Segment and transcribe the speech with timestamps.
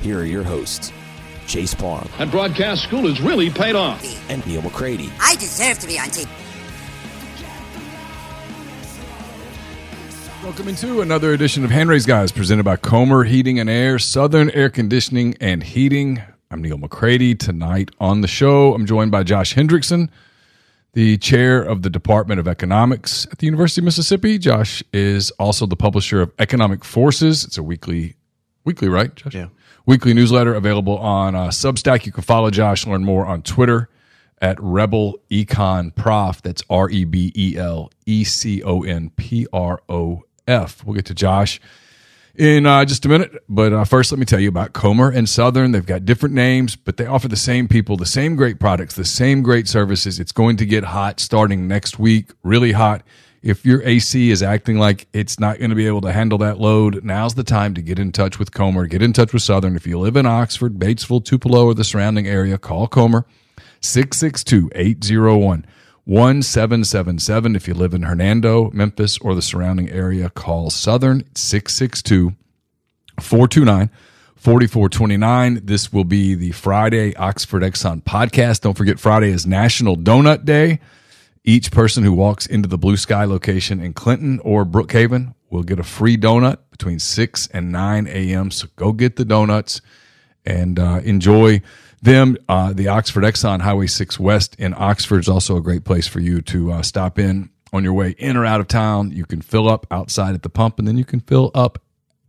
[0.00, 0.92] here are your hosts,
[1.46, 2.08] Chase Parham.
[2.18, 4.02] And broadcast school has really paid off.
[4.30, 5.10] and Neal McCready.
[5.20, 6.28] I deserve to be on TV.
[10.42, 14.50] Welcome into another edition of Hand Raise Guys presented by Comer Heating and Air, Southern
[14.50, 16.22] Air Conditioning and Heating.
[16.50, 17.34] I'm Neal McCready.
[17.34, 20.08] Tonight on the show, I'm joined by Josh Hendrickson,
[20.94, 24.38] the chair of the Department of Economics at the University of Mississippi.
[24.38, 27.44] Josh is also the publisher of Economic Forces.
[27.44, 28.16] It's a weekly,
[28.64, 29.34] weekly, right, Josh?
[29.34, 29.48] Yeah.
[29.86, 32.06] Weekly newsletter available on uh, Substack.
[32.06, 33.88] You can follow Josh, learn more on Twitter
[34.40, 36.42] at Rebel Econ Prof.
[36.42, 40.84] That's R E B E L E C O N P R O F.
[40.84, 41.60] We'll get to Josh
[42.34, 43.32] in uh, just a minute.
[43.48, 45.72] But uh, first, let me tell you about Comer and Southern.
[45.72, 49.04] They've got different names, but they offer the same people, the same great products, the
[49.04, 50.18] same great services.
[50.18, 53.02] It's going to get hot starting next week, really hot.
[53.42, 56.58] If your AC is acting like it's not going to be able to handle that
[56.58, 58.86] load, now's the time to get in touch with Comer.
[58.86, 59.76] Get in touch with Southern.
[59.76, 63.24] If you live in Oxford, Batesville, Tupelo, or the surrounding area, call Comer
[63.80, 65.64] 662 801
[66.04, 67.56] 1777.
[67.56, 72.34] If you live in Hernando, Memphis, or the surrounding area, call Southern 662
[73.20, 73.90] 429
[74.36, 75.60] 4429.
[75.64, 78.60] This will be the Friday Oxford Exxon podcast.
[78.60, 80.80] Don't forget, Friday is National Donut Day.
[81.44, 85.78] Each person who walks into the Blue Sky location in Clinton or Brookhaven will get
[85.78, 88.50] a free donut between 6 and 9 a.m.
[88.50, 89.80] So go get the donuts
[90.44, 91.62] and uh, enjoy
[92.02, 92.36] them.
[92.48, 96.20] Uh, the Oxford Exxon Highway 6 West in Oxford is also a great place for
[96.20, 99.10] you to uh, stop in on your way in or out of town.
[99.12, 101.82] You can fill up outside at the pump and then you can fill up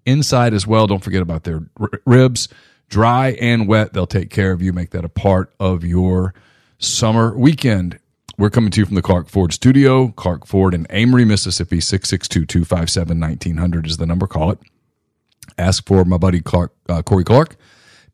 [0.06, 0.88] inside as well.
[0.88, 2.48] Don't forget about their r- ribs,
[2.90, 3.94] dry and wet.
[3.94, 6.34] They'll take care of you, make that a part of your
[6.78, 8.00] summer weekend.
[8.41, 10.07] We're coming to you from the Clark Ford studio.
[10.07, 11.79] Clark Ford in Amory, Mississippi.
[11.79, 14.25] 662 257 1900 is the number.
[14.25, 14.57] Call it.
[15.59, 17.56] Ask for my buddy Clark, uh, Corey Clark.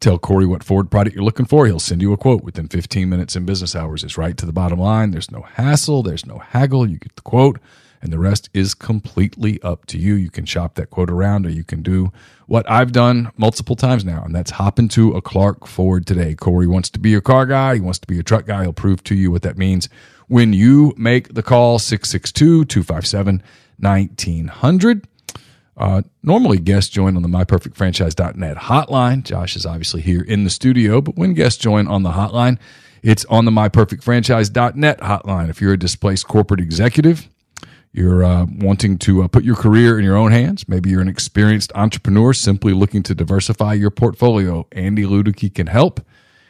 [0.02, 1.66] Tell Corey what Ford product you're looking for.
[1.66, 4.04] He'll send you a quote within 15 minutes in business hours.
[4.04, 5.12] It's right to the bottom line.
[5.12, 6.90] There's no hassle, there's no haggle.
[6.90, 7.58] You get the quote,
[8.02, 10.16] and the rest is completely up to you.
[10.16, 12.12] You can shop that quote around, or you can do
[12.48, 16.36] what I've done multiple times now, and that's hop into a Clark Ford today.
[16.36, 18.64] Corey wants to be your car guy, he wants to be your truck guy.
[18.64, 19.88] He'll prove to you what that means
[20.28, 23.44] when you make the call 662 257
[23.80, 25.08] 1900.
[25.76, 29.24] Uh, normally, guests join on the myperfectfranchise.net hotline.
[29.24, 32.58] Josh is obviously here in the studio, but when guests join on the hotline,
[33.04, 35.50] it's on the myperfectfranchise.net hotline.
[35.50, 37.30] If you're a displaced corporate executive,
[37.94, 40.68] you're uh, wanting to uh, put your career in your own hands.
[40.68, 44.68] Maybe you're an experienced entrepreneur simply looking to diversify your portfolio.
[44.72, 46.02] Andy Ludicky can help.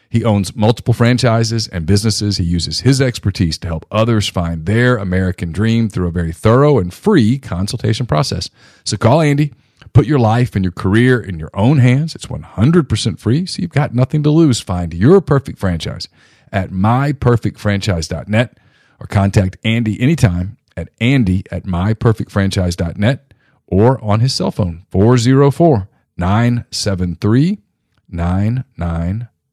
[0.10, 2.38] He owns multiple franchises and businesses.
[2.38, 6.80] He uses his expertise to help others find their American dream through a very thorough
[6.80, 8.50] and free consultation process.
[8.84, 9.54] So call Andy,
[9.94, 12.16] put your life and your career in your own hands.
[12.16, 14.62] It's 100% free, so you've got nothing to lose.
[14.62, 16.08] Find your perfect franchise
[16.52, 18.58] at myperfectfranchise.net
[19.00, 23.34] or contact Andy anytime at andy at myperfectfranchise.net
[23.66, 27.58] or on his cell phone 404 973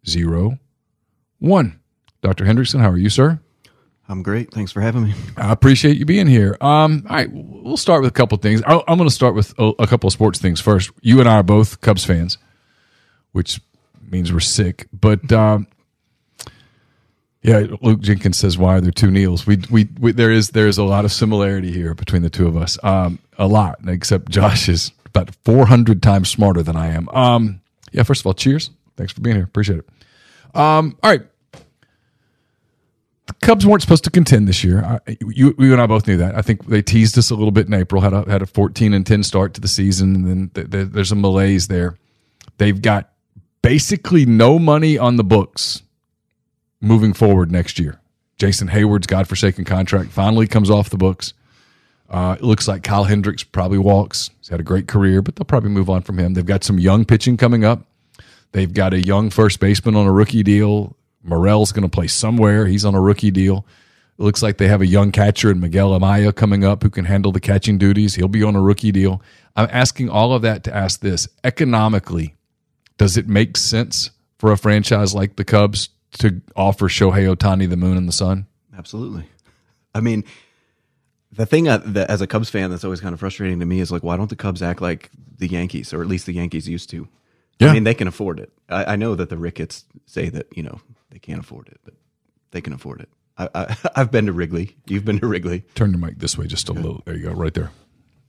[0.07, 1.81] 9901.
[2.23, 2.45] Dr.
[2.45, 3.41] Hendrickson, how are you, sir?
[4.09, 4.53] I'm great.
[4.53, 5.15] Thanks for having me.
[5.37, 6.57] I appreciate you being here.
[6.61, 8.63] Um, all right, we'll start with a couple of things.
[8.67, 10.91] I, I'm going to start with a, a couple of sports things first.
[11.01, 12.37] You and I are both Cubs fans,
[13.33, 13.61] which
[14.11, 14.87] means we're sick.
[14.93, 15.67] But um,
[17.43, 20.69] Yeah, Luke Jenkins says, "Why are there two Neils?" We, we, we there is there
[20.69, 22.79] is a lot of similarity here between the two of us.
[22.83, 27.09] Um, a lot, except Josh is about four hundred times smarter than I am.
[27.09, 27.61] Um,
[27.91, 28.03] yeah.
[28.03, 28.69] First of all, cheers.
[28.97, 29.45] Thanks for being here.
[29.45, 29.89] Appreciate it.
[30.57, 31.23] Um, all right.
[33.27, 34.85] The Cubs weren't supposed to contend this year.
[34.85, 36.37] I, you, you and I both knew that.
[36.37, 38.03] I think they teased us a little bit in April.
[38.03, 40.89] Had a had a fourteen and ten start to the season, and then th- th-
[40.91, 41.97] there's a malaise there.
[42.59, 43.11] They've got
[43.63, 45.83] basically no money on the books
[46.83, 47.99] moving forward next year.
[48.37, 51.33] Jason Heyward's godforsaken contract finally comes off the books.
[52.11, 54.31] Uh, it looks like Kyle Hendricks probably walks.
[54.39, 56.35] He's had a great career, but they'll probably move on from him.
[56.35, 57.87] They've got some young pitching coming up.
[58.55, 60.97] They've got a young first baseman on a rookie deal.
[61.25, 62.67] Morel's going to play somewhere.
[62.67, 63.67] He's on a rookie deal.
[64.17, 67.05] It looks like they have a young catcher in Miguel Amaya coming up who can
[67.05, 68.15] handle the catching duties.
[68.15, 69.21] He'll be on a rookie deal.
[69.57, 72.37] I'm asking all of that to ask this economically,
[72.97, 77.77] does it make sense for a franchise like the Cubs to offer Shohei Ohtani the
[77.77, 78.47] moon and the sun?
[78.79, 79.25] Absolutely.
[79.97, 80.23] I mean,
[81.33, 83.81] the thing uh, that, as a Cubs fan that's always kind of frustrating to me
[83.81, 86.69] is like, why don't the Cubs act like the Yankees, or at least the Yankees
[86.69, 87.09] used to?
[87.59, 87.69] Yeah.
[87.69, 88.53] I mean, they can afford it.
[88.69, 90.81] I, I know that the Ricketts say that you know
[91.11, 91.95] they can't afford it, but
[92.51, 93.09] they can afford it.
[93.39, 94.77] I, I, I've been to Wrigley.
[94.87, 95.65] You've been to Wrigley.
[95.75, 97.03] Turn your mic this way just a little.
[97.05, 97.71] There you go, right there.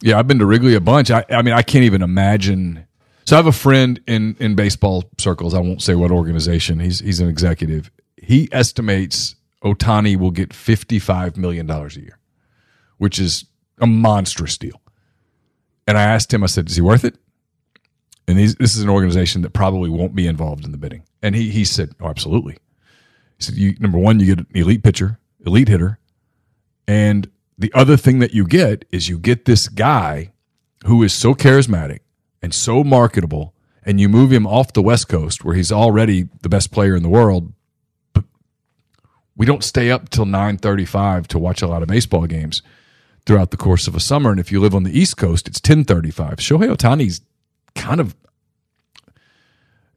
[0.01, 1.09] Yeah, I've been to Wrigley a bunch.
[1.09, 2.85] I, I mean, I can't even imagine.
[3.25, 5.53] So I have a friend in in baseball circles.
[5.53, 6.79] I won't say what organization.
[6.79, 7.91] He's he's an executive.
[8.17, 12.19] He estimates Ohtani will get fifty five million dollars a year,
[12.97, 13.45] which is
[13.79, 14.81] a monstrous deal.
[15.87, 16.43] And I asked him.
[16.43, 17.15] I said, "Is he worth it?"
[18.27, 21.03] And this is an organization that probably won't be involved in the bidding.
[21.21, 22.57] And he he said, "Oh, absolutely."
[23.37, 25.99] He said, "You number one, you get an elite pitcher, elite hitter,
[26.87, 30.31] and the other thing that you get is you get this guy
[30.85, 31.99] who is so charismatic
[32.41, 36.49] and so marketable, and you move him off the West Coast where he's already the
[36.49, 37.53] best player in the world.
[38.13, 38.25] But
[39.35, 42.63] we don't stay up till nine thirty-five to watch a lot of baseball games
[43.25, 44.31] throughout the course of a summer.
[44.31, 46.37] And if you live on the East Coast, it's ten thirty-five.
[46.37, 47.21] Shohei Ohtani's
[47.75, 48.15] kind of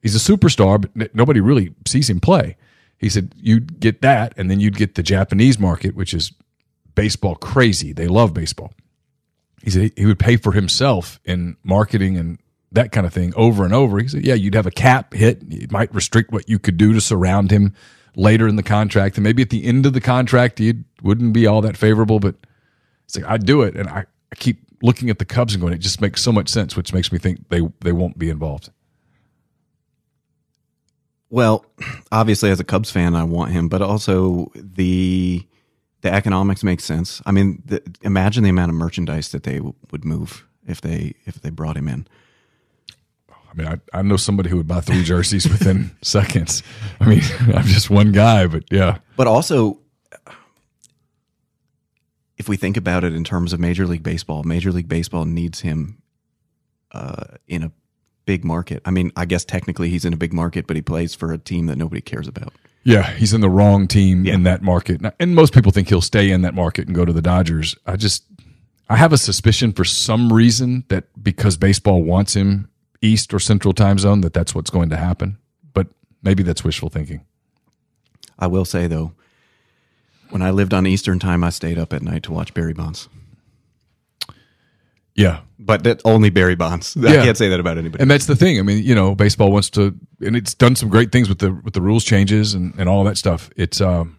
[0.01, 2.57] he's a superstar, but nobody really sees him play.
[2.97, 6.33] He said you'd get that, and then you'd get the Japanese market, which is
[6.95, 7.93] baseball crazy.
[7.93, 8.73] They love baseball.
[9.63, 12.39] He said he would pay for himself in marketing and
[12.71, 13.99] that kind of thing over and over.
[13.99, 15.41] He said, yeah, you'd have a cap hit.
[15.49, 17.73] It might restrict what you could do to surround him
[18.15, 19.17] later in the contract.
[19.17, 22.35] And maybe at the end of the contract, it wouldn't be all that favorable, but
[23.05, 23.75] it's like, I'd do it.
[23.75, 26.49] And I, I keep looking at the Cubs and going, it just makes so much
[26.49, 28.69] sense, which makes me think they, they won't be involved.
[31.29, 31.65] Well,
[32.11, 35.45] obviously, as a Cubs fan, I want him, but also the
[36.01, 37.21] the economics make sense.
[37.25, 41.13] I mean, the, imagine the amount of merchandise that they w- would move if they
[41.25, 42.07] if they brought him in.
[43.29, 46.63] I mean, I, I know somebody who would buy three jerseys within seconds.
[46.99, 47.21] I mean,
[47.53, 48.99] I'm just one guy, but yeah.
[49.17, 49.78] But also,
[52.39, 55.59] if we think about it in terms of Major League Baseball, Major League Baseball needs
[55.59, 56.01] him
[56.91, 57.71] uh, in a
[58.25, 58.81] big market.
[58.85, 61.37] I mean, I guess technically he's in a big market, but he plays for a
[61.37, 62.53] team that nobody cares about.
[62.83, 64.35] Yeah, he's in the wrong team Yeah.
[64.35, 65.01] in that market.
[65.19, 67.75] And most people think he'll stay in that market and go to the Dodgers.
[67.85, 68.23] I just
[68.89, 72.69] I have a suspicion for some reason that because baseball wants him
[73.01, 75.37] east or central time zone that that's what's going to happen.
[75.73, 75.87] But
[76.23, 77.25] maybe that's wishful thinking.
[78.39, 79.13] I will say though,
[80.29, 83.09] when I lived on Eastern time, I stayed up at night to watch Barry Bonds.
[85.15, 85.41] Yeah.
[85.57, 86.95] But that only Barry Bonds.
[87.05, 87.23] I Yeah.
[87.23, 88.01] can't say that about anybody.
[88.01, 88.57] And that's the thing.
[88.59, 91.51] I mean, you know, baseball wants to and it's done some great things with the
[91.53, 93.49] with the rules changes and, and all that stuff.
[93.57, 94.17] It's um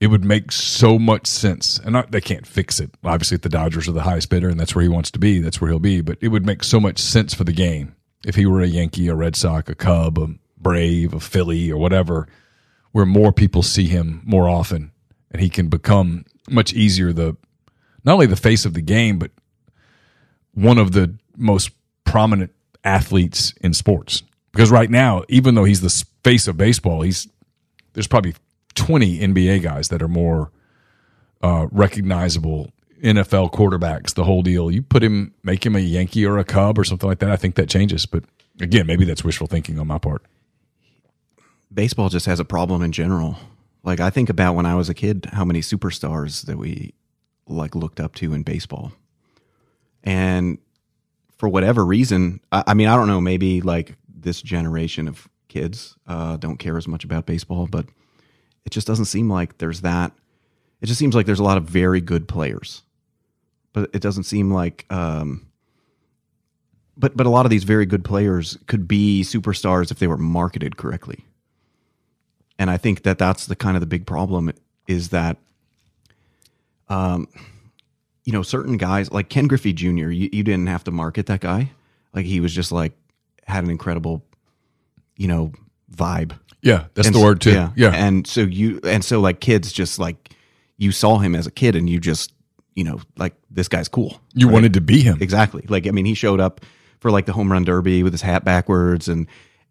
[0.00, 1.78] it would make so much sense.
[1.78, 2.90] And not, they can't fix it.
[3.04, 5.38] Obviously, if the Dodgers are the highest bidder and that's where he wants to be,
[5.38, 6.00] that's where he'll be.
[6.02, 7.94] But it would make so much sense for the game
[8.26, 10.26] if he were a Yankee, a Red Sox, a Cub, a
[10.58, 12.26] Brave, a Philly, or whatever,
[12.94, 14.92] where more people see him more often
[15.32, 17.36] and he can become much easier the
[18.04, 19.32] not only the face of the game, but
[20.52, 21.70] one of the most
[22.04, 22.52] prominent
[22.84, 24.22] athletes in sports.
[24.52, 27.26] Because right now, even though he's the face of baseball, he's
[27.94, 28.34] there's probably
[28.76, 30.52] 20 NBA guys that are more
[31.42, 32.70] uh, recognizable
[33.02, 34.14] NFL quarterbacks.
[34.14, 34.70] The whole deal.
[34.70, 37.30] You put him, make him a Yankee or a Cub or something like that.
[37.30, 38.06] I think that changes.
[38.06, 38.22] But
[38.60, 40.22] again, maybe that's wishful thinking on my part.
[41.74, 43.36] Baseball just has a problem in general.
[43.82, 46.94] Like I think about when I was a kid, how many superstars that we
[47.46, 48.92] like looked up to in baseball,
[50.02, 50.58] and
[51.36, 53.20] for whatever reason, I, I mean, I don't know.
[53.20, 57.86] Maybe like this generation of kids uh, don't care as much about baseball, but
[58.64, 60.12] it just doesn't seem like there's that.
[60.80, 62.82] It just seems like there's a lot of very good players,
[63.72, 64.86] but it doesn't seem like.
[64.90, 65.46] Um,
[66.96, 70.16] but but a lot of these very good players could be superstars if they were
[70.16, 71.24] marketed correctly.
[72.58, 74.52] And I think that that's the kind of the big problem
[74.86, 75.36] is that,
[76.88, 77.28] um,
[78.24, 79.88] you know, certain guys like Ken Griffey Jr.
[80.10, 81.70] You, you didn't have to market that guy.
[82.14, 82.92] Like he was just like
[83.46, 84.22] had an incredible,
[85.16, 85.52] you know,
[85.94, 86.38] vibe.
[86.62, 87.52] Yeah, that's And the s- word too.
[87.52, 87.70] Yeah.
[87.76, 87.90] Yeah.
[87.92, 90.30] And so you and so like kids just like
[90.78, 92.32] you saw him as a kid and you just,
[92.74, 94.20] you know, like this guy's cool.
[94.34, 94.54] you right?
[94.54, 95.18] wanted to be him.
[95.20, 95.64] Exactly.
[95.68, 96.60] Like I mean he showed up
[97.00, 99.26] for like the home run derby with his hat backwards and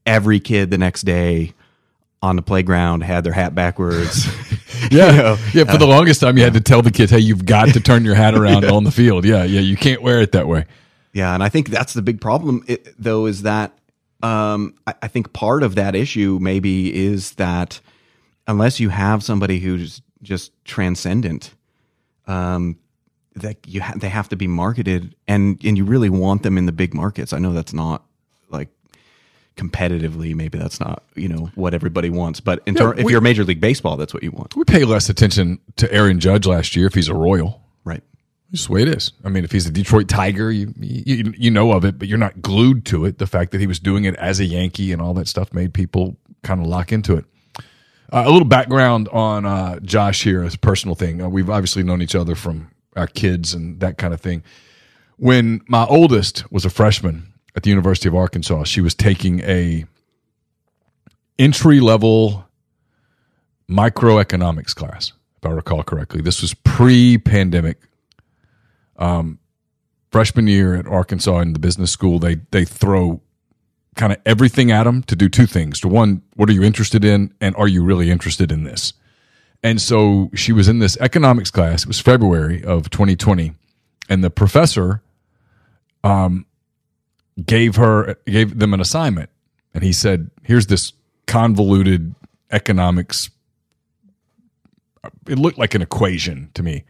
[0.06, 1.54] every kid the next day
[2.24, 4.26] on the playground had their hat backwards.
[4.92, 5.12] Yeah.
[5.12, 5.72] You know, yeah.
[5.72, 8.04] For the longest time, you had to tell the kids, hey, you've got to turn
[8.04, 9.24] your hat around on the field.
[9.24, 9.44] Yeah.
[9.44, 9.62] Yeah.
[9.62, 10.66] You can't wear it that way.
[11.14, 13.78] Yeah, and I think that's the big problem, it, though, is that
[14.24, 17.80] um, I, I think part of that issue maybe is that
[18.48, 21.54] unless you have somebody who's just transcendent,
[22.28, 22.78] um,
[23.36, 26.66] that you ha- they have to be marketed, and and you really want them in
[26.66, 27.32] the big markets.
[27.32, 28.04] I know that's not
[29.56, 33.12] competitively, maybe that's not you know what everybody wants, but in Yeah, ter- if we-
[33.12, 36.46] you're Major League Baseball, that's what you want, We pay less attention to Aaron Judge
[36.46, 37.62] last year if he's a Royal.
[37.86, 38.02] right?
[38.52, 39.12] Just the way it is.
[39.26, 42.18] I mean, if he's a Detroit Tiger, you, you you know of it, but you're
[42.20, 43.18] not glued to it.
[43.18, 45.74] The fact that he was doing it as a Yankee and all that stuff made
[45.74, 47.26] people kind of lock into it.
[48.12, 51.20] Uh, a little background on uh, Josh here as a personal thing.
[51.22, 54.44] Uh, we've obviously known each other from our kids and that kind of thing.
[55.18, 59.86] When my oldest was a freshman at the University of Arkansas, she was taking a
[61.38, 62.46] entry level
[63.70, 66.22] microeconomics class, if I recall correctly.
[66.22, 67.78] This was pre pandemic.
[68.98, 69.40] Um,
[70.12, 73.22] freshman year at Arkansas in the business school, they they throw
[73.96, 75.80] kind of everything at them to do two things.
[75.82, 78.94] To one, what are you interested in, and are you really interested in this?
[79.62, 81.84] And so she was in this economics class.
[81.84, 83.54] It was February of 2020,
[84.10, 85.02] and the professor
[86.04, 86.46] um,
[87.46, 89.30] gave her gave them an assignment,
[89.74, 90.94] and he said, "Here's this
[91.26, 92.16] convoluted
[92.52, 93.30] economics.
[95.28, 96.84] It looked like an equation to me.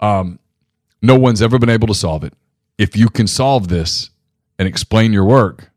[0.00, 0.38] Um,
[1.02, 2.34] no one's ever been able to solve it.
[2.78, 4.10] If you can solve this
[4.58, 5.70] and explain your work,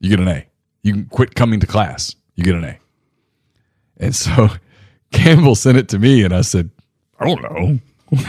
[0.00, 0.46] you get an A.
[0.82, 2.14] You can quit coming to class.
[2.34, 2.78] You get an A.
[3.98, 4.48] And so
[5.12, 6.70] Campbell sent it to me, and I said,
[7.18, 7.78] I don't know.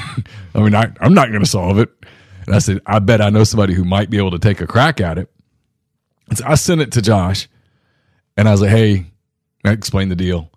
[0.56, 1.90] I mean, I, I'm not going to solve it.
[2.46, 4.68] And I said, I bet I know somebody who might be able to take a
[4.68, 5.32] crack at it.
[6.30, 7.48] And so I sent it to Josh,
[8.38, 9.06] and I was like, hey,
[9.66, 10.52] I explained the deal.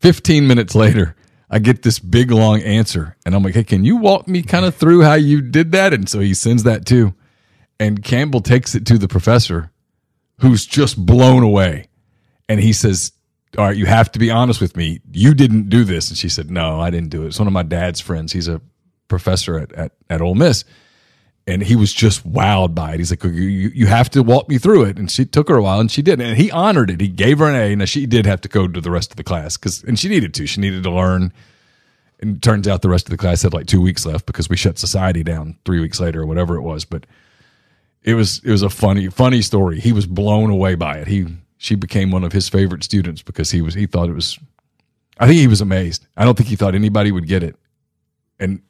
[0.00, 1.16] 15 minutes later,
[1.50, 4.64] I get this big long answer, and I'm like, hey, can you walk me kind
[4.64, 5.94] of through how you did that?
[5.94, 7.14] And so he sends that too.
[7.78, 9.70] And Campbell takes it to the professor,
[10.40, 11.88] who's just blown away.
[12.48, 13.12] And he says,
[13.56, 15.00] All right, you have to be honest with me.
[15.12, 16.08] You didn't do this.
[16.08, 17.28] And she said, No, I didn't do it.
[17.28, 18.32] It's one of my dad's friends.
[18.32, 18.60] He's a
[19.08, 20.64] professor at, at, at Ole Miss.
[21.46, 23.00] And he was just wowed by it.
[23.00, 24.98] He's like, you, you have to walk me through it.
[24.98, 26.18] And she took her a while and she did.
[26.20, 27.02] And he honored it.
[27.02, 27.76] He gave her an A.
[27.76, 30.08] Now, she did have to go to the rest of the class because, and she
[30.08, 30.46] needed to.
[30.46, 31.34] She needed to learn.
[32.20, 34.48] And it turns out the rest of the class had like two weeks left because
[34.48, 36.86] we shut society down three weeks later or whatever it was.
[36.86, 37.04] But
[38.02, 39.80] it was it was a funny funny story.
[39.80, 41.08] He was blown away by it.
[41.08, 41.26] He
[41.58, 44.38] she became one of his favorite students because he was he thought it was
[45.18, 46.06] I think he was amazed.
[46.16, 47.56] I don't think he thought anybody would get it.
[48.38, 48.62] And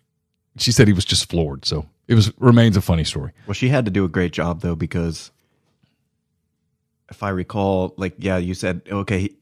[0.59, 1.65] she said he was just floored.
[1.65, 3.33] So it was remains a funny story.
[3.47, 5.31] Well, she had to do a great job though because
[7.11, 9.37] if I recall, like yeah, you said okay, he,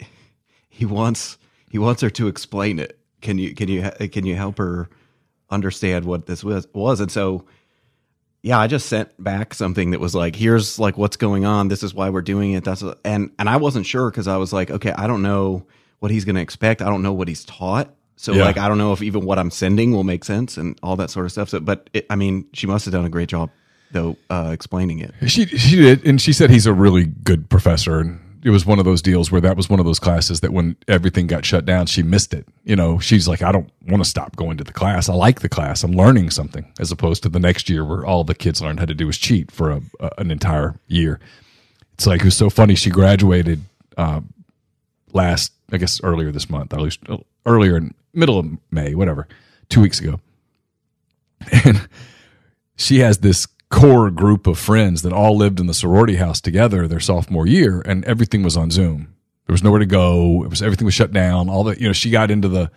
[0.68, 1.38] he wants
[1.70, 2.98] he wants her to explain it.
[3.20, 4.88] Can you can you can you help her
[5.50, 7.00] understand what this was was?
[7.00, 7.44] And so
[8.42, 11.68] yeah, I just sent back something that was like, here's like what's going on.
[11.68, 12.64] This is why we're doing it.
[12.64, 15.64] That's and and I wasn't sure because I was like, okay, I don't know
[16.00, 16.82] what he's going to expect.
[16.82, 17.94] I don't know what he's taught.
[18.16, 18.44] So Yeah.
[18.44, 21.10] like, I don't know if even what I'm sending will make sense and all that
[21.10, 21.48] sort of stuff.
[21.48, 23.50] So, but it, I mean, she must have done a great job
[23.90, 25.12] though uh, explaining it.
[25.26, 28.00] She she did, and she said he's a really good professor.
[28.00, 30.52] And it was one of those deals where that was one of those classes that
[30.52, 32.46] when everything got shut down, she missed it.
[32.64, 35.08] You know, she's like, I don't want to stop going to the class.
[35.10, 35.84] I like the class.
[35.84, 38.86] I'm learning something, as opposed to the next year where all the kids learned how
[38.86, 41.20] to do is cheat for a, a, an entire year.
[41.94, 42.74] It's like it was so funny.
[42.74, 43.60] She graduated
[43.98, 44.22] uh,
[45.12, 47.00] last, I guess, earlier this month, at least
[47.44, 49.28] earlier in middle of May, whatever,
[49.68, 50.20] two weeks ago,
[51.64, 51.88] and
[52.76, 56.86] she has this core group of friends that all lived in the sorority house together
[56.86, 59.14] their sophomore year and everything was on zoom.
[59.46, 60.44] There was nowhere to go.
[60.44, 61.48] It was everything was shut down.
[61.48, 62.70] All the you know she got into the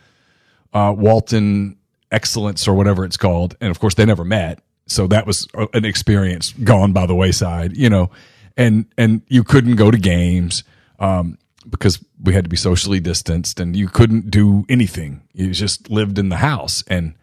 [0.73, 1.77] uh, walton
[2.11, 4.59] excellence or whatever it's called and of course they never met.
[4.87, 8.09] So that was an experience gone by the wayside you know.
[8.55, 10.63] And and you couldn't go to games.
[10.97, 11.37] Um,
[11.69, 16.17] because we had to be socially distanced and you couldn't do anything you just lived
[16.17, 17.15] in the house and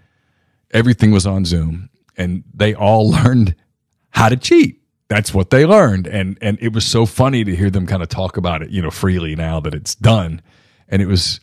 [0.72, 3.54] everything was on Zoom and they all learned
[4.10, 4.80] how to cheat.
[5.08, 6.06] That's what they learned.
[6.06, 8.80] And and it was so funny to hear them kind of talk about it, you
[8.80, 10.40] know, freely now that it's done.
[10.88, 11.40] and it was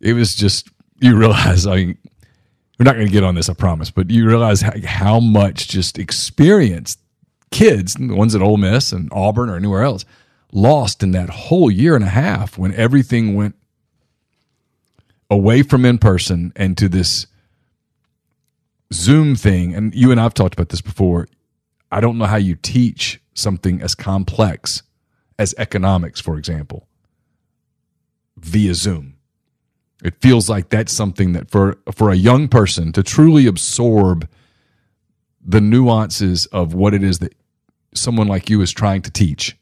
[0.00, 0.68] it was just
[1.00, 1.98] you realize I mean,
[2.78, 5.68] we're not going to get on this, I promise, but you realize how, how much
[5.68, 6.98] just experience
[7.50, 10.04] kids, the ones at Ole Miss and Auburn or anywhere else,
[10.56, 13.54] lost in that whole year and a half when everything went
[15.30, 17.26] away from in person and to this
[18.92, 19.74] Zoom thing.
[19.74, 21.28] And you and I've talked about this before.
[21.92, 24.82] I don't know how you teach something as complex
[25.38, 26.88] as economics, for example,
[28.38, 29.16] via Zoom.
[30.02, 34.28] It feels like that's something that for for a young person to truly absorb
[35.44, 37.34] the nuances of what it is that
[37.94, 39.56] someone like you is trying to teach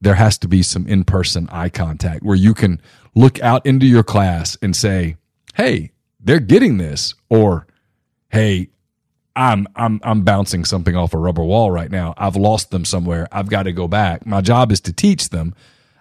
[0.00, 2.80] there has to be some in-person eye contact where you can
[3.14, 5.16] look out into your class and say
[5.54, 5.90] hey
[6.20, 7.66] they're getting this or
[8.30, 8.68] hey
[9.34, 12.14] i'm i'm i'm bouncing something off a rubber wall right now.
[12.16, 13.28] I've lost them somewhere.
[13.32, 14.26] I've got to go back.
[14.26, 15.54] My job is to teach them.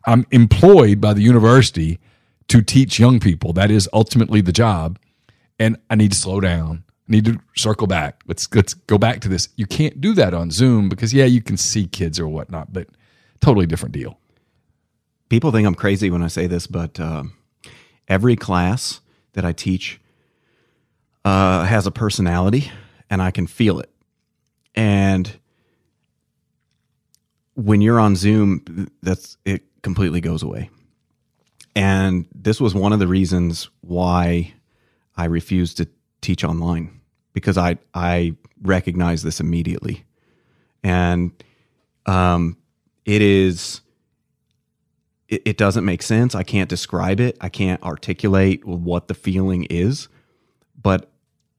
[0.05, 1.99] I'm employed by the university
[2.47, 3.53] to teach young people.
[3.53, 4.99] That is ultimately the job.
[5.59, 6.83] And i need to slow down.
[7.07, 8.21] I need to circle back.
[8.27, 9.49] Let's let's go back to this.
[9.55, 12.87] You can't do that on zoom because yeah you can see kids or whatnot but
[13.41, 14.19] totally different deal
[15.29, 17.33] people think I'm crazy when I say this, but um,
[18.07, 19.01] every class
[19.33, 19.99] that I teach
[21.25, 22.71] uh, has a personality,
[23.09, 23.89] and I can feel it.
[24.75, 25.39] And
[27.55, 30.69] when you're on Zoom, that's it completely goes away.
[31.75, 34.53] And this was one of the reasons why
[35.15, 35.87] I refused to
[36.21, 37.01] teach online
[37.33, 40.05] because I I recognize this immediately,
[40.83, 41.31] and
[42.05, 42.57] um,
[43.07, 43.81] it is
[45.27, 46.35] it, it doesn't make sense.
[46.35, 47.37] I can't describe it.
[47.41, 50.07] I can't articulate what the feeling is.
[50.79, 51.09] But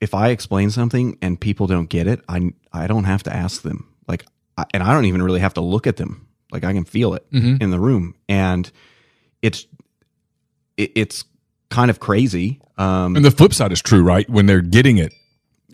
[0.01, 3.63] if I explain something and people don't get it, I I don't have to ask
[3.63, 3.89] them.
[4.07, 4.25] Like,
[4.57, 6.29] I, and I don't even really have to look at them.
[6.53, 7.27] Like, I can feel it
[7.61, 8.71] in the room, and
[9.43, 9.67] it's
[10.77, 11.25] it, it's
[11.69, 12.61] kind of crazy.
[12.79, 15.13] Um, and the flip side is true right when they're getting it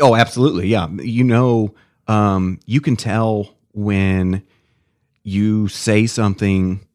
[0.01, 0.69] Oh, absolutely.
[0.69, 0.89] Yeah.
[0.91, 1.75] You know,
[2.09, 4.43] um, you can tell when
[5.25, 6.87] you say something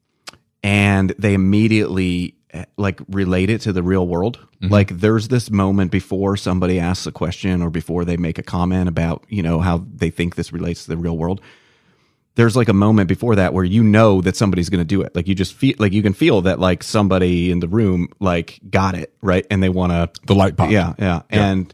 [0.62, 2.36] and they immediately
[2.76, 4.38] like relate it to the real world.
[4.60, 4.72] Mm-hmm.
[4.72, 8.88] Like there's this moment before somebody asks a question or before they make a comment
[8.88, 11.40] about, you know, how they think this relates to the real world.
[12.36, 15.14] There's like a moment before that where you know that somebody's going to do it.
[15.14, 18.60] Like you just feel like you can feel that like somebody in the room like
[18.68, 19.46] got it, right?
[19.50, 21.72] And they want to the light pop yeah, yeah, And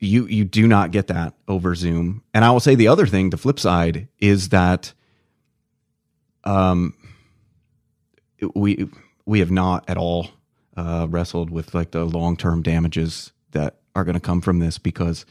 [0.00, 2.22] you you do not get that over Zoom.
[2.34, 4.92] And I will say the other thing, the flip side is that
[6.48, 6.94] um
[8.54, 8.88] we
[9.26, 10.28] we have not at all
[10.76, 14.78] uh, wrestled with like the long term damages that are going to come from this
[14.78, 15.26] because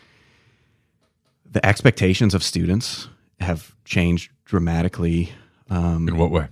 [1.50, 3.08] the expectations of students
[3.40, 5.32] have changed dramatically.
[5.70, 6.48] Um, in what way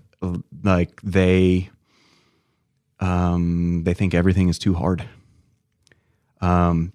[0.63, 1.69] like they
[2.99, 5.07] um they think everything is too hard
[6.41, 6.93] um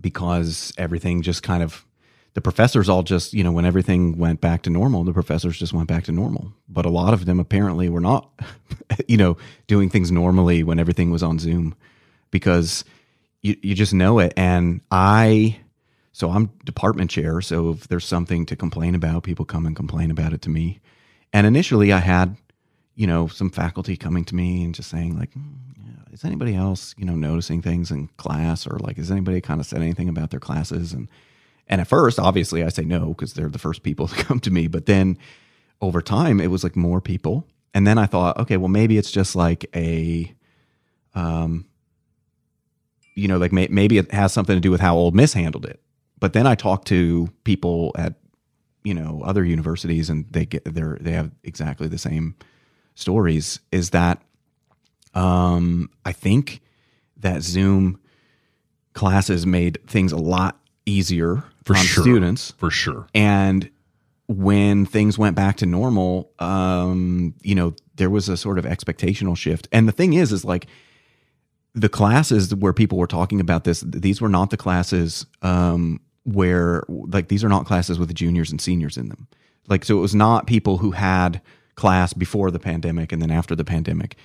[0.00, 1.84] because everything just kind of
[2.34, 5.72] the professors all just you know when everything went back to normal the professors just
[5.72, 6.52] went back to normal.
[6.68, 8.30] But a lot of them apparently were not
[9.08, 11.74] you know doing things normally when everything was on zoom
[12.30, 12.84] because
[13.42, 14.32] you, you just know it.
[14.36, 15.58] And i
[16.12, 20.10] so i'm department chair so if there's something to complain about people come and complain
[20.10, 20.80] about it to me.
[21.32, 22.36] And initially i had
[22.94, 25.54] you know some faculty coming to me and just saying like "Hmm,
[26.12, 28.66] is anybody else you know noticing things in class?
[28.66, 30.92] Or like has anybody kind of said anything about their classes?
[30.92, 31.08] And
[31.70, 34.50] and at first obviously i say no because they're the first people to come to
[34.50, 34.66] me.
[34.66, 35.16] But then
[35.80, 37.46] over time it was like more people.
[37.72, 40.34] And then i thought okay well maybe it's just like a
[41.14, 41.64] um
[43.14, 45.64] you know like may, maybe it has something to do with how Ole Miss handled
[45.64, 45.80] it.
[46.18, 48.14] But then i talked to people at
[48.84, 52.34] you know other universities and they get they're they have exactly the same
[52.94, 54.22] stories is that
[55.14, 56.60] um i think
[57.16, 57.98] that zoom
[58.94, 60.59] classes made things a lot
[60.90, 62.02] easier for sure.
[62.02, 62.52] students.
[62.58, 63.06] For sure.
[63.14, 63.70] And
[64.26, 69.36] when things went back to normal um you know there was a sort of expectational
[69.36, 69.68] shift.
[69.72, 70.66] And the thing is is like
[71.74, 76.82] the classes where people were talking about this these were not the classes um where
[76.88, 79.26] like these are not classes with juniors and seniors in them.
[79.68, 81.40] Like so it was not people who had
[81.74, 84.16] class before the pandemic and then after the pandemic.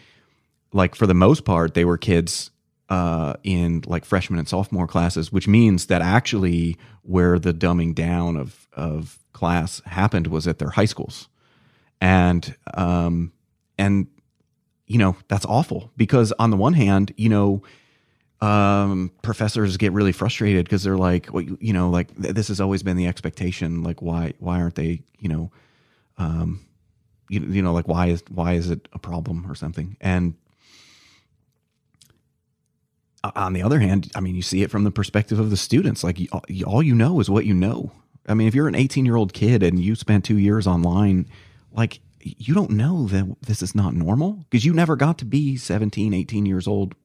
[0.74, 2.52] Like for the most part they were kids
[2.90, 8.38] uh, in like freshman and sophomore classes, which means that actually where the dumbing down
[8.38, 11.28] of of class happened was at their high schools,
[12.00, 13.32] and um,
[13.78, 14.08] and
[14.88, 17.64] you know that's awful because on the one hand, you know.
[18.42, 22.50] Um, professors get really frustrated because they're like, well, you, you know, like th- this
[22.50, 23.82] has always been the expectation.
[23.82, 25.52] Like, why, why aren't they, you know,
[26.18, 26.66] um,
[27.30, 29.96] you, you know, like why is why is it a problem or something?
[30.02, 30.36] And
[33.36, 36.04] on the other hand, I mean, you see it from the perspective of the students.
[36.04, 36.20] Like
[36.66, 37.92] all you know is what you know.
[38.28, 41.28] I mean, if you're an 18 year old kid and you spent two years online,
[41.72, 45.56] like you don't know that this is not normal because you never got to be
[45.58, 46.96] 17, 18 years old,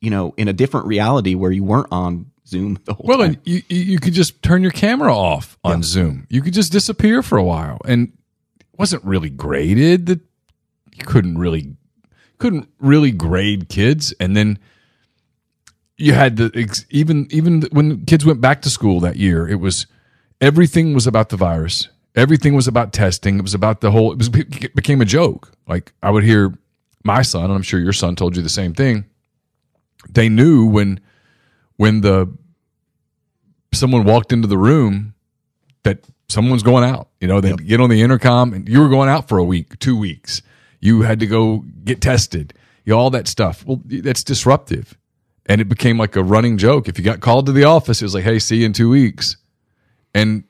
[0.00, 3.28] you know, in a different reality where you weren't on Zoom the whole Well, time.
[3.34, 6.26] and you you could just turn your camera off on Zoom.
[6.28, 8.08] You could just disappear for a while, and
[8.60, 10.06] it wasn't really graded.
[10.06, 10.20] That
[10.94, 11.76] you couldn't really
[12.38, 14.58] couldn't really grade kids, and then
[15.96, 19.56] you had the ex- even even when kids went back to school that year, it
[19.60, 19.86] was
[20.40, 21.88] everything was about the virus.
[22.16, 23.38] Everything was about testing.
[23.38, 24.12] It was about the whole.
[24.12, 25.52] It was it became a joke.
[25.66, 26.56] Like I would hear
[27.04, 29.04] my son, and I'm sure your son told you the same thing.
[30.08, 31.00] They knew when
[31.76, 32.32] when the
[33.72, 35.14] someone walked into the room
[35.82, 37.08] that someone's going out.
[37.20, 39.78] You know, they get on the intercom and you were going out for a week,
[39.78, 40.42] two weeks.
[40.80, 42.54] You had to go get tested.
[42.84, 43.64] You know, all that stuff.
[43.66, 44.96] Well, that's disruptive.
[45.46, 46.88] And it became like a running joke.
[46.88, 48.88] If you got called to the office, it was like, "Hey, see you in two
[48.88, 49.36] weeks,"
[50.14, 50.44] and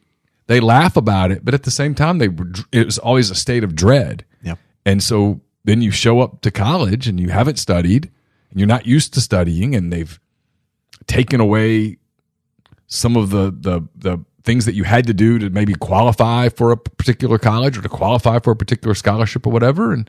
[0.47, 3.35] they laugh about it, but at the same time, they were, it was always a
[3.35, 4.25] state of dread.
[4.43, 4.59] Yep.
[4.85, 8.11] And so then you show up to college and you haven't studied,
[8.51, 10.21] and you're not used to studying, and they've
[11.07, 11.97] taken away
[12.87, 16.71] some of the the the things that you had to do to maybe qualify for
[16.71, 19.93] a particular college or to qualify for a particular scholarship or whatever.
[19.93, 20.09] And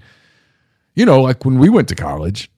[0.94, 2.52] you know, like when we went to college,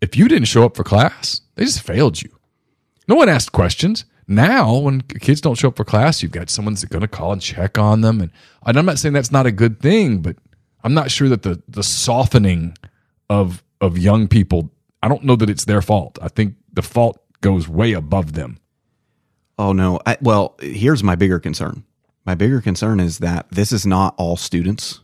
[0.00, 2.30] if you didn't show up for class, they just failed you.
[3.08, 4.04] No one asked questions.
[4.26, 7.40] Now, when kids don't show up for class, you've got someone's going to call and
[7.40, 8.30] check on them, and,
[8.66, 10.36] and I'm not saying that's not a good thing, but
[10.84, 12.76] I'm not sure that the the softening
[13.30, 14.70] of of young people.
[15.02, 16.18] I don't know that it's their fault.
[16.20, 18.58] I think the fault goes way above them.
[19.58, 20.00] Oh no.
[20.06, 21.84] I, well, here's my bigger concern.
[22.24, 25.00] My bigger concern is that this is not all students.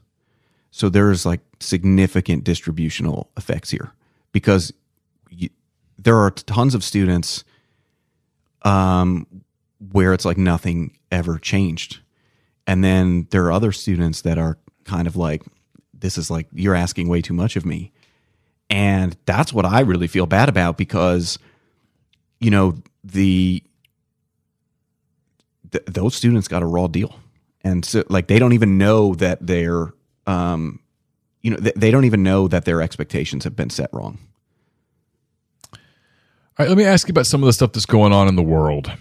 [0.71, 3.93] So there's like significant distributional effects here
[4.33, 4.73] because
[5.37, 5.51] you,
[5.99, 7.45] there are tons of students
[8.63, 9.27] um,
[9.93, 12.01] where it's like nothing ever changed.
[12.67, 15.43] And then there are other students that are kind of like,
[15.93, 17.93] this is like, you're asking way too much of me.
[18.71, 21.39] And that's what I really feel bad about because,
[22.41, 23.63] you know, the,
[25.71, 27.15] th- those students got a raw deal.
[27.63, 29.93] And so like they don't even know that they're
[30.27, 30.81] um
[31.43, 34.19] you know th- they don't even know that their expectations have been set wrong.
[36.57, 38.37] All right, let me ask you about some of the stuff that's going on in
[38.37, 38.93] the world.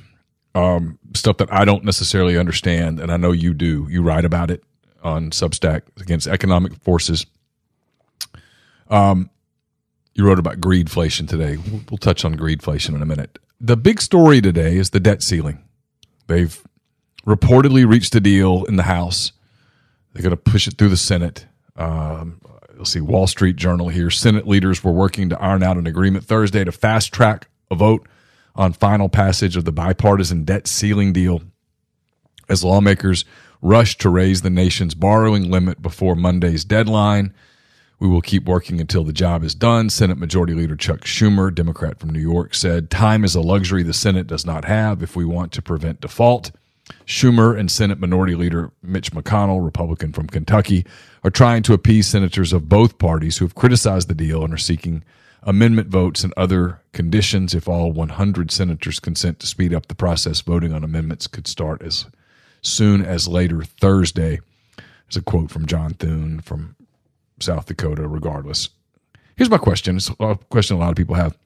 [0.55, 3.85] Um, stuff that I don't necessarily understand, and I know you do.
[3.91, 4.63] You write about it
[5.03, 7.27] on Substack against economic forces.
[8.89, 9.29] Um,
[10.15, 11.57] you wrote about greedflation today.
[11.57, 13.37] We'll, we'll touch on greedflation in a minute.
[13.61, 15.63] The big story today is the debt ceiling.
[16.25, 16.59] They've
[17.27, 19.31] reportedly reached a deal in the House.
[20.11, 21.45] They're going to push it through the Senate.
[21.75, 22.41] Um,
[22.75, 24.09] you'll see Wall Street Journal here.
[24.09, 28.07] Senate leaders were working to iron out an agreement Thursday to fast track a vote
[28.55, 31.41] on final passage of the bipartisan debt ceiling deal
[32.49, 33.25] as lawmakers
[33.61, 37.33] rush to raise the nation's borrowing limit before Monday's deadline.
[37.99, 39.89] We will keep working until the job is done.
[39.89, 43.93] Senate Majority Leader Chuck Schumer, Democrat from New York, said time is a luxury the
[43.93, 46.51] Senate does not have if we want to prevent default.
[47.05, 50.85] Schumer and Senate Minority Leader Mitch McConnell, Republican from Kentucky,
[51.23, 54.57] are trying to appease senators of both parties who have criticized the deal and are
[54.57, 55.03] seeking
[55.41, 57.53] amendment votes and other conditions.
[57.53, 61.81] If all 100 senators consent to speed up the process, voting on amendments could start
[61.81, 62.05] as
[62.61, 64.39] soon as later Thursday.
[64.77, 66.75] There's a quote from John Thune from
[67.39, 68.69] South Dakota, regardless.
[69.35, 69.97] Here's my question.
[69.97, 71.37] It's a question a lot of people have.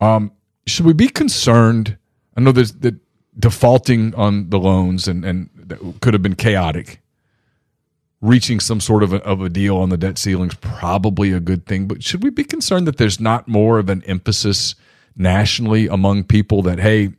[0.00, 0.32] Um,
[0.66, 1.96] should we be concerned?
[2.36, 2.96] I know there's that
[3.38, 7.00] defaulting on the loans and, and that could have been chaotic.
[8.22, 11.40] Reaching some sort of a, of a deal on the debt ceiling is probably a
[11.40, 14.74] good thing, but should we be concerned that there's not more of an emphasis
[15.16, 17.12] nationally among people that, hey,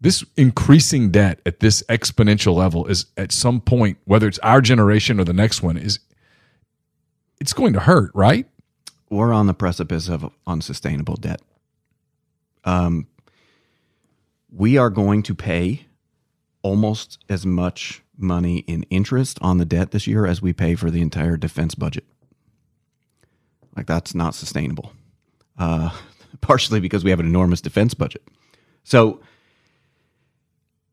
[0.00, 5.20] this increasing debt at this exponential level is at some point, whether it's our generation
[5.20, 5.98] or the next one, is
[7.40, 8.46] it's going to hurt, right?
[9.10, 11.42] We're on the precipice of unsustainable debt.
[12.64, 13.06] Um,
[14.50, 15.86] we are going to pay
[16.62, 20.90] almost as much money in interest on the debt this year as we pay for
[20.90, 22.04] the entire defense budget.
[23.76, 24.92] Like that's not sustainable.
[25.58, 25.90] Uh,
[26.40, 28.22] partially because we have an enormous defense budget.
[28.84, 29.20] So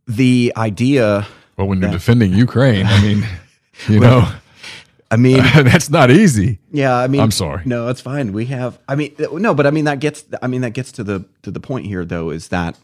[0.08, 3.26] the idea, Well, when you're defending Ukraine, I mean,
[3.88, 4.30] you know,
[5.10, 6.60] I mean, that's not easy.
[6.72, 7.63] Yeah, I mean, I'm sorry.
[7.66, 8.34] No, it's fine.
[8.34, 8.80] We have.
[8.88, 10.26] I mean, no, but I mean that gets.
[10.42, 12.78] I mean that gets to the to the point here, though, is that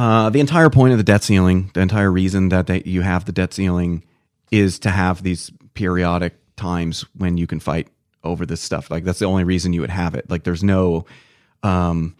[0.00, 3.26] uh, the entire point of the debt ceiling, the entire reason that they, you have
[3.26, 4.02] the debt ceiling,
[4.50, 7.88] is to have these periodic times when you can fight
[8.24, 8.90] over this stuff.
[8.90, 10.30] Like that's the only reason you would have it.
[10.30, 11.04] Like there's no
[11.62, 12.16] um,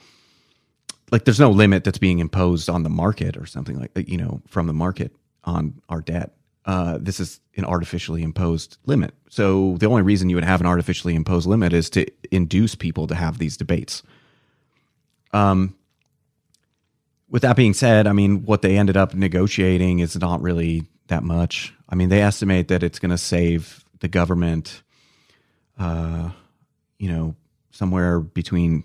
[1.10, 4.42] like there's no limit that's being imposed on the market or something like you know
[4.46, 6.34] from the market on our debt.
[6.66, 9.14] Uh, this is an artificially imposed limit.
[9.30, 13.06] So the only reason you would have an artificially imposed limit is to induce people
[13.06, 14.02] to have these debates.
[15.32, 15.76] Um,
[17.30, 21.22] with that being said, I mean, what they ended up negotiating is not really that
[21.22, 21.72] much.
[21.88, 24.82] I mean, they estimate that it's going to save the government,
[25.78, 26.30] uh,
[26.98, 27.36] you know,
[27.70, 28.84] somewhere between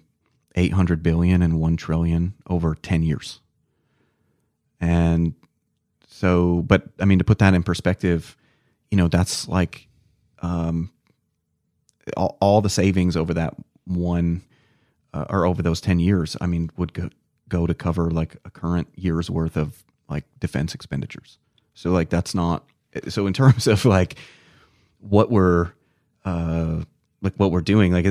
[0.55, 3.41] 800 billion and 1 trillion over 10 years.
[4.79, 5.33] And
[6.07, 8.37] so, but I mean, to put that in perspective,
[8.91, 9.87] you know, that's like
[10.39, 10.91] um,
[12.15, 13.55] all, all the savings over that
[13.85, 14.43] one
[15.13, 17.09] uh, or over those 10 years, I mean, would go,
[17.49, 21.37] go to cover like a current year's worth of like defense expenditures.
[21.73, 22.63] So, like, that's not
[23.09, 24.15] so in terms of like
[24.99, 25.71] what we're,
[26.23, 26.83] uh,
[27.21, 28.05] like what we're doing, like,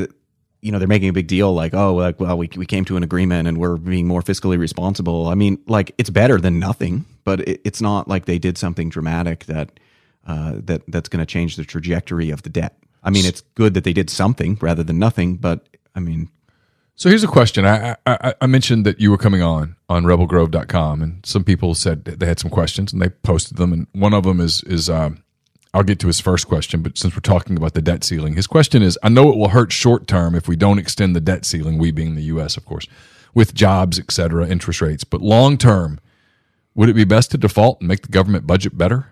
[0.61, 2.97] you know, they're making a big deal like, oh, like, well, we, we came to
[2.97, 5.29] an agreement and we're being more fiscally responsible.
[5.29, 8.88] I mean, like, it's better than nothing, but it, it's not like they did something
[8.88, 9.79] dramatic that,
[10.27, 12.77] uh, that that's going to change the trajectory of the debt.
[13.03, 16.31] I mean, it's good that they did something rather than nothing, but I mean,
[16.97, 17.67] so here's a question.
[17.67, 22.05] I, I, I mentioned that you were coming on on rebelgrove.com and some people said
[22.05, 23.73] they had some questions and they posted them.
[23.73, 25.23] And one of them is, is, um,
[25.75, 28.47] I'll get to his first question, but since we're talking about the debt ceiling, his
[28.47, 31.45] question is I know it will hurt short term if we don't extend the debt
[31.45, 32.87] ceiling, we being the U.S., of course,
[33.35, 35.03] with jobs, et cetera, interest rates.
[35.03, 35.99] But long term,
[36.77, 39.09] would it be best to default and make the government budget better?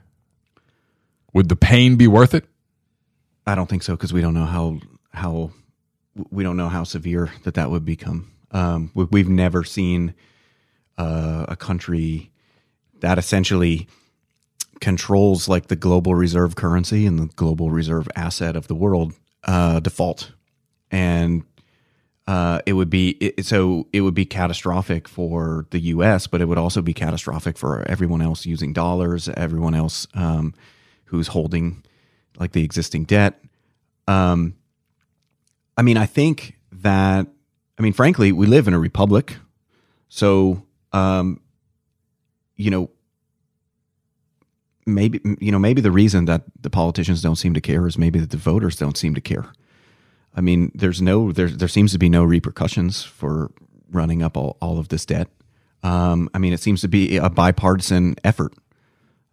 [1.33, 2.45] Would the pain be worth it?
[3.45, 4.79] I don't think so because we don't know how
[5.13, 5.51] how
[6.31, 8.31] we don't know how severe that that would become.
[8.51, 10.15] Um, we've never seen
[10.99, 12.31] uh, a country
[13.01, 13.89] that essentially
[14.81, 19.81] controls like the global reserve currency and the global reserve asset of the world uh,
[19.81, 20.33] default,
[20.91, 21.45] and
[22.27, 26.47] uh, it would be it, so it would be catastrophic for the U.S., but it
[26.47, 30.55] would also be catastrophic for everyone else using dollars, everyone else um,
[31.07, 31.83] who's holding
[32.39, 33.41] like the existing debt.
[34.07, 34.55] Um,
[35.77, 37.27] I mean, I think that
[37.79, 39.37] I mean, frankly, we live in a republic,
[40.09, 41.41] so um,
[42.57, 42.91] you know,
[44.87, 48.19] maybe you know maybe the reason that the politicians don't seem to care is maybe
[48.19, 49.47] that the voters don't seem to care.
[50.35, 53.51] I mean, there's no there there seems to be no repercussions for
[53.91, 55.29] running up all, all of this debt.
[55.83, 58.55] Um, I mean, it seems to be a bipartisan effort.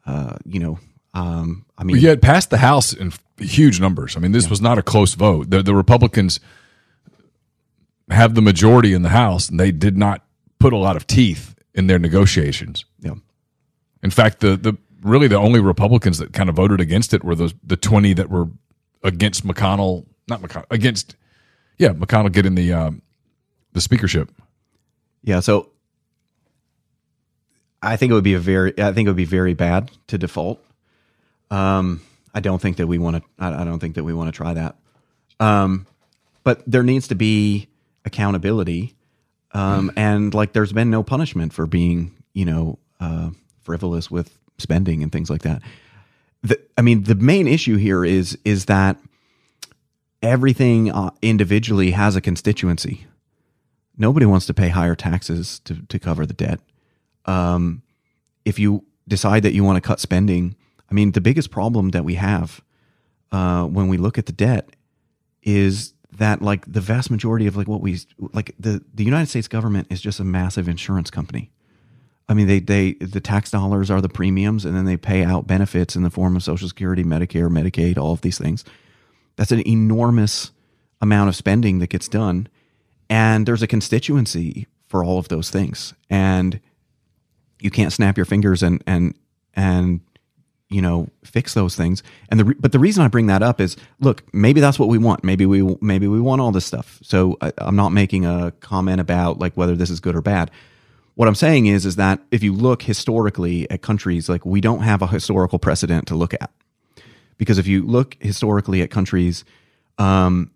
[0.05, 0.79] Uh, you know,
[1.13, 4.15] um, I mean, you had passed the House in huge numbers.
[4.15, 4.49] I mean, this yeah.
[4.49, 5.49] was not a close vote.
[5.49, 6.39] The, the Republicans
[8.09, 10.23] have the majority in the House, and they did not
[10.59, 12.85] put a lot of teeth in their negotiations.
[12.99, 13.15] Yeah.
[14.03, 17.35] In fact, the the really the only Republicans that kind of voted against it were
[17.35, 18.47] those the twenty that were
[19.03, 21.15] against McConnell, not McConnell, against
[21.77, 23.01] yeah McConnell getting the um,
[23.73, 24.31] the speakership.
[25.23, 25.69] Yeah, so
[27.81, 30.17] I think it would be a very I think it would be very bad to
[30.17, 30.63] default.
[31.51, 32.01] Um,
[32.39, 33.23] I don't think that we want to.
[33.37, 34.77] I, I don't think that we want to try that.
[35.41, 35.85] Um,
[36.45, 37.67] but there needs to be
[38.05, 38.95] accountability,
[39.51, 45.03] um, and like there's been no punishment for being you know uh, frivolous with spending
[45.03, 45.61] and things like that.
[46.43, 48.95] The, I mean, the main issue here is is that
[50.21, 53.05] everything uh, individually has a constituency.
[53.97, 56.61] Nobody wants to pay higher taxes to to cover the debt.
[57.25, 57.81] Um,
[58.45, 60.55] if you decide that you want to cut spending,
[60.89, 62.61] I mean, the biggest problem that we have
[63.31, 64.69] uh, when we look at the debt
[65.43, 67.99] is that like the vast majority of like what we
[68.33, 71.51] like the the United States government is just a massive insurance company.
[72.27, 75.47] I mean, they they the tax dollars are the premiums, and then they pay out
[75.47, 78.65] benefits in the form of Social Security, Medicare, Medicaid, all of these things.
[79.35, 80.51] That's an enormous
[81.01, 82.47] amount of spending that gets done,
[83.09, 86.59] and there's a constituency for all of those things, and
[87.61, 89.15] you can't snap your fingers and and
[89.55, 90.01] and
[90.69, 92.03] you know fix those things.
[92.29, 94.87] And the re- but the reason i bring that up is look maybe that's what
[94.87, 95.23] we want.
[95.23, 96.99] Maybe we maybe we want all this stuff.
[97.01, 100.51] So I, i'm not making a comment about like whether this is good or bad.
[101.15, 104.81] What i'm saying is is that if you look historically at countries like we don't
[104.81, 106.51] have a historical precedent to look at.
[107.37, 109.43] Because if you look historically at countries
[109.97, 110.51] um,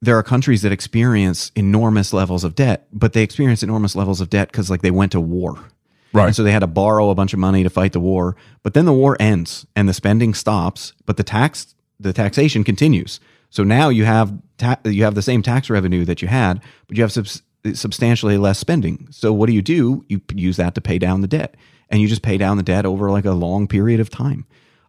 [0.00, 4.30] there are countries that experience enormous levels of debt but they experience enormous levels of
[4.30, 5.58] debt because like they went to war
[6.14, 6.26] Right.
[6.26, 8.36] And so they had to borrow a bunch of money to fight the war.
[8.62, 13.20] But then the war ends and the spending stops, but the tax the taxation continues.
[13.50, 16.96] So now you have ta- you have the same tax revenue that you had, but
[16.96, 19.08] you have subs- substantially less spending.
[19.10, 20.04] So what do you do?
[20.08, 21.56] You use that to pay down the debt,
[21.88, 24.46] and you just pay down the debt over like a long period of time.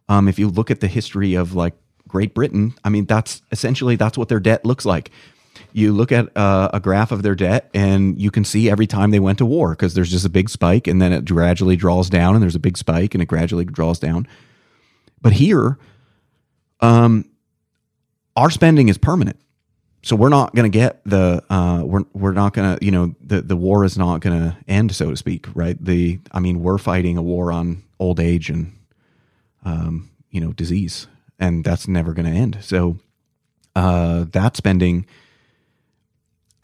[0.08, 1.74] Um, if you look at the history of like
[2.08, 5.10] Great Britain, I mean that's essentially that's what their debt looks like.
[5.76, 9.10] You look at uh, a graph of their debt, and you can see every time
[9.10, 12.08] they went to war because there's just a big spike, and then it gradually draws
[12.08, 14.26] down, and there's a big spike, and it gradually draws down.
[15.20, 15.76] But here,
[16.80, 17.26] um,
[18.36, 19.38] our spending is permanent.
[20.02, 23.14] So we're not going to get the uh, we're we're not going to you know
[23.20, 26.62] the the war is not going to end so to speak right the I mean
[26.62, 28.72] we're fighting a war on old age and
[29.64, 31.08] um, you know disease
[31.40, 32.98] and that's never going to end so
[33.74, 35.06] uh, that spending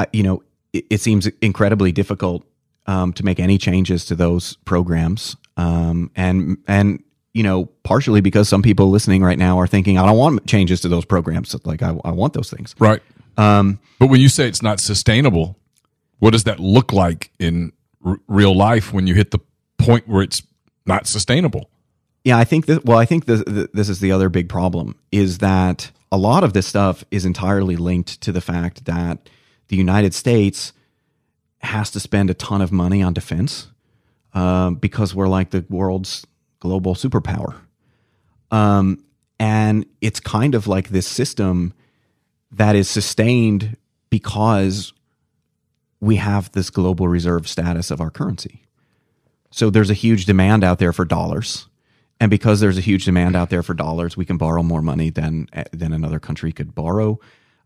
[0.03, 2.45] uh, you know it, it, seems incredibly difficult
[2.87, 7.03] um, to make any changes to those programs um, and and
[7.35, 10.81] you know, partially because some people listening right now are thinking, I don't want changes
[10.83, 11.57] to those programs.
[11.65, 12.75] Like, I, I want those things.
[12.79, 13.03] Right.
[13.37, 15.57] Um, but when you say it's not sustainable,
[16.19, 17.73] what does that look like in
[18.05, 19.39] r- real life when you hit the
[19.79, 20.43] point where it's
[20.85, 21.71] not sustainable?
[22.25, 25.39] Yeah, I think that, well, I think this, this is the other big problem is
[25.39, 29.31] that a lot of this stuff is entirely linked to the fact that
[29.69, 30.73] the United States
[31.61, 33.69] has to spend a ton of money on defense
[34.35, 36.27] um, because we're like the world's
[36.61, 37.55] global superpower.
[38.51, 39.05] Um,
[39.39, 41.75] and it's kind of like this system
[42.51, 43.77] that is sustained
[44.11, 44.93] because
[46.01, 48.63] we have this global reserve status of our currency.
[49.51, 51.69] So there's a huge demand out there for dollars.
[52.21, 55.11] And because there's a huge demand out there for dollars, we can borrow more money
[55.11, 57.19] than than another country could borrow.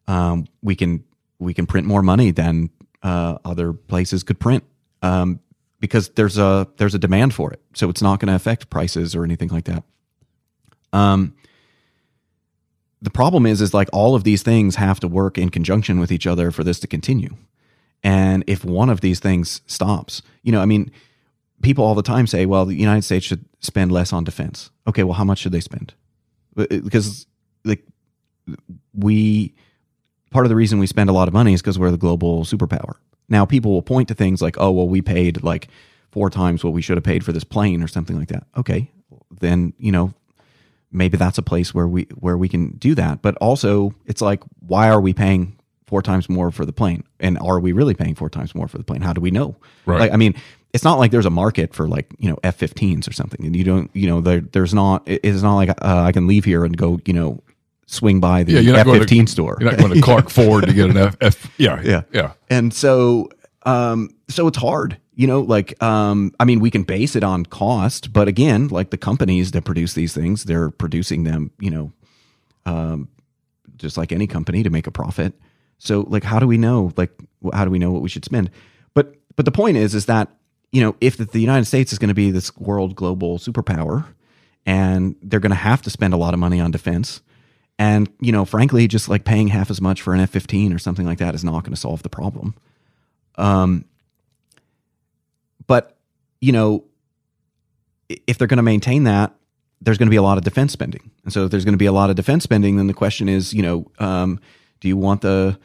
[0.09, 1.05] Um, we can
[1.39, 2.71] we can print more money than
[3.03, 4.65] uh, other places could print.
[5.03, 5.41] Um,
[5.81, 7.61] because there's a there's a demand for it.
[7.75, 9.85] So it's not going to affect prices or anything like that.
[10.93, 11.35] Um,
[13.03, 16.11] the problem is is like all of these things have to work in conjunction with
[16.11, 17.37] each other for this to continue.
[18.03, 20.91] And if one of these things stops, you know, I mean,
[21.63, 24.71] people all the time say, well, the United States should spend less on defense.
[24.87, 25.95] Okay, well, how much should they spend?
[26.55, 27.27] Because
[27.65, 27.85] like
[28.95, 29.55] we
[30.37, 32.45] part of the reason we spend a lot of money is because we're the global
[32.45, 32.97] superpower.
[33.31, 35.69] Now, people will point to things like, oh, well, we paid like
[36.11, 38.47] four times what we should have paid for this plane or something like that.
[38.55, 38.91] Okay,
[39.41, 40.13] then, you know,
[40.93, 43.23] maybe that's a place where we where we can do that.
[43.23, 47.03] But also, it's like, why are we paying four times more for the plane?
[47.19, 49.01] And are we really paying four times more for the plane?
[49.01, 49.57] How do we know?
[49.87, 50.01] Right.
[50.01, 50.35] Like, I mean,
[50.75, 53.65] it's not like there's a market for like you know F-15s or something, and you
[53.65, 55.03] don't, you know, there, there's not.
[55.07, 57.43] It's not like uh, I can leave here and go, you know,
[57.87, 59.57] swing by the yeah, F fifteen store.
[59.61, 61.53] You're not going to Clark Ford to get an F, F.
[61.59, 62.33] Yeah, yeah, yeah.
[62.51, 63.31] And so,
[63.65, 64.99] um, so it's hard.
[65.15, 68.91] You know, like, um, I mean, we can base it on cost, but again, like
[68.91, 71.93] the companies that produce these things, they're producing them, you know,
[72.67, 73.09] um,
[73.77, 75.33] just like any company to make a profit.
[75.79, 76.93] So, like, how do we know?
[76.99, 77.13] Like,
[77.55, 78.51] how do we know what we should spend?
[78.93, 80.29] But, but the point is, is that
[80.73, 84.05] you know, if the United States is going to be this world global superpower,
[84.67, 87.23] and they're going to have to spend a lot of money on defense,
[87.79, 90.79] and, you know, frankly, just like paying half as much for an F 15 or
[90.79, 92.55] something like that is not going to solve the problem.
[93.37, 93.85] Um,
[95.67, 95.97] but,
[96.41, 96.85] you know,
[98.09, 99.35] if they're going to maintain that,
[99.81, 101.11] there's going to be a lot of defense spending.
[101.25, 103.29] And so if there's going to be a lot of defense spending, then the question
[103.29, 104.41] is, you know, um,
[104.81, 105.59] do you want the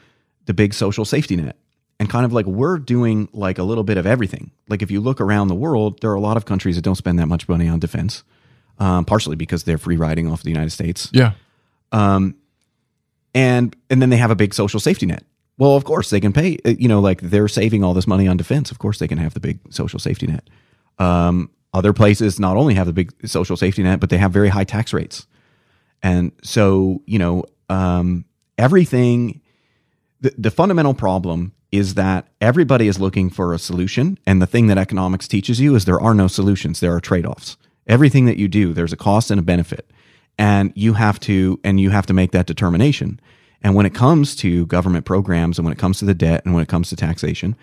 [0.44, 1.56] the big social safety net?
[2.00, 4.50] And kind of like we're doing like a little bit of everything.
[4.68, 6.96] Like if you look around the world, there are a lot of countries that don't
[6.96, 8.24] spend that much money on defense,
[8.80, 11.08] um, partially because they're free riding off the United States.
[11.12, 11.32] Yeah.
[11.92, 12.36] Um,
[13.34, 15.24] and and then they have a big social safety net.
[15.58, 16.58] Well, of course they can pay.
[16.64, 18.70] Uh, you know, like they're saving all this money on defense.
[18.70, 20.48] Of course they can have the big social safety net.
[20.98, 24.48] Um, other places not only have the big social safety net, but they have very
[24.48, 25.26] high tax rates.
[26.02, 28.24] And so, you know, um,
[28.58, 29.40] everything.
[30.20, 34.68] The, the fundamental problem is that everybody is looking for a solution, and the thing
[34.68, 36.78] that economics teaches you is there are no solutions.
[36.78, 37.56] There are trade offs.
[37.88, 39.90] Everything that you do, there's a cost and a benefit
[40.38, 43.20] and you have to and you have to make that determination.
[43.62, 46.52] And when it comes to government programs and when it comes to the debt and
[46.52, 47.56] when it comes to taxation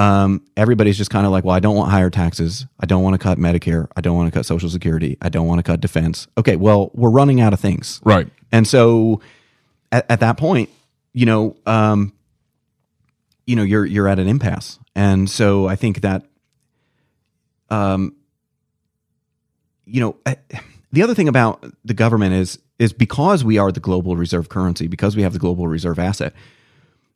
[0.00, 2.64] um, everybody's just kind of like well i don't want higher taxes.
[2.80, 3.86] I don't want to cut medicare.
[3.96, 5.18] I don't want to cut social security.
[5.20, 6.26] I don't want to cut defense.
[6.38, 8.00] Okay well we're running out of things.
[8.02, 8.26] Right.
[8.50, 9.20] And so
[9.92, 10.70] at, at that point
[11.12, 12.14] you know um,
[13.46, 14.78] you know you're you're at an impasse.
[14.94, 16.24] And so i think that
[17.68, 18.14] um
[19.84, 20.36] you know I,
[20.92, 24.86] the other thing about the government is is because we are the global reserve currency,
[24.86, 26.32] because we have the global reserve asset.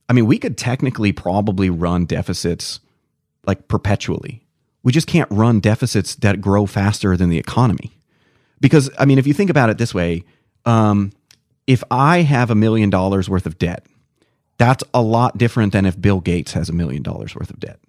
[0.09, 2.81] I mean, we could technically probably run deficits
[3.47, 4.47] like perpetually.
[4.83, 7.99] We just can't run deficits that grow faster than the economy.
[8.61, 10.25] Because I mean, if you think about it this way,
[10.67, 11.13] um,
[11.67, 13.87] if I have a million dollars worth of debt,
[14.59, 17.81] that's a lot different than if Bill Gates has a million dollars worth of debt,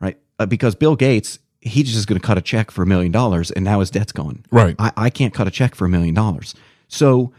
[0.00, 0.18] right?
[0.38, 3.50] Uh, because Bill Gates he's just going to cut a check for a million dollars
[3.50, 4.44] and now his debt's gone.
[4.50, 4.76] Right.
[4.78, 6.54] I, I can't cut a check for a million dollars.
[6.88, 7.32] So,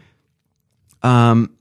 [1.02, 1.56] um,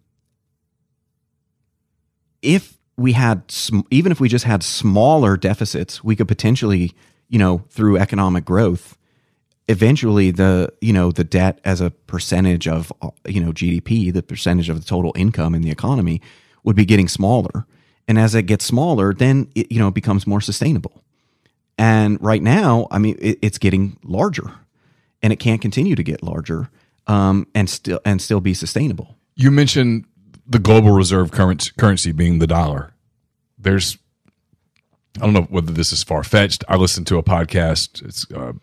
[2.41, 6.93] if we had sm- even if we just had smaller deficits, we could potentially,
[7.29, 8.97] you know, through economic growth,
[9.67, 12.91] eventually the you know the debt as a percentage of
[13.27, 16.21] you know GDP, the percentage of the total income in the economy,
[16.63, 17.65] would be getting smaller.
[18.07, 21.03] And as it gets smaller, then it you know becomes more sustainable.
[21.79, 24.51] And right now, I mean, it, it's getting larger,
[25.23, 26.69] and it can't continue to get larger
[27.07, 29.15] um, and still and still be sustainable.
[29.35, 30.03] You mentioned
[30.45, 32.91] the global reserve currency, currency being the dollar.
[33.57, 33.97] There's,
[35.17, 36.65] I don't know whether this is far fetched.
[36.67, 38.03] I listened to a podcast.
[38.05, 38.53] It's uh,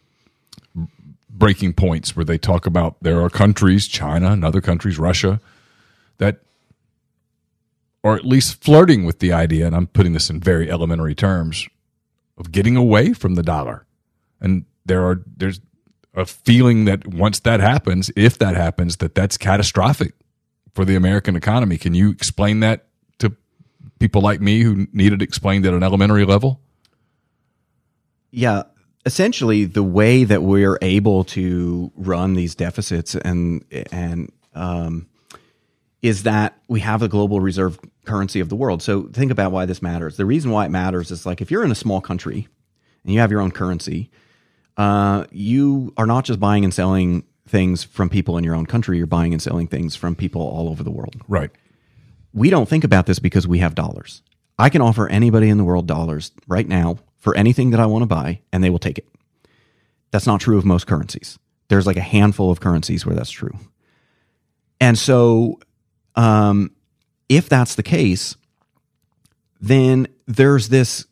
[1.30, 5.40] Breaking Points where they talk about there are countries, China and other countries, Russia,
[6.18, 6.40] that
[8.04, 11.66] are at least flirting with the idea, and I'm putting this in very elementary terms,
[12.38, 13.86] of getting away from the dollar.
[14.40, 15.60] And there are there's
[16.14, 20.14] a feeling that once that happens, if that happens, that that's catastrophic
[20.74, 21.76] for the American economy.
[21.78, 22.86] Can you explain that
[23.18, 23.34] to
[23.98, 26.60] people like me who need it explained at an elementary level?
[28.30, 28.64] Yeah,
[29.04, 35.06] essentially the way that we're able to run these deficits and and um,
[36.02, 38.82] is that we have the global reserve currency of the world.
[38.82, 40.16] So think about why this matters.
[40.16, 42.48] The reason why it matters is like if you're in a small country
[43.04, 44.10] and you have your own currency,
[44.76, 48.98] uh, you are not just buying and selling things from people in your own country.
[48.98, 51.16] You're buying and selling things from people all over the world.
[51.28, 51.50] Right.
[52.32, 54.22] We don't think about this because we have dollars.
[54.58, 58.02] I can offer anybody in the world dollars right now for anything that I want
[58.02, 59.06] to buy, and they will take it.
[60.10, 61.38] That's not true of most currencies.
[61.68, 63.56] There's like a handful of currencies where that's true.
[64.80, 65.58] And so,
[66.14, 66.70] um,
[67.28, 68.36] if that's the case,
[69.60, 71.06] then there's this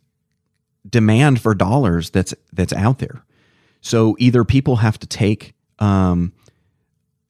[0.89, 3.25] demand for dollars that's that's out there.
[3.81, 6.33] So either people have to take, um,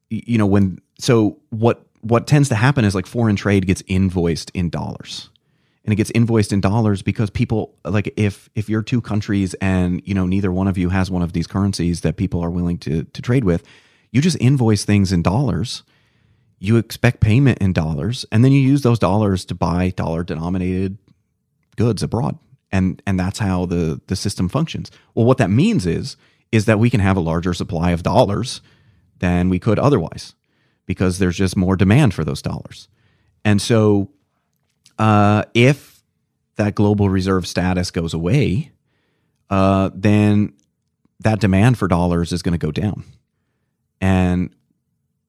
[0.08, 4.50] you know, when so what what tends to happen is like foreign trade gets invoiced
[4.54, 5.30] in dollars
[5.84, 10.02] and it gets invoiced in dollars because people like if if you're two countries and
[10.04, 12.78] you know neither one of you has one of these currencies that people are willing
[12.78, 13.62] to to trade with
[14.10, 15.82] you just invoice things in dollars
[16.64, 20.98] you expect payment in dollars and then you use those dollars to buy dollar denominated
[21.76, 22.38] goods abroad.
[22.72, 24.90] And and that's how the the system functions.
[25.14, 26.16] Well what that means is
[26.52, 28.60] is that we can have a larger supply of dollars
[29.18, 30.34] than we could otherwise
[30.86, 32.88] because there's just more demand for those dollars.
[33.44, 34.10] And so
[34.98, 36.02] uh, if
[36.56, 38.72] that global reserve status goes away,
[39.50, 40.54] uh, then
[41.20, 43.04] that demand for dollars is going to go down.
[44.00, 44.54] And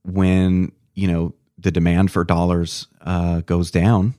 [0.04, 4.16] when you know the demand for dollars uh, goes down,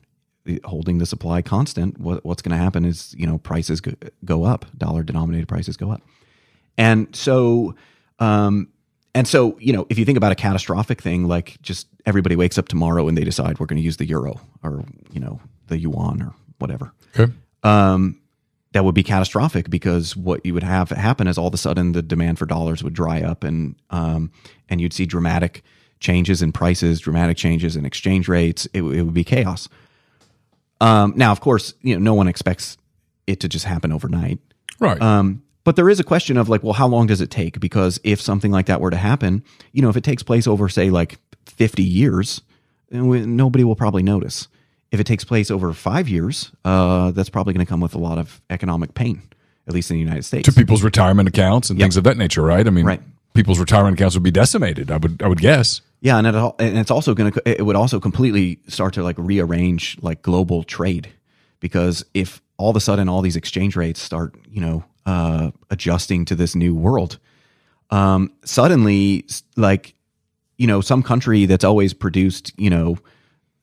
[0.63, 3.91] holding the supply constant, what, what's going to happen is you know prices go,
[4.23, 6.01] go, up, dollar denominated prices go up,
[6.77, 7.75] and so
[8.19, 8.69] um,
[9.17, 12.59] and so, you know, if you think about a catastrophic thing, like just everybody wakes
[12.59, 15.79] up tomorrow and they decide we're going to use the euro or, you know, the
[15.79, 16.93] yuan or whatever.
[17.17, 17.33] Okay.
[17.63, 18.21] Um,
[18.73, 21.93] that would be catastrophic because what you would have happen is all of a sudden
[21.93, 24.31] the demand for dollars would dry up and um,
[24.69, 25.63] and you'd see dramatic
[25.99, 28.65] changes in prices, dramatic changes in exchange rates.
[28.73, 29.67] It, it would be chaos.
[30.79, 32.77] Um, now, of course, you know no one expects
[33.25, 34.39] it to just happen overnight.
[34.79, 35.01] Right.
[35.01, 37.59] Um, but there is a question of like, well, how long does it take?
[37.59, 39.43] Because if something like that were to happen,
[39.73, 42.41] you know, if it takes place over, say, like 50 years,
[42.89, 44.47] nobody will probably notice.
[44.91, 47.99] If it takes place over five years, uh, that's probably going to come with a
[47.99, 49.21] lot of economic pain,
[49.67, 50.47] at least in the United States.
[50.47, 51.85] To people's retirement accounts and yep.
[51.85, 52.65] things of that nature, right?
[52.65, 53.01] I mean, right.
[53.33, 54.89] people's retirement accounts would be decimated.
[54.89, 55.81] I would, I would guess.
[55.99, 59.15] Yeah, and it, and it's also going to, it would also completely start to like
[59.17, 61.09] rearrange like global trade,
[61.59, 66.25] because if all of a sudden all these exchange rates start, you know, uh, adjusting
[66.25, 67.17] to this new world.
[67.89, 69.25] Um, suddenly,
[69.55, 69.95] like,
[70.57, 72.97] you know, some country that's always produced, you know,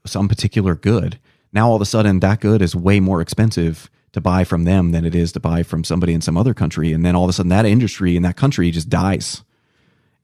[0.07, 1.19] some particular good,
[1.53, 4.93] now all of a sudden that good is way more expensive to buy from them
[4.93, 6.93] than it is to buy from somebody in some other country.
[6.93, 9.43] And then all of a sudden that industry in that country just dies.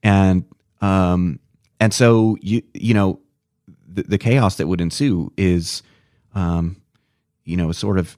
[0.02, 0.44] And,
[0.80, 1.38] um,
[1.80, 3.20] and so you, you know,
[3.88, 5.82] the, the chaos that would ensue is,
[6.34, 6.80] um,
[7.44, 8.16] you know, sort of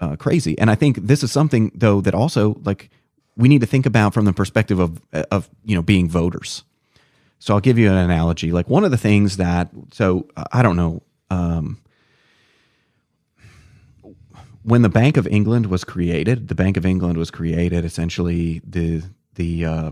[0.00, 0.58] uh, crazy.
[0.58, 2.90] And I think this is something though that also like
[3.36, 6.64] we need to think about from the perspective of of you know being voters.
[7.38, 8.52] So I'll give you an analogy.
[8.52, 11.78] Like one of the things that so I don't know um,
[14.62, 16.48] when the Bank of England was created.
[16.48, 19.02] The Bank of England was created essentially the
[19.34, 19.90] the uh,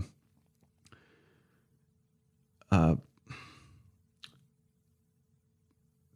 [2.71, 2.97] uh,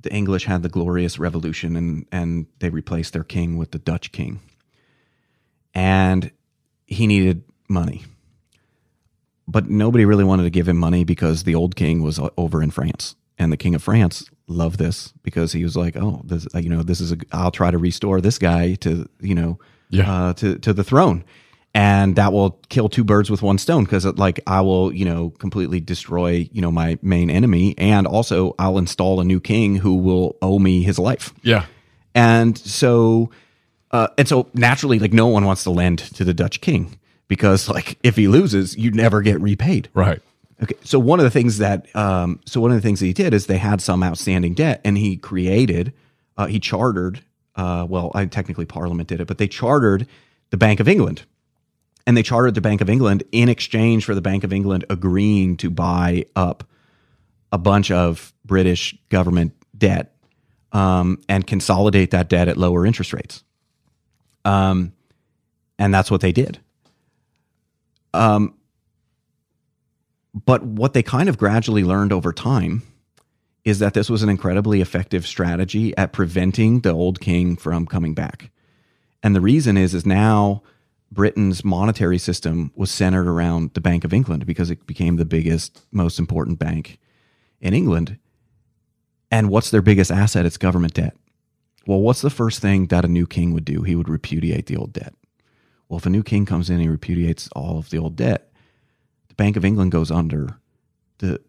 [0.00, 4.11] the English had the Glorious Revolution and, and they replaced their king with the Dutch
[4.12, 4.40] king.
[5.74, 6.30] And
[6.86, 8.05] he needed money.
[9.46, 12.70] But nobody really wanted to give him money because the old king was over in
[12.70, 13.16] France.
[13.38, 16.82] and the king of France loved this because he was like, "Oh, this, you know,
[16.82, 17.16] this is a.
[17.32, 20.12] I'll try to restore this guy to, you know, Yeah.
[20.12, 21.24] uh, to to the throne."
[21.74, 25.30] And that will kill two birds with one stone because, like, I will, you know,
[25.30, 29.94] completely destroy, you know, my main enemy, and also I'll install a new king who
[29.96, 31.32] will owe me his life.
[31.42, 31.64] Yeah.
[32.14, 33.30] And so,
[33.90, 37.70] uh, and so naturally, like no one wants to lend to the Dutch king because,
[37.70, 39.88] like, if he loses, you never get repaid.
[39.94, 40.20] Right.
[40.62, 40.74] Okay.
[40.84, 43.32] So one of the things that, um, so one of the things that he did
[43.32, 45.94] is they had some outstanding debt, and he created,
[46.36, 47.22] uh, he chartered.
[47.56, 50.06] Uh, well, I technically Parliament did it, but they chartered
[50.50, 51.24] the Bank of England,
[52.07, 55.57] and they chartered the Bank of England in exchange for the Bank of England agreeing
[55.59, 56.64] to buy up
[57.50, 60.14] a bunch of British government debt
[60.72, 63.44] um, and consolidate that debt at lower interest rates.
[64.44, 64.92] Um,
[65.78, 66.59] and that's what they did.
[68.14, 68.55] Um,
[70.34, 72.82] but what they kind of gradually learned over time
[73.64, 78.14] is that this was an incredibly effective strategy at preventing the old king from coming
[78.14, 78.50] back.
[79.22, 80.62] And the reason is is now
[81.12, 85.82] Britain's monetary system was centered around the Bank of England because it became the biggest,
[85.92, 86.98] most important bank
[87.60, 88.18] in England.
[89.30, 90.46] And what's their biggest asset?
[90.46, 91.14] It's government debt.
[91.86, 93.82] Well, what's the first thing that a new king would do?
[93.82, 95.14] He would repudiate the old debt.
[95.88, 98.50] Well, if a new king comes in and he repudiates all of the old debt,
[99.28, 100.58] the Bank of England goes under.
[101.18, 101.40] The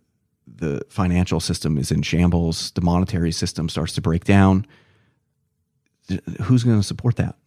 [0.45, 2.71] the financial system is in shambles.
[2.71, 4.65] The monetary system starts to break down.
[6.41, 7.37] Who's going to support that?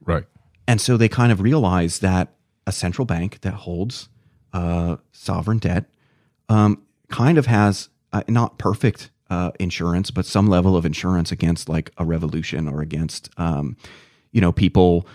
[0.00, 0.24] Right.
[0.66, 2.34] And so they kind of realize that
[2.66, 4.08] a central bank that holds
[4.52, 5.86] uh, sovereign debt
[6.48, 11.68] um, kind of has uh, not perfect uh, insurance, but some level of insurance against
[11.68, 13.76] like a revolution or against, um,
[14.30, 15.06] you know, people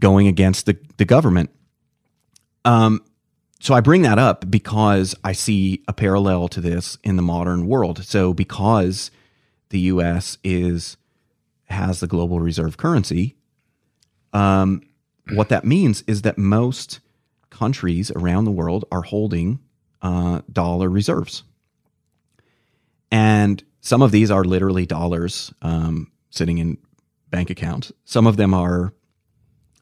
[0.00, 1.50] going against the, the government.
[2.64, 3.02] Um,
[3.60, 7.66] so I bring that up because I see a parallel to this in the modern
[7.66, 8.04] world.
[8.04, 9.10] So because
[9.70, 10.38] the U.S.
[10.44, 10.96] is
[11.68, 13.36] has the global reserve currency,
[14.32, 14.82] um,
[15.32, 17.00] what that means is that most
[17.50, 19.60] countries around the world are holding
[20.02, 21.42] uh, dollar reserves.
[23.10, 26.78] And some of these are literally dollars um, sitting in
[27.30, 27.92] bank accounts.
[28.04, 28.92] Some of them are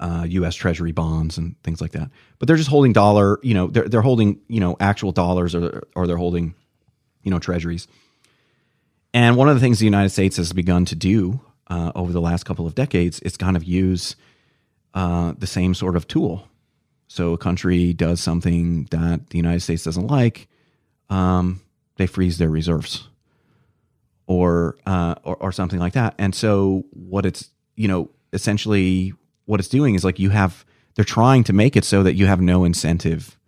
[0.01, 0.55] uh, U.S.
[0.55, 2.11] Treasury bonds and things like that.
[2.39, 3.39] But they're just holding dollar.
[3.43, 6.55] You know, they're they're holding you know actual dollars or or they're holding
[7.23, 7.89] you know treasuries.
[9.13, 12.21] And one of the things the United States has begun to do uh, over the
[12.21, 14.17] last couple of decades is kind of use
[14.95, 16.49] uh, the same sort of tool.
[17.09, 20.49] So a country does something that the United States doesn't like,
[21.11, 21.61] um,
[21.97, 23.09] they freeze their reserves,
[24.27, 26.15] or, uh, or or something like that.
[26.19, 29.13] And so what it's you know essentially
[29.45, 30.65] what it's doing is like you have
[30.95, 33.39] they're trying to make it so that you have no incentive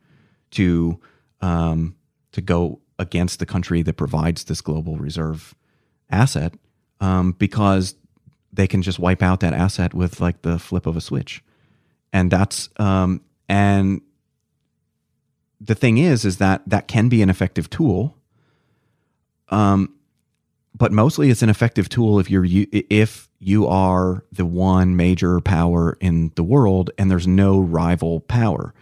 [0.53, 1.01] to
[1.41, 1.97] um,
[2.33, 5.55] to go against the country that provides this global reserve
[6.11, 6.55] asset
[7.01, 7.95] um, because
[8.57, 11.43] they can just wipe out that asset with like the flip of a switch.
[12.13, 14.01] And that's um, and
[15.61, 18.17] the thing is is that that can be an effective tool
[19.49, 19.95] um,
[20.77, 25.41] but mostly it's an effective tool if you're you- if you are the one major
[25.41, 28.75] power in the world and there's no rival power.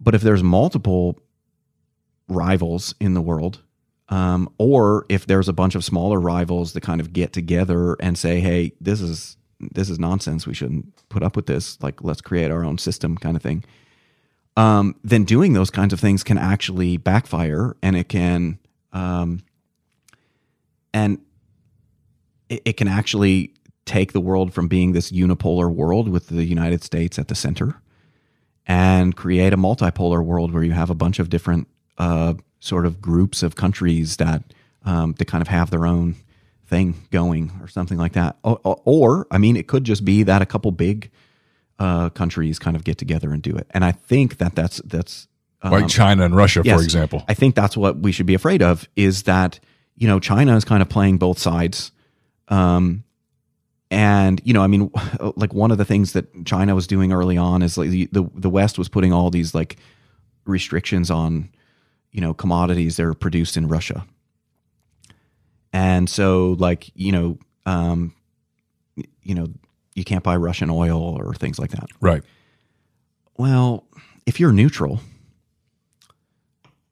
[0.00, 1.18] But if there's multiple
[2.28, 3.62] rivals in the world
[4.08, 8.16] um, or if there's a bunch of smaller rivals that kind of get together and
[8.16, 10.46] say hey this is this is nonsense.
[10.46, 11.80] We shouldn't put up with this.
[11.82, 13.64] Like let's create our own system kind of thing.
[14.56, 18.58] Um, then doing those kinds of things can actually backfire and it can
[18.92, 19.40] um,
[20.94, 21.18] and
[22.48, 23.52] it, it can actually
[23.84, 27.80] take the world from being this unipolar world with the United States at the center
[28.66, 32.34] and create a multipolar world where you have a bunch of different uh,
[32.66, 34.42] sort of groups of countries that
[34.84, 36.16] um, that kind of have their own
[36.66, 38.36] thing going or something like that.
[38.42, 41.10] Or, or, I mean, it could just be that a couple big
[41.78, 43.66] uh, countries kind of get together and do it.
[43.70, 45.28] And I think that that's that's
[45.62, 46.76] um, Like China and Russia, Yes.
[46.78, 47.24] for example.
[47.28, 49.60] I think that's what we should be afraid of is that,
[49.96, 51.92] you know, China is kind of playing both sides.
[52.48, 53.04] Um,
[53.90, 54.90] and, you know, I mean,
[55.36, 58.50] like one of the things that China was doing early on is like the, the
[58.50, 59.76] West was putting all these like
[60.44, 61.50] restrictions on,
[62.16, 64.06] you know, commodities that are produced in Russia.
[65.74, 68.14] And so like, you know, um,
[69.22, 69.48] you know,
[69.94, 71.90] you can't buy Russian oil or things like that.
[72.00, 72.22] Right.
[73.36, 73.84] Well,
[74.24, 75.00] if you're neutral,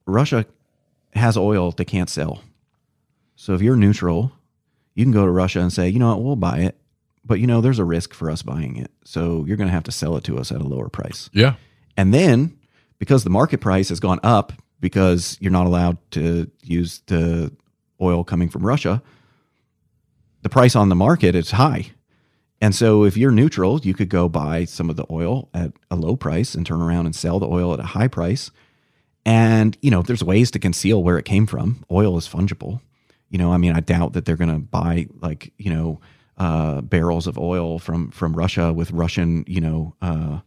[0.06, 0.44] Russia
[1.14, 2.42] has oil they can't sell.
[3.34, 4.30] So if you're neutral,
[4.94, 6.76] you can go to Russia and say, you know what, we'll buy it.
[7.24, 8.90] But you know, there's a risk for us buying it.
[9.06, 11.30] So you're going to have to sell it to us at a lower price.
[11.32, 11.54] Yeah.
[11.96, 12.58] And then
[12.98, 14.52] because the market price has gone up
[14.84, 17.50] because you're not allowed to use the
[18.02, 19.02] oil coming from Russia,
[20.42, 21.92] the price on the market is high.
[22.60, 25.96] And so if you're neutral, you could go buy some of the oil at a
[25.96, 28.50] low price and turn around and sell the oil at a high price.
[29.24, 31.82] And, you know, there's ways to conceal where it came from.
[31.90, 32.82] Oil is fungible.
[33.30, 35.98] You know, I mean, I doubt that they're going to buy like, you know,
[36.36, 40.40] uh, barrels of oil from from Russia with Russian, you know, uh,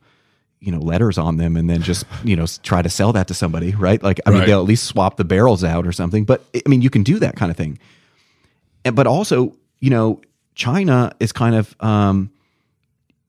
[0.60, 3.34] you know, letters on them, and then just you know try to sell that to
[3.34, 4.02] somebody, right?
[4.02, 6.26] Like, I mean, they'll at least swap the barrels out or something.
[6.26, 7.80] But I mean, you can do that kind of thing.
[8.86, 10.22] And, but also, you know,
[10.56, 12.32] China is kind of, um,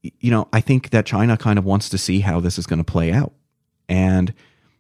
[0.03, 2.79] you know, I think that China kind of wants to see how this is going
[2.79, 3.33] to play out,
[3.89, 4.33] and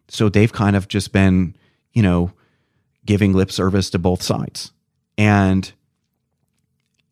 [0.08, 1.56] so they've kind of just been,
[1.92, 2.32] you know,
[3.04, 4.72] giving lip service to both sides,
[5.16, 5.72] and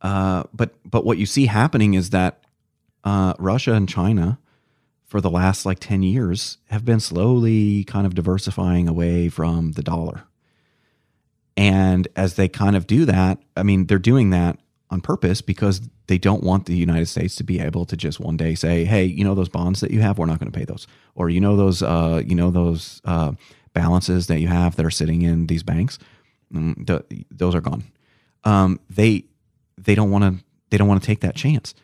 [0.02, 2.44] uh, but but what you see happening is that
[3.04, 4.38] uh, Russia and China,
[5.06, 9.82] for the last like ten years, have been slowly kind of diversifying away from the
[9.82, 10.24] dollar.
[11.56, 14.58] And as they kind of do that, I mean, they're doing that
[14.90, 18.36] on purpose because they don't want the United States to be able to just one
[18.36, 20.64] day say, "Hey, you know those bonds that you have, we're not going to pay
[20.64, 23.32] those," or you know those, uh, you know those uh,
[23.72, 25.98] balances that you have that are sitting in these banks,
[26.52, 27.84] mm, the, those are gone.
[28.44, 29.24] Um, they
[29.78, 31.74] they don't want to they don't want to take that chance.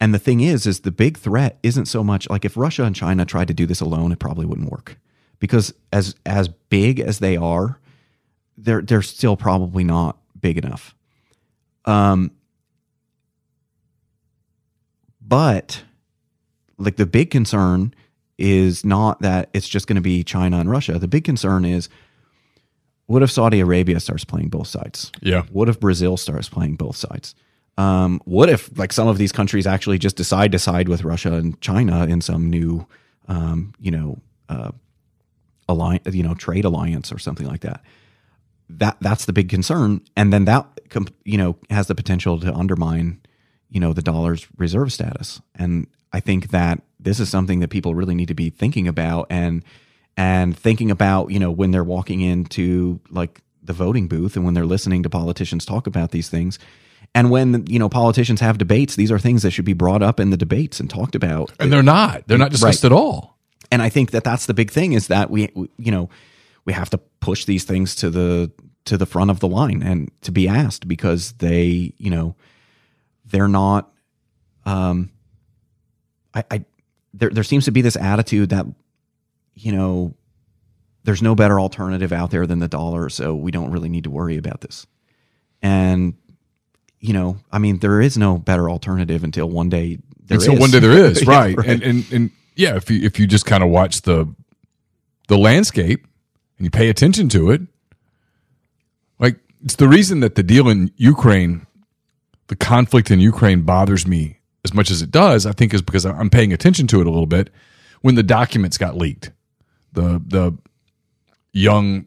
[0.00, 2.96] And the thing is, is the big threat isn't so much like if Russia and
[2.96, 4.96] China tried to do this alone, it probably wouldn't work
[5.38, 7.78] because as as big as they are,
[8.56, 10.94] they're they're still probably not big enough.
[11.84, 12.30] Um,
[15.20, 15.82] but
[16.78, 17.94] like the big concern
[18.38, 20.98] is not that it's just going to be China and Russia.
[20.98, 21.88] The big concern is
[23.06, 25.12] what if Saudi Arabia starts playing both sides?
[25.20, 25.42] Yeah.
[25.50, 27.34] What if Brazil starts playing both sides?
[27.78, 31.34] Um, what if like some of these countries actually just decide to side with Russia
[31.34, 32.86] and China in some new,
[33.28, 34.18] um, you know,
[34.48, 34.72] uh,
[35.68, 37.82] alliance, you know, trade alliance or something like that?
[38.68, 40.66] That that's the big concern, and then that
[41.24, 43.20] you know has the potential to undermine,
[43.68, 45.40] you know, the dollar's reserve status.
[45.54, 49.26] And I think that this is something that people really need to be thinking about
[49.30, 49.64] and
[50.16, 54.54] and thinking about, you know, when they're walking into like the voting booth and when
[54.54, 56.58] they're listening to politicians talk about these things.
[57.14, 60.20] And when, you know, politicians have debates, these are things that should be brought up
[60.20, 61.52] in the debates and talked about.
[61.58, 62.26] And they're not.
[62.28, 62.92] They're not discussed Right.
[62.92, 63.36] at all.
[63.72, 66.08] And I think that that's the big thing is that we, we- you know,
[66.64, 68.50] we have to push these things to the
[68.86, 72.34] to the front of the line and to be asked because they, you know,
[73.26, 73.92] they're not
[74.66, 75.10] um
[76.34, 76.64] I, I
[77.14, 78.66] there there seems to be this attitude that
[79.54, 80.14] you know
[81.04, 84.10] there's no better alternative out there than the dollar so we don't really need to
[84.10, 84.86] worry about this
[85.62, 86.14] and
[87.00, 89.98] you know i mean there is no better alternative until one day
[90.30, 90.60] there until is.
[90.60, 91.58] one day there is, Yeah, right.
[91.58, 94.32] And and and yeah, if you if you just kind of watch the
[95.28, 96.06] the landscape
[96.56, 97.62] and you pay attention to it,
[99.18, 101.66] like it's the reason that the deal in Ukraine,
[102.46, 106.06] the conflict in Ukraine bothers me as much as it does, I think is because
[106.06, 107.50] I'm paying attention to it a little bit
[108.02, 109.32] when the documents got leaked.
[109.92, 110.56] The the
[111.52, 112.06] young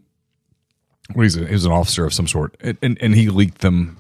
[1.14, 1.48] what is it?
[1.48, 2.56] He was an officer of some sort.
[2.62, 3.98] And, and and he leaked them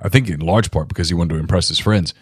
[0.00, 2.14] I think in large part because he wanted to impress his friends.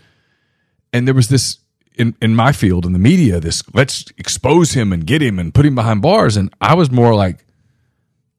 [0.93, 1.59] And there was this
[1.97, 5.55] in, in my field in the media this let's expose him and get him and
[5.55, 6.37] put him behind bars.
[6.37, 7.45] And i was more like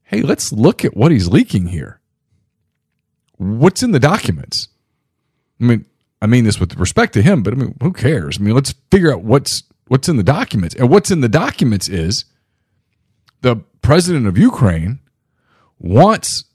[0.04, 2.00] hey let's look at what he's leaking here.
[3.38, 4.70] What's in the documents?
[5.60, 5.86] I mean
[6.22, 8.40] i mean this with respect to him but i mean who cares?
[8.40, 10.76] I mean let's figure out what's what's in the documents.
[10.76, 12.26] And what's in the documents is
[13.42, 15.00] the president of ukraine
[15.78, 16.46] wants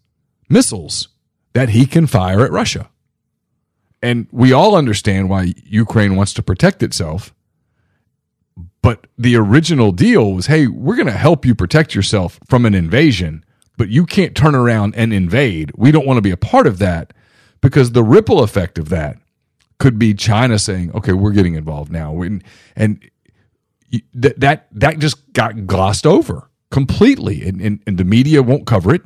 [0.49, 1.09] missiles
[1.53, 2.91] that he can fire at russia
[4.03, 7.35] and we all understand why Ukraine wants to protect itself.
[8.83, 12.75] But the original deal was hey, we're going to help you protect yourself from an
[12.75, 13.45] invasion,
[13.77, 15.73] but you can't turn around and invade.
[15.77, 17.13] We don't want to be a part of that
[17.61, 19.19] because the ripple effect of that
[19.79, 22.21] could be China saying, okay, we're getting involved now.
[22.23, 22.43] And,
[22.75, 23.11] and
[24.15, 27.47] that, that, that just got glossed over completely.
[27.47, 29.03] And, and, and the media won't cover it.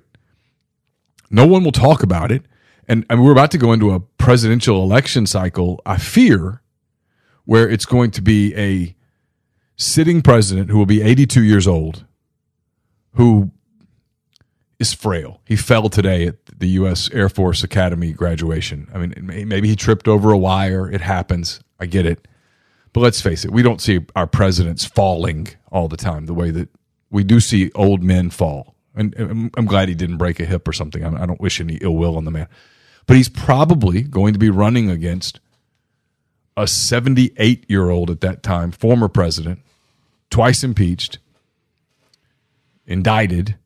[1.31, 2.45] No one will talk about it.
[2.87, 6.61] And, we're about to go into a presidential election cycle, I fear,
[7.47, 8.95] where it's going to be a
[9.77, 12.05] sitting president who will be 82 years old,
[13.15, 13.51] who
[14.79, 15.41] is frail.
[15.47, 17.09] He fell today at the U.S.
[17.13, 18.89] Air Force Academy graduation.
[18.93, 19.15] I mean,
[19.49, 20.91] maybe he tripped over a wire.
[20.91, 21.61] It happens.
[21.81, 22.29] I get it.
[22.93, 26.51] But let's face it, we don't see our presidents falling all the time the way
[26.51, 26.69] that
[27.11, 28.74] we do see old men fall.
[28.95, 31.05] And I'm- I'm glad he didn't break a hip or something.
[31.05, 32.47] I don't wish any ill will on the man.
[33.07, 35.41] But he's probably going to be running against
[36.57, 39.61] a 78 year old at that time, former president,
[40.31, 41.19] twice impeached,
[42.87, 43.57] indicted,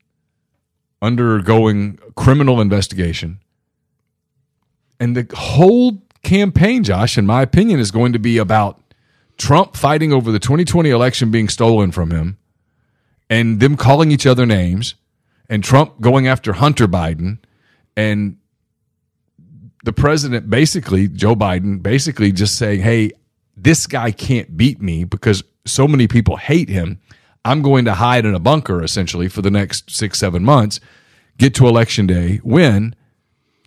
[1.03, 3.39] undergoing criminal investigation.
[4.99, 8.81] And the whole campaign, Josh, in my opinion, is going to be about
[9.37, 12.39] Trump fighting over the 2020 election being stolen from him
[13.31, 14.95] and them calling each other names
[15.49, 17.39] and Trump going after Hunter Biden
[17.97, 18.37] and
[19.85, 23.13] the president basically, Joe Biden, basically just saying, hey,
[23.57, 27.01] this guy can't beat me because so many people hate him.
[27.45, 30.81] I'm going to hide in a bunker essentially for the next six, seven months,
[31.39, 32.95] get to election day, win,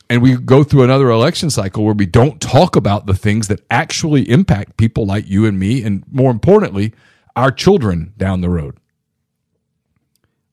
[0.09, 3.61] and we go through another election cycle where we don't talk about the things that
[3.71, 6.93] actually impact people like you and me, and more importantly,
[7.37, 8.77] our children down the road.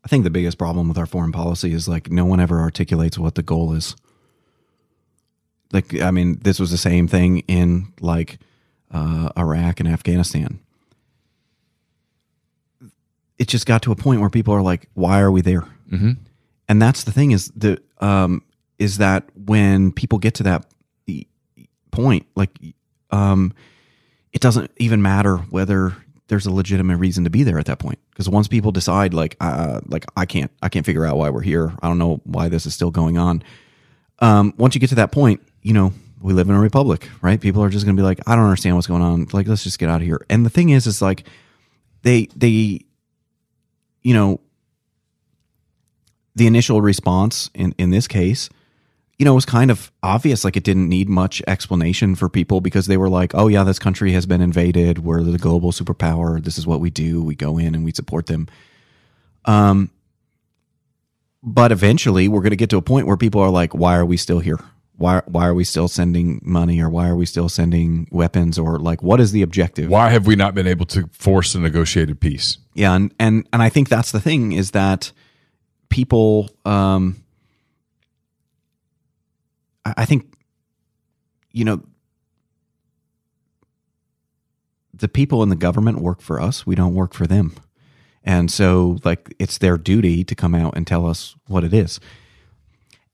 [0.08, 3.18] I think the biggest problem with our foreign policy is like no one ever articulates
[3.18, 3.94] what the goal is.
[5.70, 8.38] Like, I mean, this was the same thing in like
[8.90, 10.60] uh, Iraq and Afghanistan.
[13.38, 16.12] It just got to a point where people are like, "Why are we there?" Mm-hmm.
[16.70, 18.42] And that's the thing is the um,
[18.78, 20.64] is that when people get to that
[21.90, 22.58] point, like,
[23.10, 23.52] um,
[24.32, 25.96] it doesn't even matter whether
[26.28, 27.98] there's a legitimate reason to be there at that point.
[28.10, 31.42] Because once people decide, like, uh, like I can't, I can't figure out why we're
[31.42, 31.72] here.
[31.82, 33.42] I don't know why this is still going on.
[34.20, 37.40] Um, once you get to that point, you know, we live in a republic, right?
[37.40, 39.28] People are just to be like, I don't understand what's going on.
[39.32, 40.24] Like, let's just get out of here.
[40.28, 41.24] And the thing is, is like,
[42.02, 42.84] they, they,
[44.02, 44.40] you know,
[46.34, 48.48] the initial response in in this case
[49.18, 50.44] you know, it was kind of obvious.
[50.44, 53.78] Like it didn't need much explanation for people because they were like, oh, yeah, this
[53.78, 55.00] country has been invaded.
[55.00, 56.42] We're the global superpower.
[56.42, 57.22] This is what we do.
[57.22, 58.46] We go in and we support them.
[59.44, 59.90] Um,
[61.42, 64.06] but eventually we're going to get to a point where people are like, why are
[64.06, 64.60] we still here?
[64.96, 68.78] Why, why are we still sending money or why are we still sending weapons or
[68.78, 69.88] like what is the objective?
[69.88, 72.58] Why have we not been able to force a negotiated peace?
[72.74, 72.94] Yeah.
[72.94, 75.12] And, and, and I think that's the thing is that
[75.88, 77.22] people, um,
[79.96, 80.34] I think,
[81.52, 81.82] you know,
[84.92, 86.66] the people in the government work for us.
[86.66, 87.54] We don't work for them.
[88.24, 92.00] And so like it's their duty to come out and tell us what it is.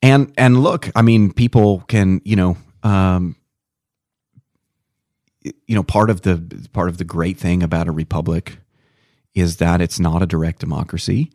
[0.02, 3.36] And and look, I mean, people can, you know, um,
[5.42, 8.58] you know, part of the part of the great thing about a republic
[9.34, 11.30] is that it's not a direct democracy.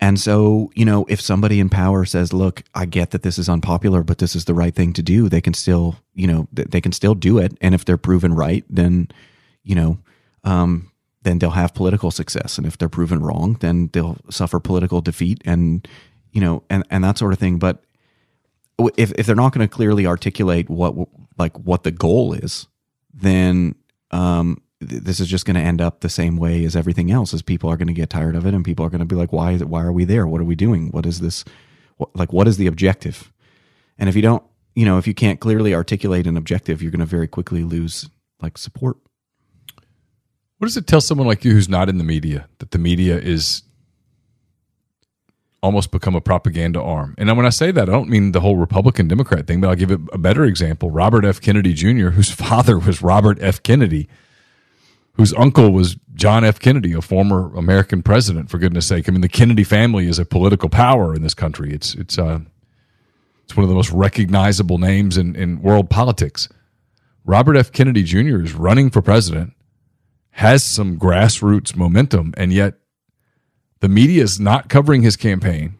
[0.00, 3.48] And so, you know, if somebody in power says, "Look, I get that this is
[3.48, 6.80] unpopular, but this is the right thing to do," they can still, you know, they
[6.80, 7.56] can still do it.
[7.60, 9.08] And if they're proven right, then,
[9.64, 9.98] you know,
[10.44, 10.90] um,
[11.22, 12.58] then they'll have political success.
[12.58, 15.88] And if they're proven wrong, then they'll suffer political defeat and,
[16.30, 17.58] you know, and and that sort of thing.
[17.58, 17.82] But
[18.96, 20.94] if if they're not going to clearly articulate what
[21.38, 22.66] like what the goal is,
[23.14, 23.74] then
[24.10, 27.42] um, this is just going to end up the same way as everything else as
[27.42, 29.32] people are going to get tired of it and people are going to be like
[29.32, 30.26] why is it, why are we there?
[30.26, 30.90] What are we doing?
[30.90, 31.44] What is this
[31.96, 33.32] what, like what is the objective?
[33.98, 34.42] And if you don't
[34.74, 38.08] you know if you can't clearly articulate an objective you're going to very quickly lose
[38.40, 38.98] like support.
[40.58, 43.18] What does it tell someone like you who's not in the media that the media
[43.18, 43.62] is
[45.62, 47.14] almost become a propaganda arm?
[47.18, 49.74] And when i say that i don't mean the whole republican democrat thing but i'll
[49.74, 50.90] give it a better example.
[50.90, 51.40] Robert f.
[51.40, 53.62] Kennedy jr whose father was robert f.
[53.62, 54.08] Kennedy
[55.16, 56.58] whose uncle was John F.
[56.58, 58.50] Kennedy, a former American president.
[58.50, 61.72] For goodness' sake, I mean, the Kennedy family is a political power in this country.
[61.72, 62.40] It's it's uh,
[63.44, 66.48] it's one of the most recognizable names in in world politics.
[67.24, 67.72] Robert F.
[67.72, 68.42] Kennedy Jr.
[68.42, 69.52] is running for president,
[70.30, 72.74] has some grassroots momentum, and yet
[73.80, 75.76] the media is not covering his campaign,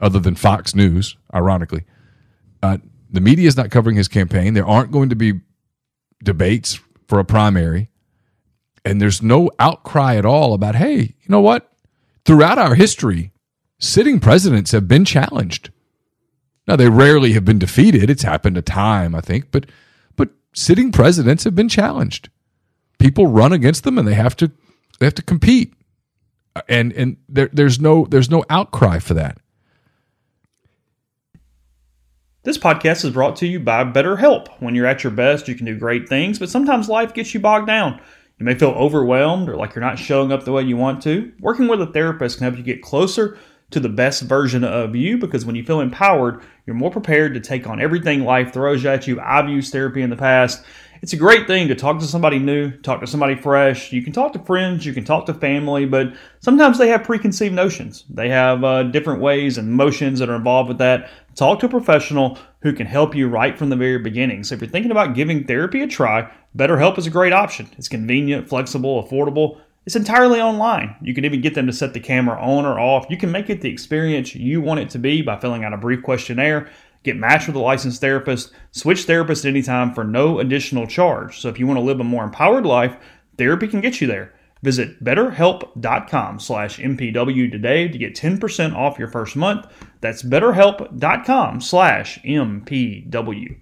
[0.00, 1.84] other than Fox News, ironically.
[2.62, 2.78] Uh,
[3.08, 4.54] the media is not covering his campaign.
[4.54, 5.40] There aren't going to be
[6.22, 7.89] debates for a primary
[8.84, 11.70] and there's no outcry at all about, hey, you know what?
[12.24, 13.32] Throughout our history,
[13.78, 15.70] sitting presidents have been challenged.
[16.66, 18.10] Now they rarely have been defeated.
[18.10, 19.66] It's happened a time, I think, but
[20.16, 22.28] but sitting presidents have been challenged.
[22.98, 24.50] People run against them and they have to
[24.98, 25.74] they have to compete.
[26.68, 29.38] And and there, there's no there's no outcry for that.
[32.42, 34.48] This podcast is brought to you by BetterHelp.
[34.60, 37.40] When you're at your best, you can do great things, but sometimes life gets you
[37.40, 38.00] bogged down.
[38.40, 41.30] You may feel overwhelmed or like you're not showing up the way you want to.
[41.40, 43.36] Working with a therapist can help you get closer
[43.70, 47.40] to the best version of you because when you feel empowered, you're more prepared to
[47.40, 49.20] take on everything life throws at you.
[49.20, 50.64] I've used therapy in the past.
[51.02, 53.92] It's a great thing to talk to somebody new, talk to somebody fresh.
[53.92, 57.54] You can talk to friends, you can talk to family, but sometimes they have preconceived
[57.54, 58.04] notions.
[58.08, 61.10] They have uh, different ways and emotions that are involved with that.
[61.34, 64.44] Talk to a professional who can help you right from the very beginning.
[64.44, 67.68] So if you're thinking about giving therapy a try, BetterHelp is a great option.
[67.78, 69.60] It's convenient, flexible, affordable.
[69.86, 70.96] It's entirely online.
[71.00, 73.06] You can even get them to set the camera on or off.
[73.08, 75.78] You can make it the experience you want it to be by filling out a
[75.78, 76.70] brief questionnaire,
[77.02, 81.40] get matched with a licensed therapist, switch therapists anytime for no additional charge.
[81.40, 82.96] So if you want to live a more empowered life,
[83.38, 84.34] therapy can get you there.
[84.62, 89.66] Visit betterhelp.com slash MPW today to get 10% off your first month.
[90.02, 93.56] That's betterhelp.com slash MPW.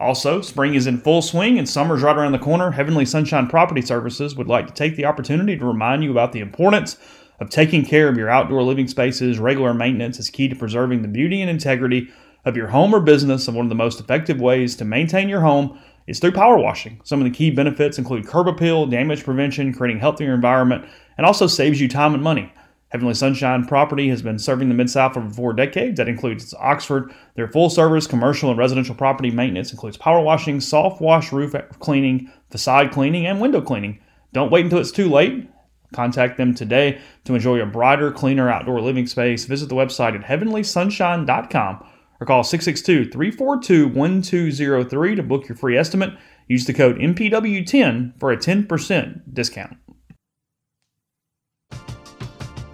[0.00, 2.70] Also, spring is in full swing and summer's right around the corner.
[2.70, 6.38] Heavenly Sunshine Property Services would like to take the opportunity to remind you about the
[6.38, 6.96] importance
[7.40, 9.40] of taking care of your outdoor living spaces.
[9.40, 12.08] Regular maintenance is key to preserving the beauty and integrity
[12.44, 15.40] of your home or business, and one of the most effective ways to maintain your
[15.40, 15.76] home
[16.06, 17.00] is through power washing.
[17.02, 20.86] Some of the key benefits include curb appeal, damage prevention, creating a healthier environment,
[21.16, 22.52] and also saves you time and money.
[22.90, 25.98] Heavenly Sunshine Property has been serving the Mid South for four decades.
[25.98, 27.12] That includes Oxford.
[27.34, 32.32] Their full service commercial and residential property maintenance includes power washing, soft wash roof cleaning,
[32.50, 34.00] facade cleaning, and window cleaning.
[34.32, 35.50] Don't wait until it's too late.
[35.92, 39.44] Contact them today to enjoy a brighter, cleaner outdoor living space.
[39.44, 41.86] Visit the website at heavenlysunshine.com
[42.20, 46.14] or call 662 342 1203 to book your free estimate.
[46.46, 49.76] Use the code MPW10 for a 10% discount.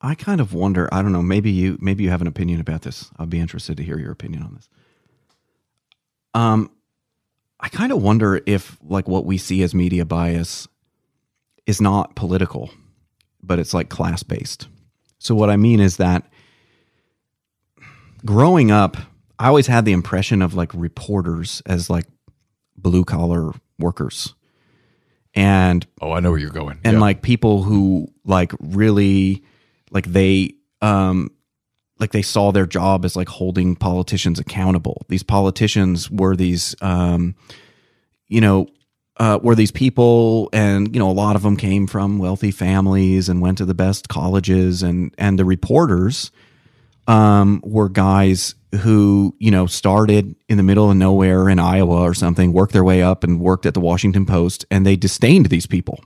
[0.00, 0.88] I kind of wonder.
[0.92, 1.22] I don't know.
[1.22, 3.10] Maybe you maybe you have an opinion about this.
[3.18, 4.68] I'd be interested to hear your opinion on this.
[6.34, 6.70] Um,
[7.58, 10.68] I kind of wonder if like what we see as media bias
[11.66, 12.70] is not political,
[13.42, 14.68] but it's like class based.
[15.18, 16.24] So what I mean is that
[18.24, 18.96] growing up,
[19.38, 22.06] I always had the impression of like reporters as like
[22.76, 24.34] blue collar workers.
[25.34, 26.78] And Oh, I know where you're going.
[26.84, 27.00] and Yeah.
[27.00, 29.42] like people who like really
[29.90, 31.30] like they um
[31.98, 35.04] like they saw their job as like holding politicians accountable.
[35.08, 37.34] These politicians were these um
[38.28, 38.68] you know
[39.16, 43.28] uh, were these people and you know a lot of them came from wealthy families
[43.28, 46.30] and went to the best colleges and and the reporters
[47.08, 52.14] um, were guys who you know started in the middle of nowhere in Iowa or
[52.14, 55.66] something, worked their way up and worked at the Washington Post, and they disdained these
[55.66, 56.04] people,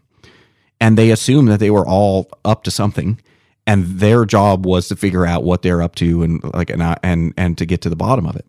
[0.80, 3.20] and they assumed that they were all up to something,
[3.66, 7.34] and their job was to figure out what they're up to and like and and
[7.36, 8.46] and to get to the bottom of it.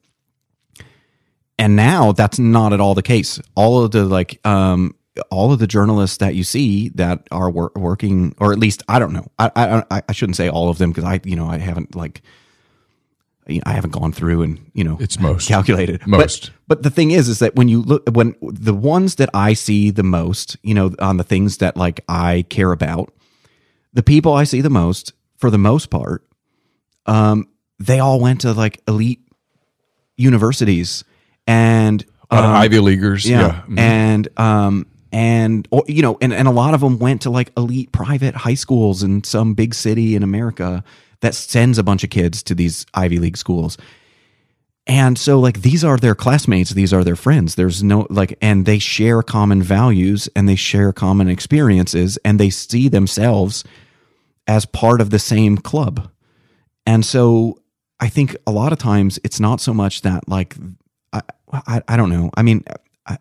[1.60, 3.40] And now that's not at all the case.
[3.56, 4.96] All of the like um
[5.30, 8.98] all of the journalists that you see that are wor- working, or at least I
[8.98, 9.28] don't know.
[9.38, 12.22] I I, I shouldn't say all of them because I you know I haven't like
[13.48, 15.48] I haven't gone through and you know It's most.
[15.48, 16.52] calculated But- Most.
[16.68, 19.92] But, the thing is, is that when you look when the ones that I see
[19.92, 23.14] the most, you know, on the things that like I care about,
[23.94, 26.24] the people I see the most, for the most part,
[27.06, 27.48] um,
[27.80, 29.20] they all went to like elite
[30.18, 31.04] universities
[31.48, 33.28] and A lot of um, Ivy Leaguers.
[33.30, 33.40] Yeah.
[33.42, 33.80] yeah, Mhm.
[33.80, 37.52] and um and or, you know and, and a lot of them went to like
[37.58, 40.84] elite private high schools in some big city in america
[41.22, 43.78] that sends a bunch of kids to these ivy league schools
[44.88, 48.66] and so like these are their classmates these are their friends there's no like and
[48.66, 53.64] they share common values and they share common experiences and they see themselves
[54.48, 56.10] as part of the same club
[56.86, 57.60] and so
[58.00, 60.56] I think a lot of times it's not so much that like
[61.14, 61.22] I
[61.52, 62.30] I, I don't know.
[62.36, 62.64] I mean,
[63.06, 63.18] I,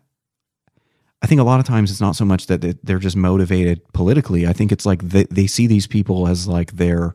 [1.21, 3.81] I think a lot of times it's not so much that they- they're just motivated
[3.93, 4.45] politically.
[4.47, 7.13] I think it's like they, they see these people as like their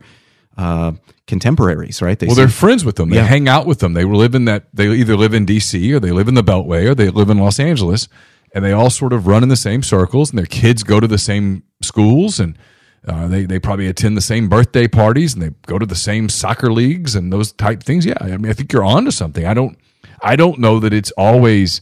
[0.57, 0.93] uh,
[1.27, 2.19] contemporaries, right?
[2.19, 3.11] They well, see- they're friends with them.
[3.11, 3.25] They Yeah.
[3.27, 3.93] hang out with them.
[3.93, 4.69] They live in that.
[4.73, 5.93] They either live in D.C.
[5.93, 8.09] or they live in the Beltway or they live in Los Angeles,
[8.55, 10.31] and they all sort of run in the same circles.
[10.31, 12.57] And their kids go to the same schools, and
[13.09, 16.29] uh, they they probably attend the same birthday parties, and they go to the same
[16.29, 18.05] soccer leagues and those type things.
[18.05, 19.45] Yeah, I mean, I think you're onto something.
[19.47, 19.79] I don't.
[20.23, 21.81] I don't know that it's always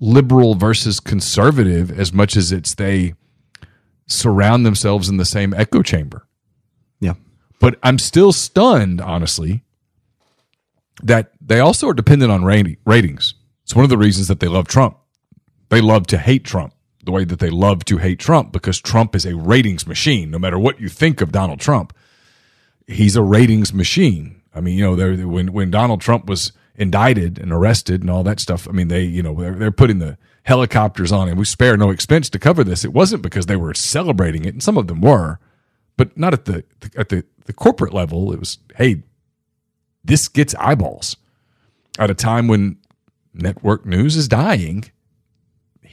[0.00, 3.14] liberal versus conservative as much as it's they
[4.06, 6.26] surround themselves in the same echo chamber.
[7.00, 7.14] yeah.
[7.58, 9.64] But I'm still stunned, honestly,
[11.02, 13.34] that they also are dependent on ratings.
[13.64, 14.98] It's one of the reasons that they love Trump.
[15.70, 16.74] They love to hate Trump
[17.06, 20.30] the way that they love to hate Trump because Trump is a ratings machine.
[20.30, 21.96] No matter what you think of Donald Trump,
[22.86, 24.42] he's a ratings machine.
[24.54, 28.40] I mean, you know, when when Donald Trump was indicted and arrested and all that
[28.40, 28.68] stuff.
[28.68, 31.90] I mean, they you know they're, they're putting the helicopters on and we spare no
[31.90, 32.84] expense to cover this.
[32.84, 35.38] It wasn't because they were celebrating it, and some of them were,
[35.96, 36.64] but not at the
[36.96, 38.32] at the the corporate level.
[38.32, 39.02] It was hey,
[40.04, 41.16] this gets eyeballs
[41.98, 42.78] at a time when
[43.34, 44.90] network news is dying.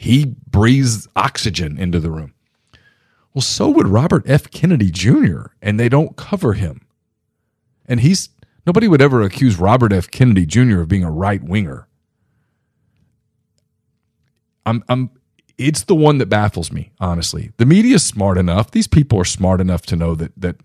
[0.03, 2.33] He breathes oxygen into the room.
[3.33, 4.51] Well, so would Robert F.
[4.51, 6.85] Kennedy Jr., and they don't cover him.
[7.85, 8.27] And he's
[8.67, 10.11] nobody would ever accuse Robert F.
[10.11, 10.81] Kennedy Jr.
[10.81, 11.87] of being a right winger.
[14.65, 15.09] I'm I'm
[15.57, 17.53] it's the one that baffles me, honestly.
[17.55, 18.71] The media is smart enough.
[18.71, 20.57] These people are smart enough to know that that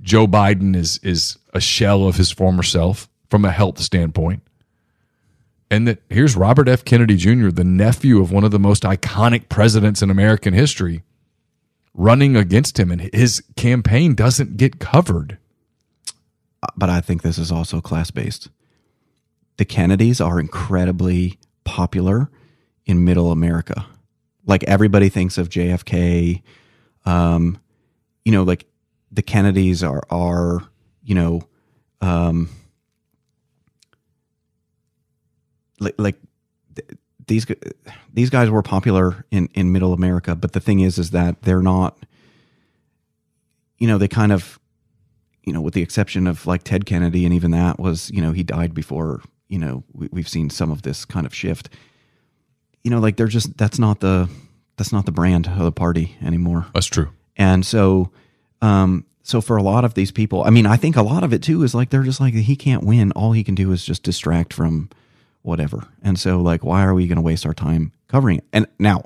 [0.00, 4.42] Joe Biden is is a shell of his former self from a health standpoint.
[5.70, 6.84] And that here's Robert F.
[6.84, 11.02] Kennedy Jr., the nephew of one of the most iconic presidents in American history,
[11.94, 15.38] running against him, and his campaign doesn't get covered.
[16.76, 18.48] but I think this is also class based.
[19.58, 22.30] The Kennedys are incredibly popular
[22.86, 23.86] in middle America.
[24.46, 26.42] Like everybody thinks of JFK.
[27.04, 27.58] Um,
[28.24, 28.66] you know, like
[29.12, 30.62] the Kennedys are are,
[31.04, 31.42] you know,
[32.00, 32.48] um
[35.80, 36.16] like, like
[37.26, 37.46] these
[38.12, 41.62] these guys were popular in in middle America, but the thing is is that they're
[41.62, 41.98] not
[43.78, 44.60] you know, they kind of
[45.42, 48.32] you know, with the exception of like Ted Kennedy, and even that was, you know,
[48.32, 51.70] he died before, you know, we, we've seen some of this kind of shift.
[52.84, 54.28] You know, like they're just that's not the
[54.76, 56.66] that's not the brand of the party anymore.
[56.74, 57.08] That's true.
[57.36, 58.12] And so,
[58.62, 61.32] um, so for a lot of these people, I mean, I think a lot of
[61.32, 63.12] it too is like they're just like he can't win.
[63.12, 64.90] All he can do is just distract from
[65.42, 65.86] whatever.
[66.02, 68.44] And so, like, why are we going to waste our time covering it?
[68.52, 69.04] And now,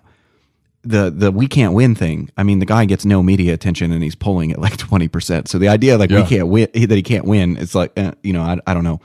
[0.82, 2.30] the the we can't win thing.
[2.36, 5.48] I mean, the guy gets no media attention and he's pulling at like twenty percent.
[5.48, 8.32] So the idea like we can't win that he can't win, it's like eh, you
[8.34, 9.00] know I, I don't know.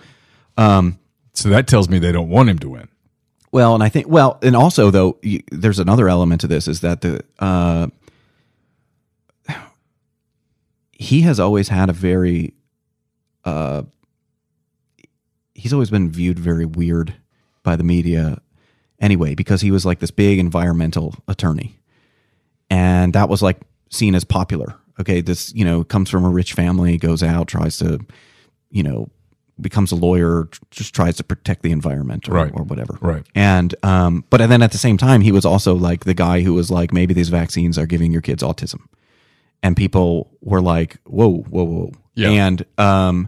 [0.58, 1.00] Um,
[1.34, 2.90] So that tells me they don't want him to win.
[3.54, 5.20] well, and I think well, and also though,
[5.52, 7.88] there's another element to this is that the uh,
[10.92, 12.54] he has always had a very
[13.46, 13.84] uh,
[15.60, 17.14] he's always been viewed very weird
[17.64, 18.42] by the media
[19.00, 21.78] anyway because he was like this big environmental attorney
[22.70, 23.58] and that was like
[23.90, 27.78] seen as popular okay this you know comes from a rich family goes out tries
[27.78, 28.00] to
[28.72, 29.10] you know
[29.62, 32.52] becomes a lawyer just tries to protect the environment or, Right.
[32.54, 33.26] or whatever Right.
[33.36, 36.42] and um but and then at the same time he was also like the guy
[36.42, 38.82] who was like maybe these vaccines are giving your kids autism
[39.62, 42.30] and people were like whoa whoa whoa Yeah.
[42.30, 43.28] and um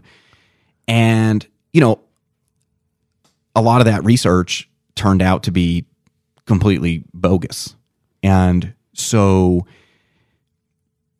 [0.88, 2.00] and you know
[3.54, 5.86] a lot of that research turned out to be
[6.46, 7.76] completely bogus.
[8.22, 9.66] And so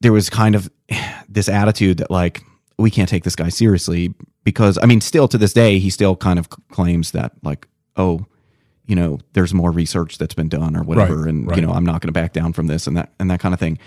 [0.00, 0.70] there was kind of
[1.28, 2.42] this attitude that like
[2.78, 4.14] we can't take this guy seriously
[4.44, 8.26] because I mean still to this day he still kind of claims that like oh
[8.86, 11.56] you know there's more research that's been done or whatever Right, and right.
[11.56, 13.54] you know I'm not going to back down from this and that and that kind
[13.54, 13.78] of thing.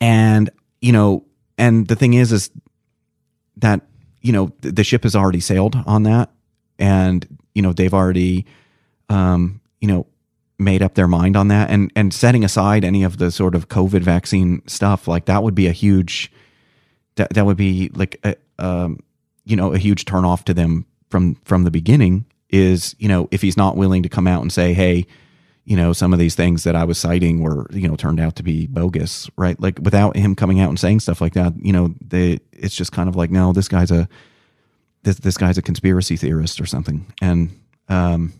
[0.00, 1.24] And you know
[1.58, 2.50] and the thing is is
[3.56, 3.82] that
[4.20, 6.30] you know the ship has already sailed on that
[6.78, 7.26] and
[7.56, 8.44] you know they've already
[9.08, 10.06] um you know
[10.58, 11.70] made up their mind on that.
[11.70, 15.54] And and setting aside any of the sort of covid vaccine stuff like that would
[15.54, 16.30] be a huge
[17.16, 19.00] that that would be like a, um
[19.44, 23.42] you know a huge turnoff to them from from the beginning is you know if
[23.42, 25.06] he's not willing to come out and say hey
[25.64, 28.36] you know some of these things that I was citing were you know turned out
[28.36, 29.60] to be bogus right?
[29.60, 32.92] Like without him coming out and saying stuff like that you know they it's just
[32.92, 34.08] kind of like no this guy's a
[35.06, 37.50] this this guy's a conspiracy theorist or something and
[37.88, 38.32] um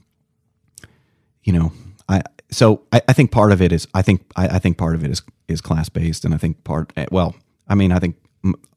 [1.45, 1.73] you know
[2.09, 4.95] I so I, I think part of it is I think I, I think part
[4.95, 7.35] of it is is class based and I think part eh, well
[7.69, 8.17] I mean I think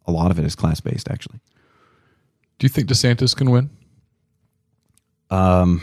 [0.05, 1.39] a lot of it is class based actually
[2.59, 3.69] Do you think DeSantis can win?
[5.31, 5.81] um,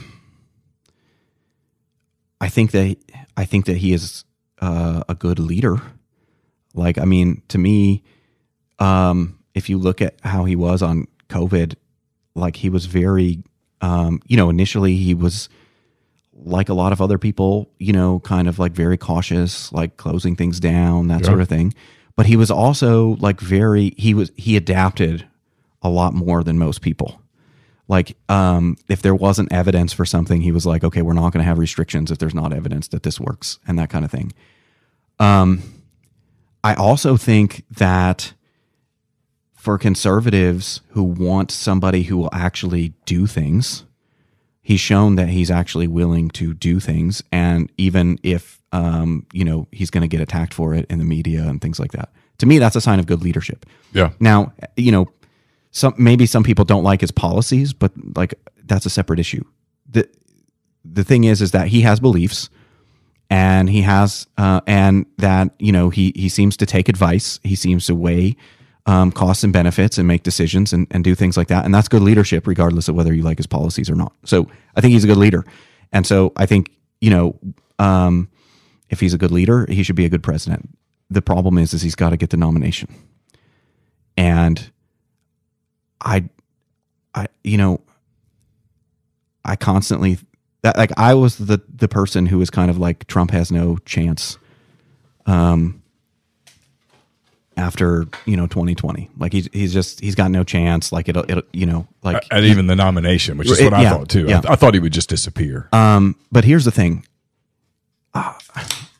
[2.40, 2.96] I think that
[3.36, 4.24] I think that he is
[4.60, 5.80] uh, a good leader.
[6.74, 8.02] Like, I mean, to me,
[8.78, 11.76] um, if you look at how he was on COVID,
[12.36, 13.42] like he was very,
[13.80, 15.48] um, you know, initially he was
[16.34, 20.36] like a lot of other people, you know, kind of like very cautious, like closing
[20.36, 21.26] things down, that Yeah.
[21.26, 21.74] sort of thing.
[22.14, 25.26] But he was also like very he was he adapted
[25.82, 27.20] a lot more than most people.
[27.88, 31.42] Like um if there wasn't evidence for something, he was like, okay, we're not going
[31.42, 34.32] to have restrictions if there's not evidence that this works and that kind of thing.
[35.18, 35.62] Um
[36.64, 38.32] I also think that
[39.66, 43.84] for conservatives who want somebody who will actually do things,
[44.62, 49.66] he's shown that he's actually willing to do things and even if um, you know
[49.72, 52.10] he's going to get attacked for it in the media and things like that.
[52.38, 53.66] To me that's a sign of good leadership.
[53.92, 54.10] Yeah.
[54.20, 55.08] now you know
[55.72, 58.34] some maybe some people don't like his policies but like
[58.66, 59.42] that's a separate issue.
[59.90, 60.08] The
[60.84, 62.50] the thing is is that he has beliefs
[63.30, 67.40] and he has uh, and that you know he he seems to take advice.
[67.42, 68.36] He seems to weigh
[68.86, 71.64] um, costs and benefits and make decisions and, and do things like that.
[71.64, 74.12] And that's good leadership regardless of whether you like his policies or not.
[74.24, 75.44] So i think he's a good leader.
[75.92, 76.70] And so i think
[77.00, 77.38] you know
[77.78, 78.30] um,
[78.88, 80.70] if he's a good leader he should be a good president.
[81.10, 82.94] The problem is is he's got to get the nomination.
[84.16, 84.70] And
[86.00, 86.24] i
[87.14, 87.80] i you know
[89.44, 90.18] i constantly
[90.62, 93.78] that like i was the the person who was kind of like trump has no
[93.78, 94.38] chance.
[95.26, 95.82] Um
[97.56, 101.42] after you know 2020 like he's he's just he's got no chance like it'll, it'll
[101.52, 104.26] you know like At even the nomination, which is It- what I yeah, thought too.
[104.26, 104.40] yeah.
[104.46, 105.68] I, I thought he would just disappear.
[105.72, 107.06] Um, but here's the thing.
[108.14, 108.32] Uh,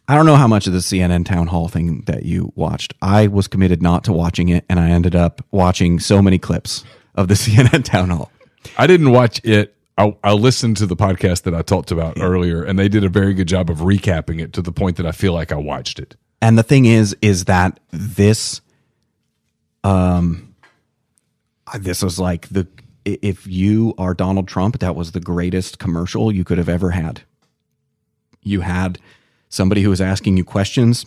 [0.09, 2.95] I don't know how much of the CNN town hall thing that you watched.
[3.03, 6.85] I was committed not to watching it, and I ended up watching so many clips
[7.17, 8.31] of the CNN town hall.
[8.79, 9.75] I didn't watch it.
[9.99, 13.09] I, I listened to the podcast that I talked about earlier, and they did a
[13.09, 15.99] very good job of recapping it to the point that I feel like I watched
[15.99, 16.15] it.
[16.41, 18.61] And the thing is, is that this,
[19.85, 20.55] um,
[21.79, 22.67] this was like the
[23.07, 27.23] if you are Donald Trump, that was the greatest commercial you could have ever had.
[28.43, 28.99] You had
[29.49, 31.07] somebody who was asking you questions,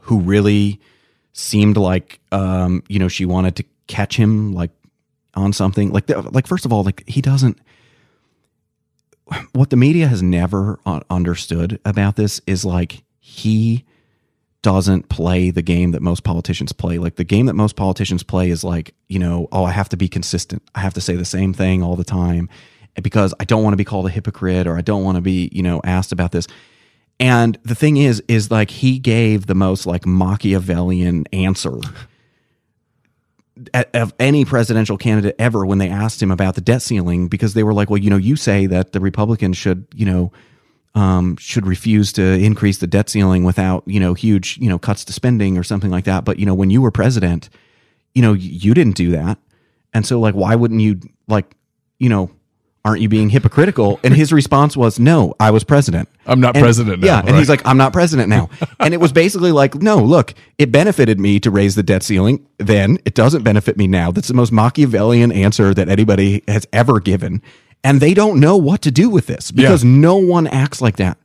[0.00, 0.80] who really
[1.32, 4.72] seemed like, um, you know, she wanted to catch him like
[5.34, 5.92] on something.
[5.92, 7.58] Like, like first of all, like he doesn't.
[9.52, 13.84] What the media has never understood about this is like he
[14.62, 16.98] doesn't play the game that most politicians play.
[16.98, 19.96] Like the game that most politicians play is like, you know, oh, I have to
[19.96, 20.62] be consistent.
[20.74, 22.48] I have to say the same thing all the time
[23.02, 25.48] because I don't want to be called a hypocrite or I don't want to be,
[25.52, 26.46] you know, asked about this.
[27.18, 31.78] And the thing is, is like he gave the most like Machiavellian answer
[33.94, 37.62] of any presidential candidate ever when they asked him about the debt ceiling because they
[37.62, 40.32] were like, well, you know, you say that the Republicans should, you know,
[40.94, 45.04] um, should refuse to increase the debt ceiling without you know huge you know cuts
[45.06, 46.24] to spending or something like that.
[46.24, 47.48] But you know when you were president,
[48.14, 49.38] you know you didn't do that,
[49.94, 51.54] and so like why wouldn't you like
[51.98, 52.30] you know
[52.82, 54.00] aren't you being hypocritical?
[54.02, 56.08] And his response was no, I was president.
[56.26, 57.38] I'm not And- president now, Yeah, and right.
[57.38, 58.48] he's like I'm not president now,
[58.80, 62.44] and it was basically like no, look, it benefited me to raise the debt ceiling.
[62.58, 64.10] Then it doesn't benefit me now.
[64.10, 67.42] That's the most Machiavellian answer that anybody has ever given
[67.82, 71.18] and they don't know what to do with this because no one acts like that.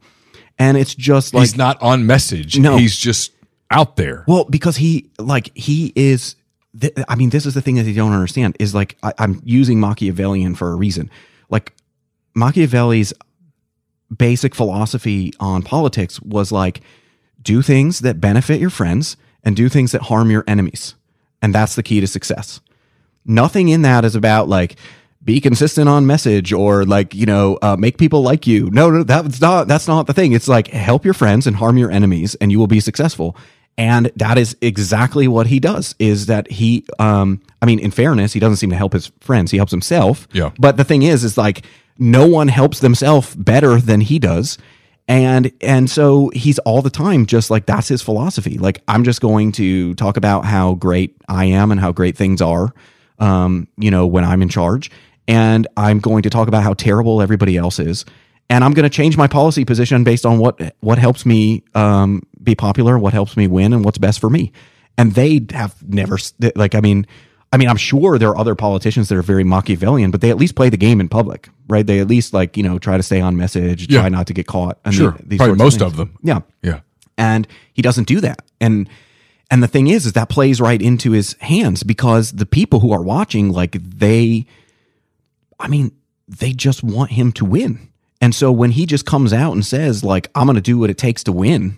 [0.58, 2.58] And it's just like he's not on message.
[2.58, 2.78] No.
[2.78, 3.32] he's just
[3.72, 4.24] out there.
[4.28, 6.36] well because he like he is.
[6.80, 9.42] Th- I mean, this is the thing that they don't understand is like I, I'm
[9.44, 11.10] using Machiavellian for a reason.
[11.50, 11.74] Like
[12.36, 13.14] Machiavelli's
[14.16, 16.82] basic philosophy on politics was like
[17.42, 20.96] do things that benefit your friends and do things that harm your enemies,
[21.42, 22.60] and that's the key to success.
[23.26, 24.76] Nothing in that is about like
[25.26, 28.70] be consistent on message or like you know uh, make people like you.
[28.70, 30.32] No, no, that's not that's not the thing.
[30.32, 33.36] It's like help your friends and harm your enemies, and you will be successful.
[33.78, 35.96] And that is exactly what he does.
[36.00, 36.86] Is that he?
[37.00, 39.52] Um, I mean, in fairness, he doesn't seem to help his friends.
[39.52, 40.28] He helps himself.
[40.32, 40.52] Yeah.
[40.58, 41.66] But the thing is, is like
[41.98, 44.58] no one helps themselves better than he does.
[45.08, 48.58] And and so he's all the time just like that's his philosophy.
[48.58, 52.42] Like I'm just going to talk about how great I am and how great things
[52.42, 52.74] are,
[53.20, 54.90] um, you know, when I'm in charge,
[55.28, 58.06] and I'm going to talk about how terrible everybody else is,
[58.50, 62.24] and I'm going to change my policy position based on what what helps me um,
[62.44, 64.52] be popular, what helps me win, and what's best for me.
[64.98, 66.18] And they have never
[66.56, 67.06] like I mean.
[67.54, 70.36] I mean, I'm sure there are other politicians that are very Machiavellian, but they at
[70.36, 71.86] least play the game in public, right?
[71.88, 74.02] They at least like you know try to stay on message, Yeah.
[74.02, 74.78] try not to get caught.
[74.84, 75.16] and Sure.
[75.24, 75.92] the- Probably most things.
[75.92, 76.18] of them.
[76.22, 76.80] Yeah, Yeah.
[77.18, 78.42] and he doesn't do that.
[78.60, 78.90] And
[79.50, 82.92] and the thing is, is that plays right into his hands because the people who
[82.92, 84.48] are watching, like they,
[85.60, 85.92] I mean,
[86.28, 87.90] they just want him to win.
[88.22, 90.90] And so when he just comes out and says like I'm going to do what
[90.90, 91.78] it takes to win,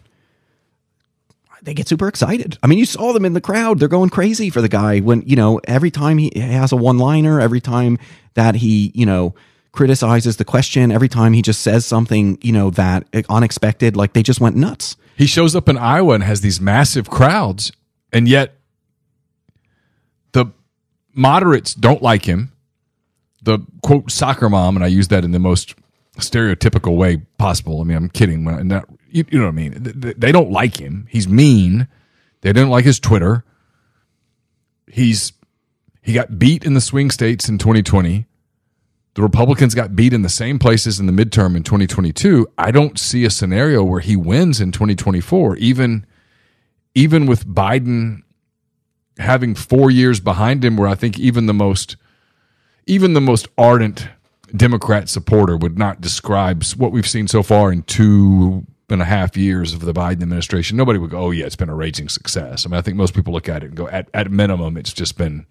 [1.64, 2.58] they get super excited.
[2.64, 5.00] I mean, you saw them in the crowd; they're going crazy for the guy.
[5.00, 7.98] When you know, every time he has a one-liner, every time
[8.36, 9.36] that he, you know,
[9.72, 14.24] criticizes the question, every time he just says something, you know, that unexpected, like they
[14.24, 14.96] just went nuts.
[15.18, 17.72] He shows up in Iowa and has these massive crowds,
[18.14, 18.56] and yet
[20.32, 20.48] the
[21.14, 22.54] moderates don't like him.
[23.48, 25.76] The quote soccer mom, and I use that in the most
[26.18, 27.80] stereotypical way possible.
[27.80, 28.44] I mean, I'm kidding.
[28.44, 29.74] Not, you, you know what I mean?
[30.18, 31.08] They don't like him.
[31.10, 31.88] He's mean.
[32.42, 33.46] They don't like his Twitter.
[34.92, 35.32] He's
[36.02, 38.26] he got beat in the swing states in 2020.
[39.14, 42.48] The Republicans got beat in the same places in the midterm in 2022.
[42.58, 46.06] I don't see a scenario where he wins in 2024, even
[46.96, 48.24] even with Biden
[49.20, 51.96] having four years behind him, where I think even the most
[52.88, 54.08] even the most ardent
[54.56, 59.36] Democrat supporter would not describe what we've seen so far in two and a half
[59.36, 60.78] years of the Biden administration.
[60.78, 63.14] Nobody would go, "Oh yeah, it's been a raging success." I mean, I think most
[63.14, 65.46] people look at it and go, "At at minimum, it's just been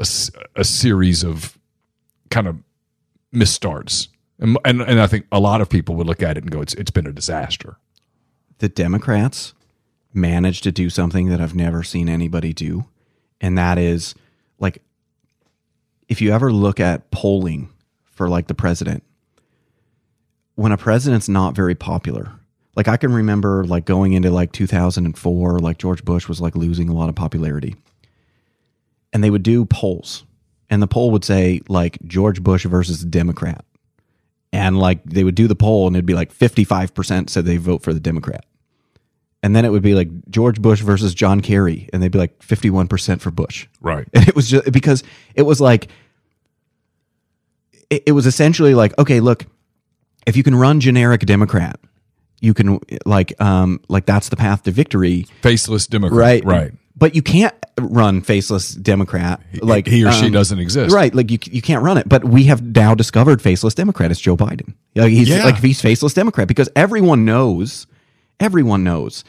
[0.00, 0.06] a,
[0.56, 1.58] a series of
[2.30, 2.56] kind of
[3.34, 4.08] misstarts."
[4.38, 6.62] And, and and I think a lot of people would look at it and go,
[6.62, 7.76] "It's it's been a disaster."
[8.58, 9.52] The Democrats
[10.14, 12.86] managed to do something that I've never seen anybody do,
[13.42, 14.14] and that is
[14.58, 14.82] like
[16.08, 17.68] if you ever look at polling
[18.04, 19.02] for like the president,
[20.54, 22.32] when a president's not very popular,
[22.74, 26.88] like I can remember like going into like 2004, like George Bush was like losing
[26.88, 27.76] a lot of popularity.
[29.12, 30.24] And they would do polls.
[30.70, 33.64] And the poll would say like George Bush versus Democrat.
[34.52, 37.82] And like they would do the poll and it'd be like 55% said they vote
[37.82, 38.44] for the Democrat.
[39.42, 42.38] And then it would be like George Bush versus John Kerry, and they'd be like
[42.40, 43.66] 51% for Bush.
[43.80, 44.06] Right.
[44.14, 45.04] And it was just because
[45.34, 45.88] it was like,
[47.90, 49.46] it, it was essentially like, okay, look,
[50.26, 51.78] if you can run generic Democrat,
[52.40, 55.26] you can like, um, like that's the path to victory.
[55.42, 56.18] Faceless Democrat.
[56.18, 56.44] Right.
[56.44, 56.72] Right.
[56.96, 59.40] But you can't run faceless Democrat.
[59.62, 60.92] Like he or she um, doesn't exist.
[60.94, 61.14] Right.
[61.14, 62.08] Like you, you can't run it.
[62.08, 64.74] But we have now discovered faceless Democrat is Joe Biden.
[64.96, 65.44] Like he's Yeah.
[65.44, 67.86] like he's faceless Democrat because everyone knows,
[68.40, 69.24] everyone knows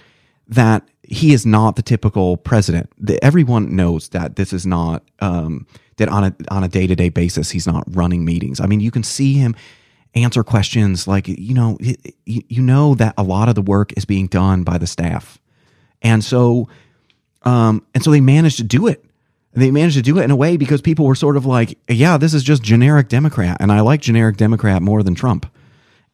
[0.47, 2.91] that he is not the typical president.
[2.97, 5.67] The, everyone knows that this is not um,
[5.97, 8.59] that on a on a day to day basis he's not running meetings.
[8.59, 9.55] I mean, you can see him
[10.15, 11.77] answer questions like you know
[12.25, 15.39] you know that a lot of the work is being done by the staff,
[16.01, 16.67] and so
[17.43, 19.05] um, and so they managed to do it.
[19.53, 22.17] They managed to do it in a way because people were sort of like, yeah,
[22.17, 25.51] this is just generic Democrat, and I like generic Democrat more than Trump.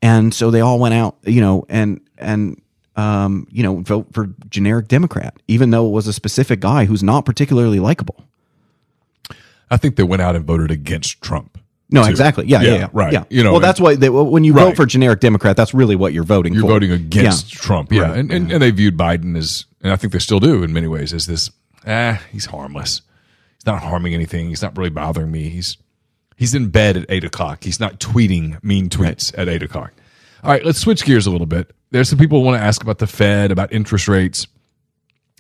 [0.02, 2.62] And so they all went out, you know, and and
[2.96, 7.04] um, you know, vote for generic Democrat, even though it was a specific guy who's
[7.04, 8.24] not particularly likable.
[9.70, 11.60] I think they went out and voted against Trump.
[11.90, 12.10] No, too.
[12.10, 12.46] exactly.
[12.48, 12.88] Yeah, yeah, yeah.
[12.94, 13.14] Right.
[13.14, 13.24] Yeah.
[13.30, 16.14] You know, well, that's why they, when you vote for generic Democrat, that's really what
[16.14, 16.70] you're voting you're for.
[16.70, 17.60] voting against Yeah.
[17.60, 17.92] Trump.
[17.92, 18.02] Yeah.
[18.04, 18.18] Right.
[18.18, 20.88] And, and, and they viewed Biden as, and I think they still do in many
[20.88, 21.52] ways, as this,
[21.86, 23.02] ah, he's harmless.
[23.58, 24.50] He's not harming anything.
[24.50, 25.50] He's not really bothering me.
[25.50, 25.78] He's,
[26.36, 27.64] he's in bed at eight o'clock.
[27.64, 29.94] He's not tweeting mean tweets at eight o'clock.
[30.46, 30.64] All right.
[30.64, 31.72] Let's switch gears a little bit.
[31.90, 34.48] There's some people who want to ask about the Fed, about interest rates.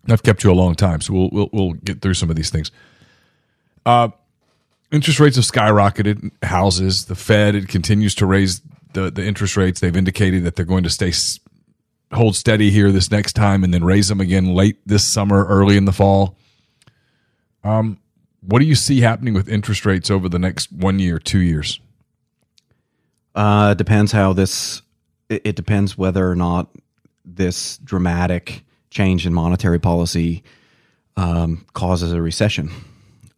[0.07, 2.49] I've kept you a long time, so we'll, we'll, we'll get through some of these
[2.49, 2.71] things.
[3.85, 4.09] Uh,
[4.91, 6.31] interest rates have skyrocketed.
[6.43, 8.61] Houses, the Fed, it continues to raise
[8.93, 9.79] the, the interest rates.
[9.79, 11.11] They've indicated that they're going to stay
[12.11, 15.77] hold steady here this next time and then raise them again late this summer, early
[15.77, 16.35] in the fall.
[17.63, 17.99] Um,
[18.41, 21.79] what do you see happening with interest rates over the next one year, two years?
[23.35, 24.81] Uh, depends how this.
[25.29, 26.69] It, it depends whether or not
[27.23, 30.43] this dramatic change in monetary policy
[31.17, 32.69] um, causes a recession.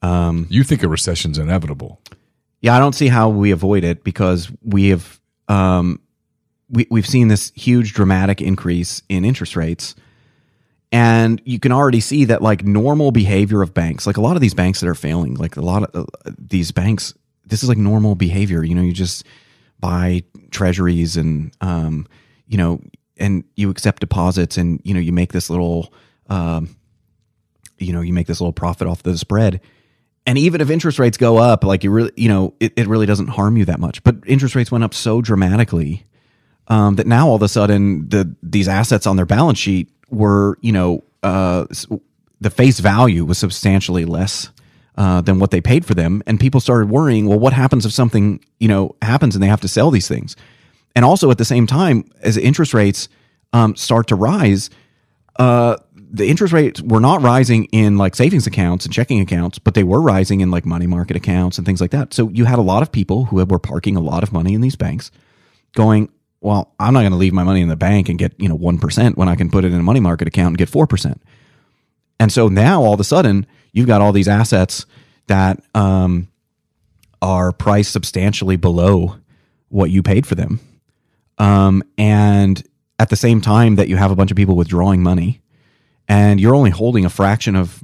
[0.02, 2.00] Um, You think a recession's inevitable?
[2.62, 6.00] yeah, I don't see how we avoid it because we have um,
[6.70, 9.96] we we've seen this huge dramatic increase in interest rates,
[10.92, 14.42] and you can already see that like normal behavior of banks, like a lot of
[14.42, 17.14] these banks that are failing, like a lot of uh, these banks,
[17.46, 18.64] this is like normal behavior.
[18.64, 19.24] You know, you just
[19.80, 22.08] buy treasuries and um,
[22.48, 22.82] you know,
[23.18, 25.94] and you accept deposits, and you know, you make this little
[26.30, 26.76] um,
[27.78, 29.62] you know, you make this little profit off the spread.
[30.26, 33.06] And even if interest rates go up, like you really, you know, it, it really
[33.06, 34.04] doesn't harm you that much.
[34.04, 36.06] But interest rates went up so dramatically
[36.68, 40.58] um, that now all of a sudden the these assets on their balance sheet were,
[40.62, 41.66] you know, uh,
[42.42, 44.52] the face value was substantially less
[44.98, 47.28] uh, than what they paid for them, and people started worrying.
[47.28, 50.36] Well, what happens if something, you know, happens and they have to sell these things?
[50.96, 53.08] And also at the same time, as interest rates
[53.54, 54.70] um, start to rise,
[55.38, 55.78] uh,
[56.10, 59.84] the interest rates were not rising in like savings accounts and checking accounts, but they
[59.84, 62.14] were rising in like money market accounts and things like that.
[62.14, 64.62] So you had a lot of people who were parking a lot of money in
[64.62, 65.12] these banks
[65.76, 66.10] going,
[66.42, 68.58] well, I'm not going to leave my money in the bank and get, you know,
[68.58, 71.20] 1% when I can put it in a money market account and get 4%.
[72.20, 73.46] And so now all of a sudden
[73.78, 74.86] you've got all these assets
[75.28, 76.28] that um,
[77.22, 79.18] are priced substantially below
[79.70, 80.60] what you paid for them.
[81.38, 82.64] Um, and
[82.98, 85.42] at the same time that you have a bunch of people withdrawing money
[86.08, 87.84] and you're only holding a fraction of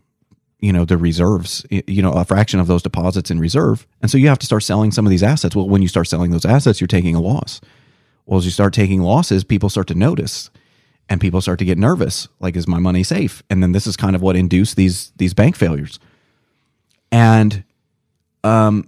[0.60, 3.86] you know the reserves you know a fraction of those deposits in reserve.
[4.02, 5.56] And so you have to start selling some of these assets.
[5.56, 7.62] Well when you start selling those assets you're taking a loss.
[8.26, 10.50] Well as you start taking losses people start to notice
[11.10, 13.96] and people start to get nervous like is my money safe and then this is
[13.98, 16.00] kind of what induced these these bank failures
[17.12, 17.64] and
[18.44, 18.88] um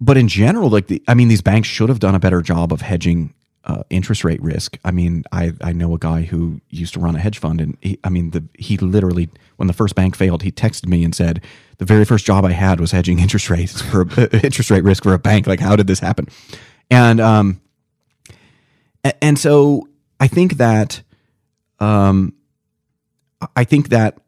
[0.00, 2.72] but in general like the i mean these banks should have done a better job
[2.72, 3.32] of hedging
[3.66, 4.78] uh, interest rate risk.
[4.84, 7.76] I mean, I, I know a guy who used to run a hedge fund, and
[7.80, 11.14] he, I mean, the, he literally, when the first bank failed, he texted me and
[11.14, 11.42] said,
[11.78, 14.02] "The very first job I had was hedging interest rates for
[14.32, 15.46] interest rate risk for a bank.
[15.46, 16.28] Like, how did this happen?"
[16.90, 17.60] And um,
[19.20, 19.88] and so
[20.20, 21.02] I think that,
[21.78, 22.32] um,
[23.54, 24.18] I think that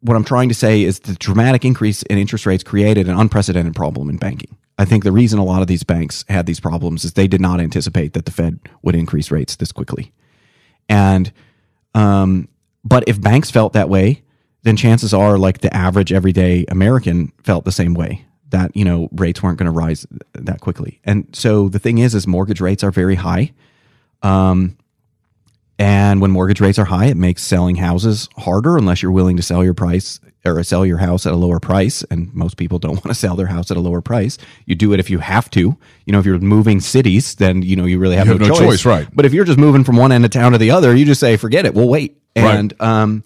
[0.00, 3.74] what I'm trying to say is the dramatic increase in interest rates created an unprecedented
[3.74, 4.56] problem in banking.
[4.78, 7.40] I think the reason a lot of these banks had these problems is they did
[7.40, 10.12] not anticipate that the Fed would increase rates this quickly.
[10.88, 11.32] And,
[11.94, 12.48] um,
[12.84, 14.22] but if banks felt that way,
[14.62, 19.08] then chances are like the average everyday American felt the same way that, you know,
[19.12, 21.00] rates weren't going to rise that quickly.
[21.04, 23.52] And so the thing is, is mortgage rates are very high.
[24.22, 24.76] Um,
[25.78, 29.42] and when mortgage rates are high, it makes selling houses harder unless you're willing to
[29.42, 32.02] sell your price or sell your house at a lower price.
[32.10, 34.38] And most people don't want to sell their house at a lower price.
[34.66, 35.60] You do it if you have to.
[35.60, 38.48] You know, if you're moving cities, then you know you really have, You have no,
[38.48, 39.06] no choice, right.
[39.12, 41.20] But if you're just moving from one end of town to the other, you just
[41.20, 41.74] say, forget it.
[41.74, 42.20] We'll wait.
[42.34, 43.24] And um,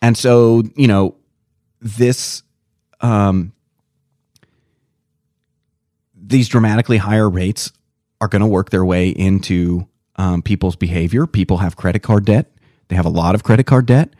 [0.00, 1.16] and so you know
[1.80, 2.42] this
[3.00, 3.52] um
[6.14, 7.72] these dramatically higher rates
[8.20, 9.86] are going to work their way into
[10.16, 11.26] um, people's behavior.
[11.26, 12.50] People have credit card debt.
[12.88, 14.10] They have a lot of credit card debt.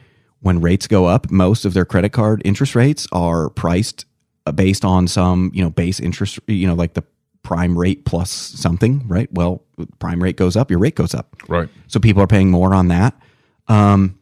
[0.40, 4.04] When rates go up, most of their credit card interest rates are priced
[4.46, 7.02] uh, based on some, you know, base interest, you know, like the
[7.42, 9.28] prime rate plus something, right?
[9.32, 9.62] Well,
[9.98, 11.36] prime rate goes up, your rate goes up.
[11.48, 11.68] Right.
[11.88, 13.14] So people are paying more on that.
[13.68, 14.18] Um,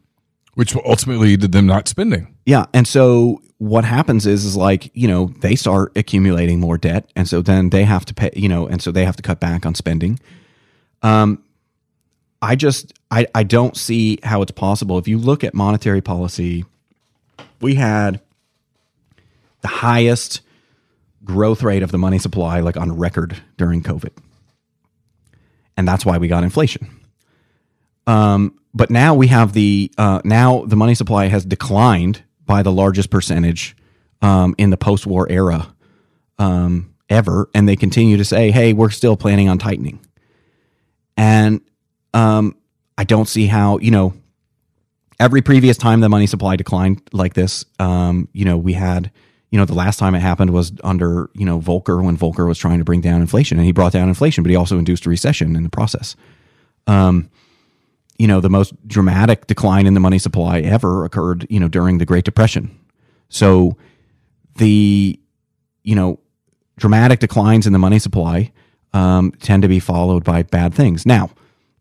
[0.55, 2.33] Which will ultimately lead to them not spending.
[2.45, 7.09] yeah, and so what happens is is like you know they start accumulating more debt,
[7.15, 9.39] and so then they have to pay, you know, and so they have to cut
[9.39, 10.19] back on spending.
[11.01, 11.43] Um,
[12.43, 14.97] I just I I don't see how it's possible.
[14.97, 16.65] If you look at monetary policy,
[17.61, 18.19] we had
[19.61, 20.41] the highest
[21.23, 24.11] growth rate of the money supply like on record during COVID,
[25.77, 26.89] and that's why we got inflation.
[28.07, 32.73] Um, but now we have the uh, now the money supply has declined by the
[32.73, 33.73] largest percentage
[34.21, 35.73] um, in the post-war era
[36.39, 40.05] um, ever, and they continue to say, "Hey, we're still planning on tightening."
[41.15, 41.61] And
[42.13, 42.55] um,
[42.97, 44.13] I don't see how you know
[45.19, 47.65] every previous time the money supply declined like this.
[47.79, 49.11] Um, you know, we had
[49.51, 52.57] you know the last time it happened was under you know Volcker when Volcker was
[52.57, 55.09] trying to bring down inflation, and he brought down inflation, but he also induced a
[55.09, 56.15] recession in the process.
[56.87, 57.29] Um,
[58.17, 61.97] you know, the most dramatic decline in the money supply ever occurred, you know, during
[61.97, 62.79] the Great Depression.
[63.29, 63.77] So
[64.55, 65.19] the,
[65.83, 66.19] you know,
[66.77, 68.51] dramatic declines in the money supply
[68.93, 71.05] um, tend to be followed by bad things.
[71.05, 71.31] Now,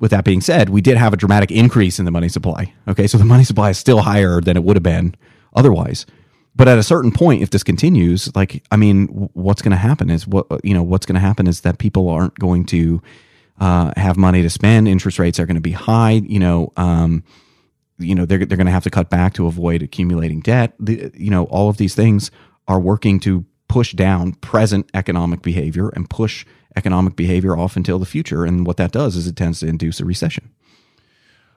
[0.02, 2.74] with that being said, we did have a dramatic increase in the money supply.
[2.88, 5.14] Okay, so the money supply is still higher than it would have been
[5.54, 6.06] otherwise.
[6.56, 10.10] But at a certain point, if this continues, like, I mean, what's going to happen
[10.10, 13.00] is what, you know, what's going to happen is that people aren't going to
[13.60, 14.88] uh, have money to spend.
[14.88, 16.20] Interest rates are going to be high.
[16.26, 17.22] You know, um,
[17.98, 20.74] you know they're they're going to have to cut back to avoid accumulating debt.
[20.80, 22.32] The, you know, all of these things
[22.66, 26.44] are working to push down present economic behavior and push
[26.76, 28.44] economic behavior off until the future.
[28.44, 30.50] And what that does is it tends to induce a recession.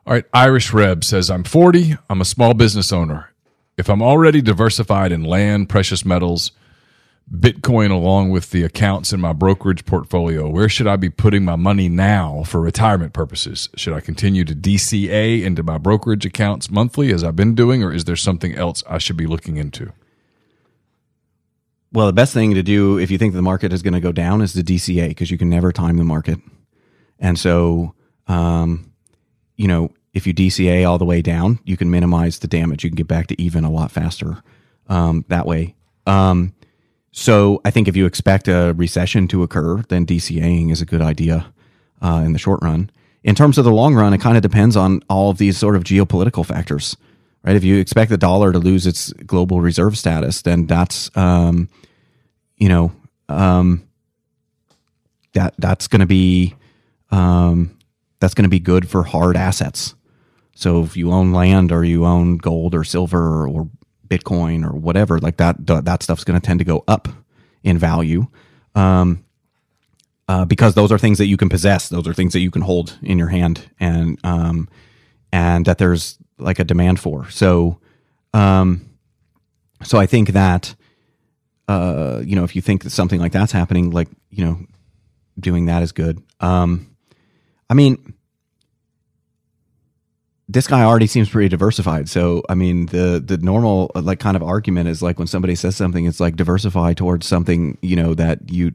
[0.05, 0.25] All right.
[0.33, 1.97] Irish Reb says, I'm 40.
[2.09, 3.31] I'm a small business owner.
[3.77, 6.51] If I'm already diversified in land, precious metals,
[7.31, 11.55] Bitcoin, along with the accounts in my brokerage portfolio, where should I be putting my
[11.55, 13.67] money now for retirement purposes?
[13.75, 17.91] Should I continue to DCA into my brokerage accounts monthly as I've been doing, or
[17.91, 19.91] is there something else I should be looking into?
[21.95, 24.11] Well, the best thing to do if you think the market is going to go
[24.11, 26.39] down is the DCA because you can never time the market.
[27.19, 27.95] And so,
[28.27, 28.91] um,
[29.55, 32.83] you know, if you DCA all the way down, you can minimize the damage.
[32.83, 34.43] You can get back to even a lot faster
[34.89, 35.73] um, that way.
[36.05, 36.53] Um,
[37.13, 41.01] so I think if you expect a recession to occur, then DCAing is a good
[41.01, 41.53] idea
[42.01, 42.89] uh, in the short run.
[43.23, 45.77] In terms of the long run, it kind of depends on all of these sort
[45.77, 46.97] of geopolitical factors.
[47.45, 47.55] Right?
[47.55, 51.69] If you expect the dollar to lose its global reserve status, then that's um,
[52.57, 52.91] you know
[53.29, 53.87] um,
[55.33, 56.55] that that's going to be
[57.11, 57.77] um,
[58.19, 59.95] that's going to be good for hard assets.
[60.55, 63.69] So if you own land or you own gold or silver or,
[64.07, 67.07] Bitcoin or whatever, like that, that stuff's going to tend to go up
[67.63, 68.27] in value.
[68.75, 69.25] Um,
[70.27, 71.89] uh, because those are things that you can possess.
[71.89, 74.69] Those are things that you can hold in your hand, and um,
[75.31, 77.29] and that there's like a demand for.
[77.29, 77.79] So,
[78.33, 78.89] um,
[79.83, 80.75] so I think that
[81.67, 84.59] uh, you know, if you think that something like that's happening, like you know,
[85.39, 86.21] doing that is good.
[86.39, 86.95] Um,
[87.69, 88.13] I mean,
[90.47, 92.07] this guy already seems pretty diversified.
[92.07, 95.75] So, I mean, the the normal like kind of argument is like when somebody says
[95.75, 98.73] something, it's like diversify towards something you know that you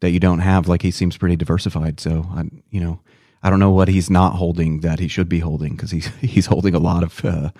[0.00, 0.66] that you don't have.
[0.68, 2.00] Like he seems pretty diversified.
[2.00, 3.00] So, I you know,
[3.42, 6.46] I don't know what he's not holding that he should be holding because he's he's
[6.46, 7.50] holding a lot of uh,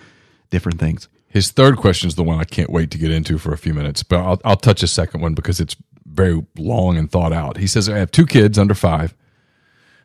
[0.51, 1.09] different things.
[1.29, 3.73] His third question is the one I can't wait to get into for a few
[3.73, 7.57] minutes, but I'll, I'll touch a second one because it's very long and thought out.
[7.57, 9.15] He says, I have two kids under five.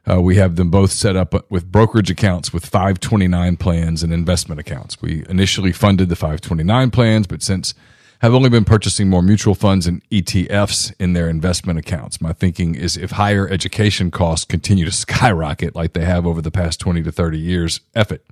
[0.09, 4.61] Uh, we have them both set up with brokerage accounts with 529 plans and investment
[4.61, 5.01] accounts.
[5.01, 7.73] We initially funded the 529 plans, but since
[8.21, 12.19] have only been purchasing more mutual funds and ETFs in their investment accounts.
[12.19, 16.51] My thinking is if higher education costs continue to skyrocket like they have over the
[16.51, 18.25] past 20 to 30 years, F it.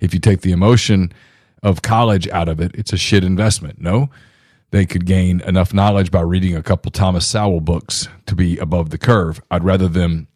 [0.00, 1.12] If you take the emotion
[1.62, 3.80] of college out of it, it's a shit investment.
[3.80, 4.10] No,
[4.70, 8.90] they could gain enough knowledge by reading a couple Thomas Sowell books to be above
[8.90, 9.42] the curve.
[9.50, 10.28] I'd rather them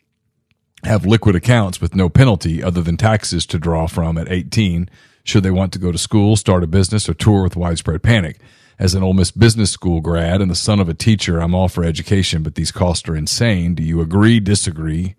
[0.84, 4.90] have liquid accounts with no penalty other than taxes to draw from at 18
[5.24, 8.40] should they want to go to school, start a business, or tour with widespread panic.
[8.78, 11.68] As an Ole Miss business school grad and the son of a teacher, I'm all
[11.68, 13.74] for education, but these costs are insane.
[13.74, 15.14] Do you agree, disagree?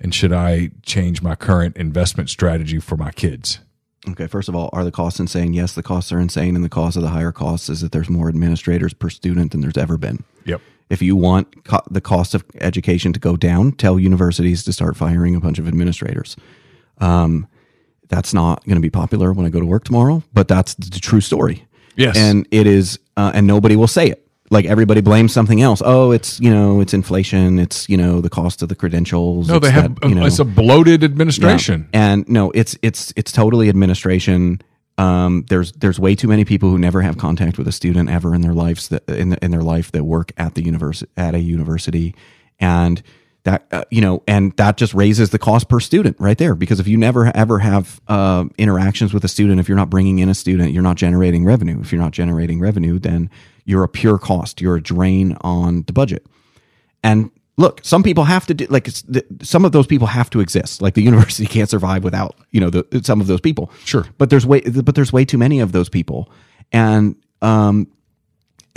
[0.00, 3.60] And should I change my current investment strategy for my kids?
[4.08, 5.52] Okay, first of all, are the costs insane?
[5.52, 8.08] Yes, the costs are insane, and the cause of the higher costs is that there's
[8.08, 10.24] more administrators per student than there's ever been.
[10.44, 10.60] Yep.
[10.88, 14.96] If you want co- the cost of education to go down, tell universities to start
[14.96, 16.36] firing a bunch of administrators.
[16.98, 17.48] Um,
[18.08, 20.98] that's not going to be popular when I go to work tomorrow, but that's the
[20.98, 21.66] true story.
[21.98, 22.16] Yes.
[22.16, 24.24] And it is, uh, and nobody will say it.
[24.50, 25.82] Like everybody blames something else.
[25.84, 27.58] Oh, it's you know, it's inflation.
[27.58, 29.48] It's you know, the cost of the credentials.
[29.48, 31.86] No, they it's have that, you know, it's a bloated administration.
[31.92, 32.12] yeah.
[32.12, 34.62] And no, it's it's it's totally administration.
[34.96, 38.34] Um, there's there's way too many people who never have contact with a student ever
[38.34, 41.40] in their lives that in in their life that work at the university at a
[41.40, 42.14] university,
[42.58, 43.02] and
[43.44, 46.54] that uh, you know, and that just raises the cost per student right there.
[46.54, 50.18] Because if you never ever have uh, interactions with a student, if you're not bringing
[50.18, 51.80] in a student, you're not generating revenue.
[51.80, 53.30] If you're not generating revenue, then
[53.64, 54.60] you're a pure cost.
[54.60, 56.26] You're a drain on the budget.
[57.02, 60.30] And look, some people have to do like it's, the, some of those people have
[60.30, 60.80] to exist.
[60.80, 63.70] Like the university can't survive without you know the, some of those people.
[63.84, 64.06] Sure.
[64.18, 66.30] but there's way but there's way too many of those people,
[66.72, 67.88] and um,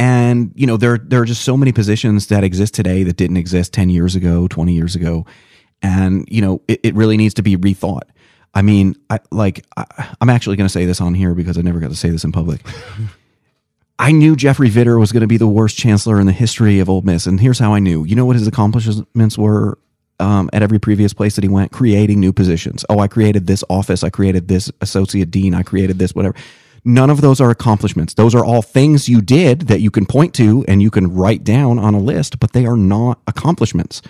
[0.02, 3.38] and you know there there are just so many positions that exist today that didn't
[3.38, 5.28] exist ten years ago, twenty years ago,
[5.84, 8.10] and you know it, it really needs to be rethought.
[8.56, 11.62] I mean, I like I, I'm actually going to say this on here because I
[11.62, 12.62] never got to say this in public.
[14.00, 16.90] I knew Jeffrey Vitter was going to be the worst chancellor in the history of
[16.90, 18.04] Ole Miss, and here's how I knew.
[18.04, 19.78] You know what his accomplishments were
[20.20, 21.72] um, at every previous place that he went?
[21.72, 22.84] Creating new positions.
[22.90, 24.04] Oh, I created this office.
[24.04, 25.54] I created this associate dean.
[25.54, 26.34] I created this whatever.
[26.84, 28.16] None of those are accomplishments.
[28.16, 31.44] Those are all things you did that you can point to and you can write
[31.44, 34.02] down on a list, but they are not accomplishments.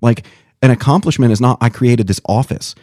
[0.00, 0.26] Like
[0.62, 2.74] an accomplishment is not I created this office.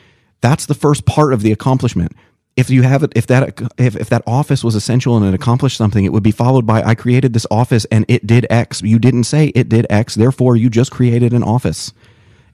[0.41, 2.15] That's the first part of the accomplishment
[2.57, 5.77] if you have it if that if, if that office was essential and it accomplished
[5.77, 8.99] something it would be followed by i created this office and it did x you
[8.99, 11.93] didn't say it did x therefore you just created an office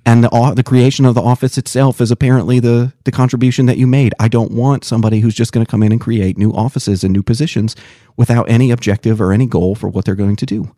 [0.08, 3.86] and the the creation of the office itself is apparently the the contribution that you
[3.86, 7.04] made i don't want somebody who's just going to come in and create new offices
[7.04, 7.76] and new positions
[8.16, 10.74] without any objective or any goal for what they're going to do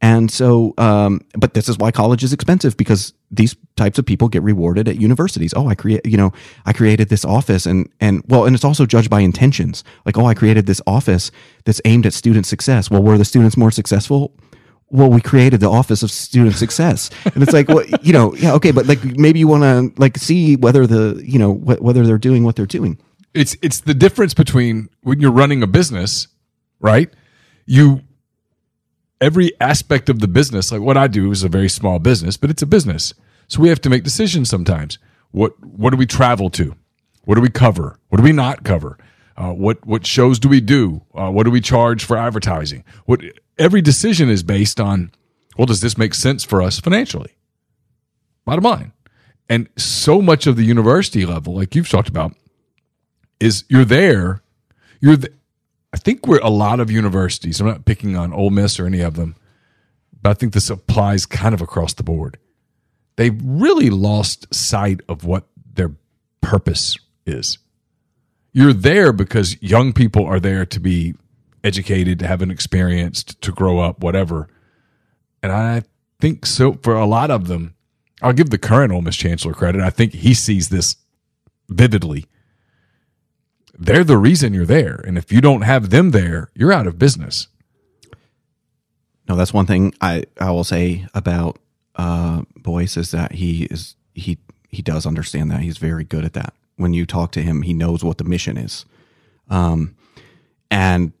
[0.00, 4.28] and so, um, but this is why college is expensive because these types of people
[4.28, 5.52] get rewarded at universities.
[5.56, 6.32] Oh, I create, you know,
[6.66, 9.82] I created this office and, and well, and it's also judged by intentions.
[10.06, 11.32] Like, oh, I created this office
[11.64, 12.90] that's aimed at student success.
[12.90, 14.32] Well, were the students more successful?
[14.90, 17.10] Well, we created the office of student success.
[17.34, 20.16] And it's like, well, you know, yeah, okay, but like maybe you want to like
[20.16, 22.98] see whether the, you know, wh- whether they're doing what they're doing.
[23.34, 26.28] It's it's the difference between when you're running a business,
[26.80, 27.10] right?
[27.66, 28.02] You
[29.20, 32.50] every aspect of the business, like what I do is a very small business, but
[32.50, 33.14] it's a business.
[33.48, 34.98] So we have to make decisions sometimes.
[35.30, 36.74] What what do we travel to?
[37.24, 37.98] What do we cover?
[38.08, 38.98] What do we not cover?
[39.36, 41.02] Uh, what what shows do we do?
[41.14, 42.84] Uh, what do we charge for advertising?
[43.04, 43.20] What
[43.58, 45.10] every decision is based on.
[45.56, 47.32] Well, does this make sense for us financially?
[48.44, 48.92] Bottom line,
[49.48, 52.34] and so much of the university level, like you've talked about,
[53.40, 54.42] is you're there.
[55.00, 55.16] You're
[55.92, 57.60] I think we're a lot of universities.
[57.60, 59.36] I'm not picking on Ole Miss or any of them,
[60.22, 62.38] but I think this applies kind of across the board.
[63.16, 65.92] They've really lost sight of what their
[66.40, 67.58] purpose is.
[68.52, 71.14] You're there because young people are there to be
[71.68, 74.48] educated, to have an experience, to grow up, whatever.
[75.42, 75.82] And I
[76.20, 77.74] think so for a lot of them,
[78.22, 79.80] I'll give the current Ole Miss chancellor credit.
[79.80, 80.96] I think he sees this
[81.68, 82.24] vividly.
[83.78, 84.96] They're the reason you're there.
[85.06, 87.46] And if you don't have them there, you're out of business.
[89.28, 91.58] No, that's one thing I, I will say about
[91.94, 94.38] uh, Boyce is that he is he
[94.68, 96.54] he does understand that he's very good at that.
[96.76, 98.84] When you talk to him, he knows what the mission is,
[99.50, 99.96] um,
[100.70, 101.12] and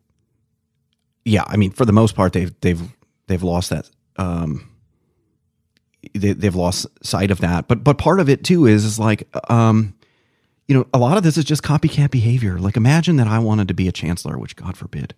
[1.28, 2.82] yeah, I mean for the most part they've they've
[3.26, 4.68] they've lost that um,
[6.14, 7.68] they, they've lost sight of that.
[7.68, 9.94] But but part of it too is is like um,
[10.66, 12.58] you know a lot of this is just copycat behavior.
[12.58, 15.14] Like imagine that I wanted to be a chancellor, which God forbid.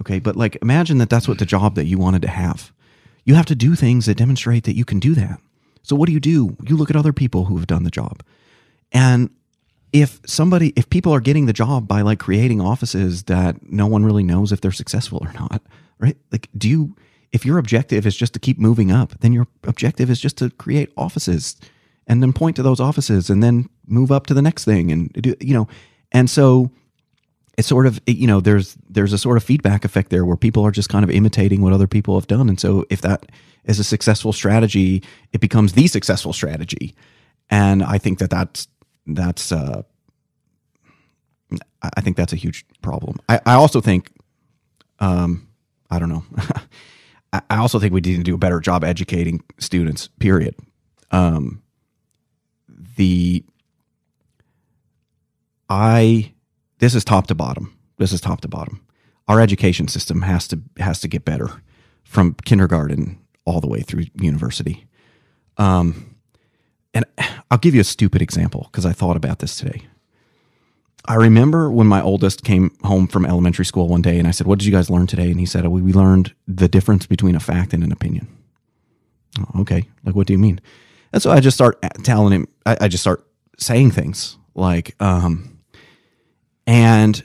[0.00, 2.72] Okay, but like imagine that that's what the job that you wanted to have.
[3.24, 5.40] You have to do things that demonstrate that you can do that.
[5.82, 6.56] So what do you do?
[6.66, 8.22] You look at other people who have done the job.
[8.92, 9.30] And
[9.92, 14.04] if somebody if people are getting the job by like creating offices that no one
[14.04, 15.62] really knows if they're successful or not,
[15.98, 16.16] right?
[16.30, 16.96] Like do you
[17.32, 20.50] if your objective is just to keep moving up, then your objective is just to
[20.50, 21.56] create offices
[22.06, 25.12] and then point to those offices and then move up to the next thing and
[25.12, 25.68] do you know.
[26.12, 26.70] And so
[27.60, 30.64] it's sort of you know there's there's a sort of feedback effect there where people
[30.64, 33.26] are just kind of imitating what other people have done and so if that
[33.64, 35.02] is a successful strategy
[35.32, 36.94] it becomes the successful strategy
[37.50, 38.66] and i think that that's
[39.06, 39.82] that's uh
[41.82, 44.10] i think that's a huge problem i, I also think
[44.98, 45.48] um
[45.90, 46.24] i don't know
[47.32, 50.54] I, also think we need to do a better job educating students period
[51.10, 51.62] um
[52.96, 53.44] the
[55.68, 56.32] i
[56.80, 57.78] this is top to bottom.
[57.98, 58.84] This is top to bottom.
[59.28, 61.62] Our education system has to has to get better
[62.02, 64.86] from kindergarten all the way through university.
[65.58, 66.16] Um,
[66.92, 67.04] and
[67.50, 69.82] I'll give you a stupid example because I thought about this today.
[71.06, 74.46] I remember when my oldest came home from elementary school one day and I said,
[74.46, 75.30] What did you guys learn today?
[75.30, 78.28] And he said, We learned the difference between a fact and an opinion.
[79.38, 79.88] Oh, okay.
[80.04, 80.60] Like, what do you mean?
[81.12, 83.26] And so I just start telling him, I, I just start
[83.58, 85.58] saying things like, um,
[86.66, 87.24] and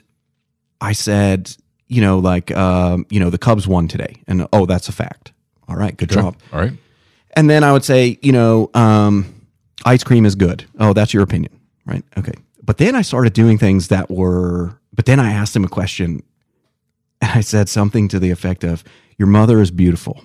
[0.80, 1.54] I said,
[1.86, 4.22] you know, like, um, you know, the Cubs won today.
[4.26, 5.32] And oh, that's a fact.
[5.68, 5.96] All right.
[5.96, 6.22] Good Sure.
[6.22, 6.36] job.
[6.52, 6.72] All right.
[7.34, 9.32] And then I would say, you know, um,
[9.86, 10.66] ice cream is good.
[10.78, 11.58] Oh, that's your opinion.
[11.86, 12.04] Right.
[12.18, 12.34] Okay.
[12.62, 16.22] But then I started doing things that were, but then I asked him a question
[17.22, 18.84] and I said something to the effect of,
[19.16, 20.22] Your mother is beautiful.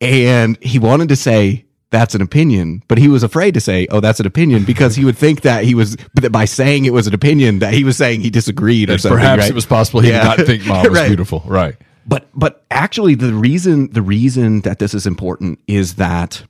[0.00, 4.00] And he wanted to say, that's an opinion, but he was afraid to say, "Oh,
[4.00, 6.92] that's an opinion," because he would think that he was, but that by saying it
[6.92, 9.16] was an opinion, that he was saying he disagreed or And something.
[9.20, 9.50] perhaps right?
[9.50, 10.22] it was possible he Yeah.
[10.34, 11.06] did not think mom was Right.
[11.06, 11.44] beautiful.
[11.46, 11.76] Right.
[12.04, 16.42] But but actually, the reason the reason that this is important is that,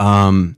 [0.00, 0.56] um,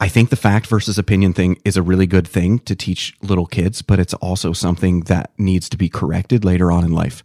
[0.00, 3.46] I think the fact versus opinion thing is a really good thing to teach little
[3.46, 7.22] kids, but it's also something that needs to be corrected later on in life.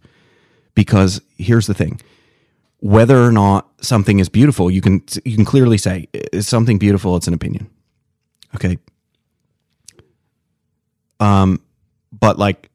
[0.74, 2.00] Because here's the thing:
[2.78, 7.16] whether or not something is beautiful, you can you can clearly say is something beautiful.
[7.16, 7.68] It's an opinion.
[8.54, 8.78] Okay.
[11.20, 11.60] Um,
[12.12, 12.70] but like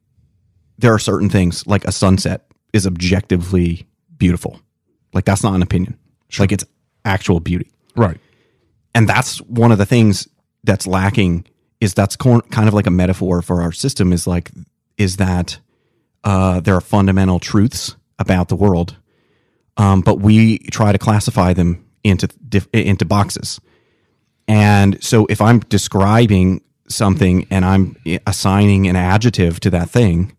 [0.78, 3.88] there are certain things like a sunset is objectively
[4.18, 4.60] beautiful.
[5.14, 5.98] Like that's not an opinion.
[6.40, 6.66] Like it's
[7.06, 7.72] actual beauty.
[7.96, 8.18] Right.
[8.96, 10.28] And that's one of the things
[10.64, 11.46] that's lacking
[11.82, 14.52] is that's kind of like a metaphor for our system is like
[14.98, 15.60] is that
[16.24, 18.96] uh, there are fundamental truths about the world,
[19.76, 22.30] um, but we try to classify them into
[22.72, 23.60] into boxes.
[24.48, 27.96] And so if I'm describing something and I'm
[28.28, 30.36] assigning an adjective to that thing,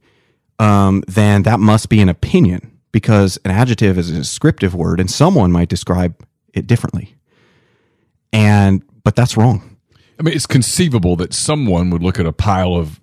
[0.58, 5.10] um, then that must be an opinion because an adjective is a descriptive word and
[5.10, 6.14] someone might describe
[6.52, 7.13] it differently.
[8.34, 9.76] And but that's wrong.
[10.18, 13.00] I mean, it's conceivable that someone would look at a pile of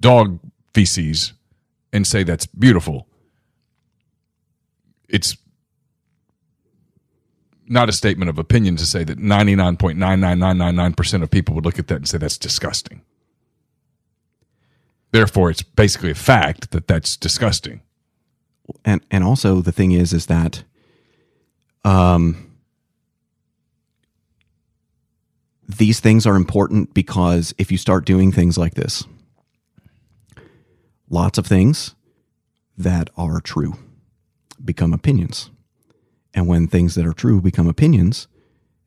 [0.00, 0.38] dog
[0.72, 1.32] feces
[1.92, 3.08] and say that's beautiful.
[5.08, 5.36] It's
[7.66, 11.96] not a statement of opinion to say that 99.99999% of people would look at that
[11.96, 13.02] and say that's disgusting.
[15.10, 17.80] Therefore, it's basically a fact that that's disgusting.
[18.84, 20.64] And and also the thing is is that
[21.84, 22.43] um
[25.78, 29.04] these things are important because if you start doing things like this,
[31.10, 31.94] lots of things
[32.78, 33.74] that are true
[34.64, 35.50] become opinions.
[36.34, 38.28] And when things that are true become opinions,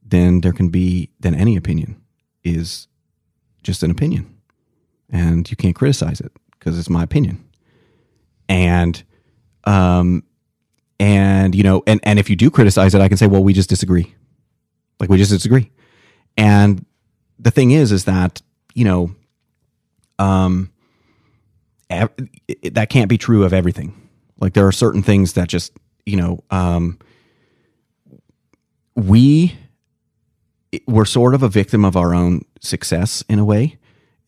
[0.03, 2.01] then there can be then any opinion
[2.43, 2.87] is
[3.63, 4.33] just an opinion.
[5.09, 7.43] and you can't criticize it because it's my opinion.
[8.49, 9.03] And,
[9.65, 10.23] um,
[10.99, 13.53] and you know, and and if you do criticize it, I can say, well, we
[13.53, 14.15] just disagree.
[14.99, 15.71] Like we just disagree.
[16.37, 16.85] And
[17.39, 18.41] the thing is, is that
[18.73, 19.15] you know,
[20.19, 20.71] um,
[21.89, 22.11] ev-
[22.47, 23.93] it- that can't be true of everything.
[24.39, 25.73] Like there are certain things that just
[26.05, 26.99] you know, um,
[28.95, 29.55] we
[30.85, 33.77] we're sort of a victim of our own success in a way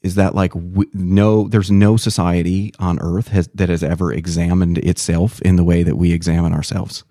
[0.01, 4.77] is that like we, no there's no society on earth has that has ever examined
[4.77, 7.03] itself in the way that we examine ourselves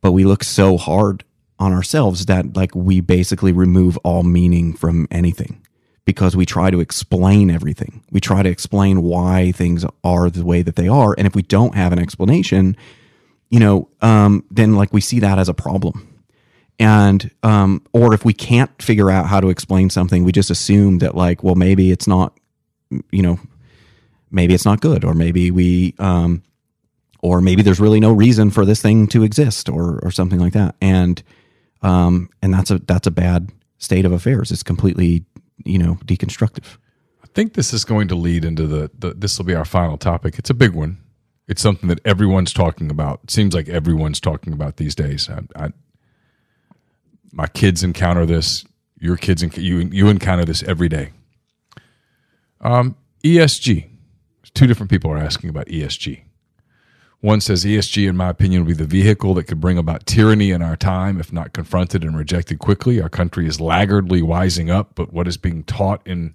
[0.00, 1.24] but we look so hard
[1.58, 5.60] on ourselves that like we basically remove all meaning from anything
[6.04, 8.02] because we try to explain everything.
[8.10, 11.14] We try to explain why things are the way that they are.
[11.18, 12.76] And if we don't have an explanation
[13.50, 16.14] you know um, then like we see that as a problem.
[16.80, 20.98] And um, or if we can't figure out how to explain something we just assume
[20.98, 22.38] that like well maybe it's not
[23.10, 23.38] you know
[24.30, 26.42] maybe it's not good or maybe we um,
[27.20, 30.52] or maybe there's really no reason for this thing to exist or or something like
[30.52, 30.76] that.
[30.80, 31.22] And
[31.82, 35.24] um, and that's a that's a bad state of affairs it's completely
[35.64, 36.78] you know deconstructive
[37.22, 39.98] I think this is going to lead into the, the this will be our final
[39.98, 40.38] topic.
[40.38, 40.98] It's a big one.
[41.46, 43.20] It's something that everyone's talking about.
[43.24, 45.28] It seems like everyone's talking about these days.
[45.28, 45.72] I, I,
[47.32, 48.64] my kids encounter this.
[48.98, 51.12] Your kids, enc- you you encounter this every day.
[52.60, 53.88] Um, ESG.
[54.54, 56.22] Two different people are asking about ESG.
[57.20, 60.52] One says ESG, in my opinion, will be the vehicle that could bring about tyranny
[60.52, 63.02] in our time if not confronted and rejected quickly.
[63.02, 66.34] Our country is laggardly wising up, but what is being taught in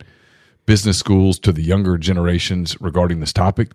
[0.66, 3.72] business schools to the younger generations regarding this topic?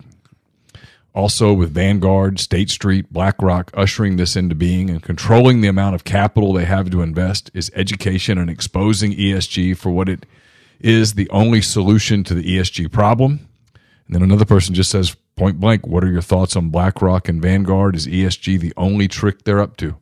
[1.15, 6.05] Also, with Vanguard, State Street, BlackRock ushering this into being and controlling the amount of
[6.05, 10.27] capital they have to invest, is education and exposing ESG for what it
[10.79, 13.49] is the only solution to the ESG problem.
[14.07, 17.41] And then another person just says, point blank, what are your thoughts on BlackRock and
[17.41, 17.97] Vanguard?
[17.97, 19.97] Is ESG the only trick they're up to?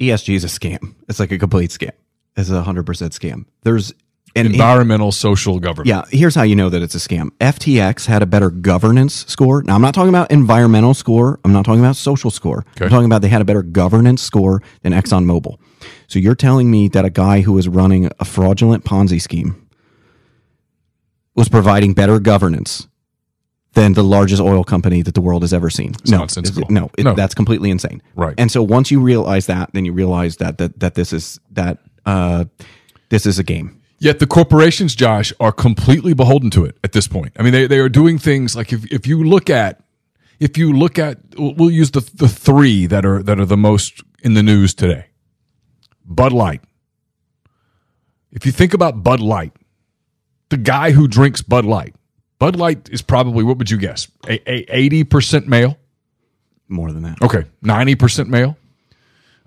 [0.00, 0.94] ESG is a scam.
[1.08, 1.90] It's like a complete scam.
[2.36, 3.46] It's a hundred percent scam.
[3.62, 3.92] There's
[4.36, 5.88] and Environmental social government.
[5.88, 6.04] yeah.
[6.10, 7.30] Here's how you know that it's a scam.
[7.40, 9.62] FTX had a better governance score.
[9.62, 11.40] Now I'm not talking about environmental score.
[11.44, 12.64] I'm not talking about social score.
[12.76, 12.84] Okay.
[12.84, 15.56] I'm talking about they had a better governance score than ExxonMobil.
[16.06, 19.67] So you're telling me that a guy who was running a fraudulent Ponzi scheme
[21.38, 22.88] was providing better governance
[23.74, 25.92] than the largest oil company that the world has ever seen.
[26.10, 26.62] no, nonsensical.
[26.62, 27.14] it's- no, it- No.
[27.14, 28.02] that's completely insane.
[28.16, 28.34] Right.
[28.38, 31.78] And so once you realize that, then you realize that that that this is that
[32.04, 32.44] uh,
[33.08, 33.68] this is a game.
[34.00, 37.32] Yet the corporations, Josh, are completely beholden to it at this point.
[37.38, 39.80] I mean, they, they are doing things like if, if you look at
[40.40, 43.56] if you look at we'll we'll use the the three that are that are the
[43.56, 45.04] most in the news today.
[46.04, 46.62] Bud Light.
[48.30, 49.52] If you think about Bud Light,
[50.48, 51.94] the guy who drinks Bud Light,
[52.38, 54.08] Bud Light is probably what would you guess?
[54.28, 54.40] A
[54.74, 55.78] eighty percent male.
[56.68, 57.22] More than that.
[57.22, 58.56] Okay, ninety percent male.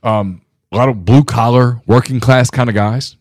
[0.04, 0.42] Um,
[0.72, 3.16] a lot of blue collar, working class kind of guys.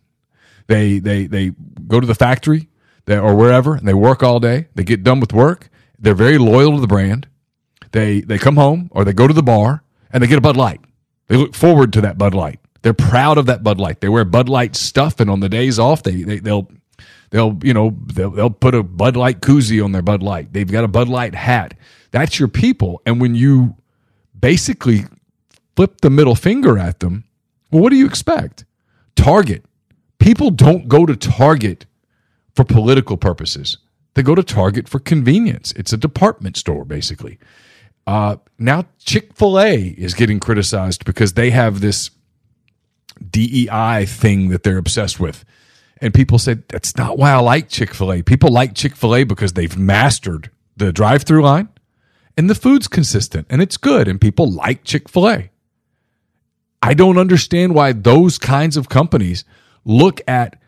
[0.67, 1.53] They they they
[1.87, 2.69] go to the factory
[3.07, 4.69] they, or wherever, and they work all day.
[4.75, 5.69] They get done with work.
[5.99, 7.27] They're very loyal to the brand.
[7.93, 9.83] They they come home or they go to the bar
[10.13, 10.81] and they get a Bud Light.
[11.27, 12.61] They look forward to that Bud Light.
[12.83, 14.01] They're proud of that Bud Light.
[14.01, 16.69] They wear Bud Light stuff, and on the days off, they, they they'll
[17.31, 20.53] they'll you know they'll, they'll put a Bud Light koozie on their Bud Light.
[20.53, 21.75] They've got a Bud Light hat.
[22.11, 23.01] That's your people.
[23.07, 23.77] And when you
[24.39, 25.05] basically
[25.77, 27.25] flip the middle finger at them,
[27.71, 28.65] well, what do you expect?
[29.17, 29.65] Target.
[30.19, 31.87] People don't go to Target
[32.55, 33.79] for political purposes.
[34.15, 35.73] They go to Target for convenience.
[35.73, 37.39] It's a department store, basically.
[38.07, 42.11] Uh, now, Chick fil A is getting criticized because they have this
[43.31, 45.45] DEI thing that they're obsessed with.
[46.01, 48.23] And people say, that's not why I like Chick fil A.
[48.23, 51.69] People like Chick fil A because they've mastered the drive through line
[52.37, 55.51] and the food's consistent and it's good and people like Chick fil A.
[56.83, 59.45] I don't understand why those kinds of companies
[59.85, 60.59] look at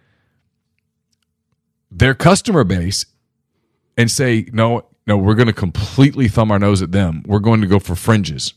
[1.90, 3.06] their customer base
[3.96, 7.22] and say, no, no, we're going to completely thumb our nose at them.
[7.26, 8.54] We're going to go for fringes.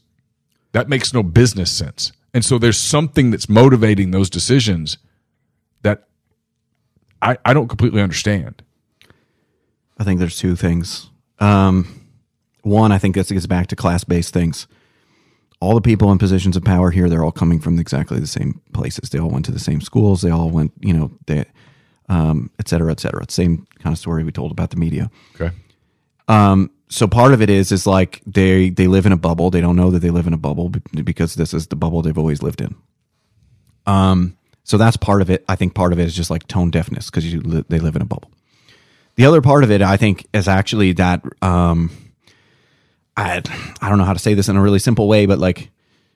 [0.73, 2.11] That makes no business sense.
[2.33, 4.97] And so there's something that's motivating those decisions
[5.83, 6.07] that
[7.21, 8.61] I, I don't completely understand.
[9.97, 11.09] I think there's two things.
[11.39, 12.07] Um,
[12.61, 14.67] one, I think this gets back to class based things.
[15.61, 18.61] All the people in positions of power here, they're all coming from exactly the same
[18.73, 19.09] places.
[19.09, 20.21] They all went to the same schools.
[20.21, 21.45] They all went, you know, they,
[22.09, 23.25] um, et cetera, et cetera.
[23.29, 25.09] Same kind of story we told about the media.
[25.35, 25.55] Okay.
[26.27, 29.49] Um, so part of it is is like they they live in a bubble.
[29.49, 30.69] They don't know that they live in a bubble
[31.03, 32.75] because this is the bubble they've always lived in.
[33.85, 35.45] Um, So that's part of it.
[35.47, 37.23] I think part of it is just like tone deafness because
[37.69, 38.31] they live in a bubble.
[39.15, 41.91] The other part of it, I think, is actually that um,
[43.15, 43.41] I
[43.79, 45.69] I don't know how to say this in a really simple way, but like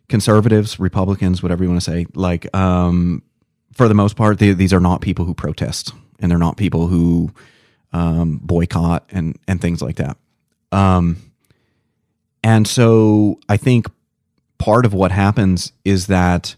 [0.09, 3.21] conservatives, Republicans, whatever you want to say, like um,
[3.71, 6.88] for the most part, they, these are not people who protest, and they're not people
[6.88, 7.31] who
[7.93, 10.17] um, boycott and and things like that.
[10.71, 11.17] Um,
[12.43, 13.85] and so I think
[14.57, 16.55] part of what happens is that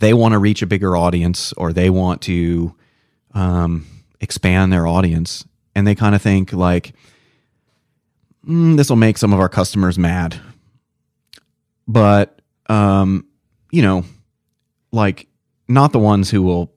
[0.00, 2.74] they want to reach a bigger audience or they want to
[3.32, 3.86] um,
[4.20, 5.44] expand their audience,
[5.74, 6.94] and they kind of think like
[8.46, 10.40] mm, this will make some of our customers mad,
[11.86, 13.26] but um,
[13.70, 14.04] you know,
[14.92, 15.28] like
[15.68, 16.72] not the ones who will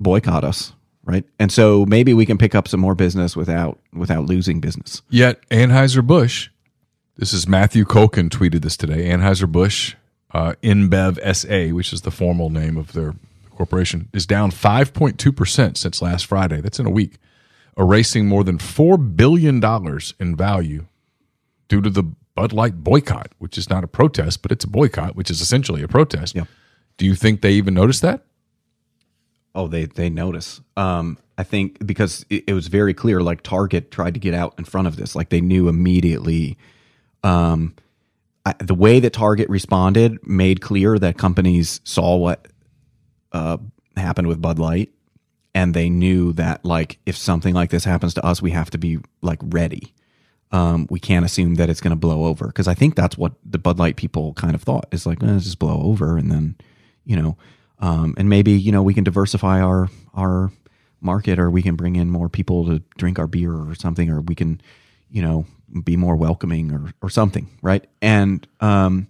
[0.00, 0.72] boycott us,
[1.04, 1.24] right?
[1.38, 5.02] And so maybe we can pick up some more business without without losing business.
[5.10, 6.48] Yet Anheuser Busch,
[7.16, 9.08] this is Matthew Colkin tweeted this today.
[9.10, 9.94] Anheuser Busch,
[10.32, 13.14] uh, InBev SA, which is the formal name of their
[13.50, 16.60] corporation, is down 5.2 percent since last Friday.
[16.60, 17.18] That's in a week,
[17.76, 20.86] erasing more than four billion dollars in value
[21.68, 22.04] due to the
[22.34, 25.82] Bud Light boycott, which is not a protest, but it's a boycott, which is essentially
[25.82, 26.34] a protest.
[26.34, 26.48] Yep.
[26.96, 28.24] Do you think they even noticed that?
[29.54, 30.60] Oh, they they notice.
[30.76, 33.20] Um, I think because it, it was very clear.
[33.20, 35.14] Like Target tried to get out in front of this.
[35.14, 36.56] Like they knew immediately.
[37.22, 37.74] Um,
[38.44, 42.48] I, the way that Target responded made clear that companies saw what
[43.32, 43.58] uh,
[43.96, 44.90] happened with Bud Light,
[45.54, 48.78] and they knew that like if something like this happens to us, we have to
[48.78, 49.94] be like ready.
[50.50, 53.32] Um, we can't assume that it's going to blow over because I think that's what
[53.44, 56.56] the Bud Light people kind of thought is like, eh, just blow over and then,
[57.04, 57.38] you know,
[57.78, 60.52] um, and maybe you know we can diversify our our
[61.00, 64.20] market or we can bring in more people to drink our beer or something or
[64.20, 64.60] we can,
[65.10, 65.46] you know,
[65.84, 67.84] be more welcoming or or something, right?
[68.00, 69.08] And um,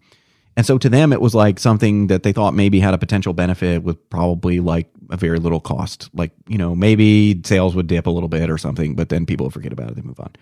[0.57, 3.33] and so to them it was like something that they thought maybe had a potential
[3.33, 8.07] benefit with probably like a very little cost, like you know maybe sales would dip
[8.07, 10.33] a little bit or something, but then people forget about it, they move on.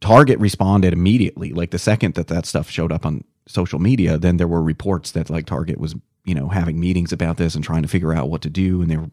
[0.00, 1.52] Target responded immediately.
[1.52, 5.12] Like the second that that stuff showed up on social media, then there were reports
[5.12, 5.94] that like Target was,
[6.24, 8.82] you know, having meetings about this and trying to figure out what to do.
[8.82, 9.10] And they were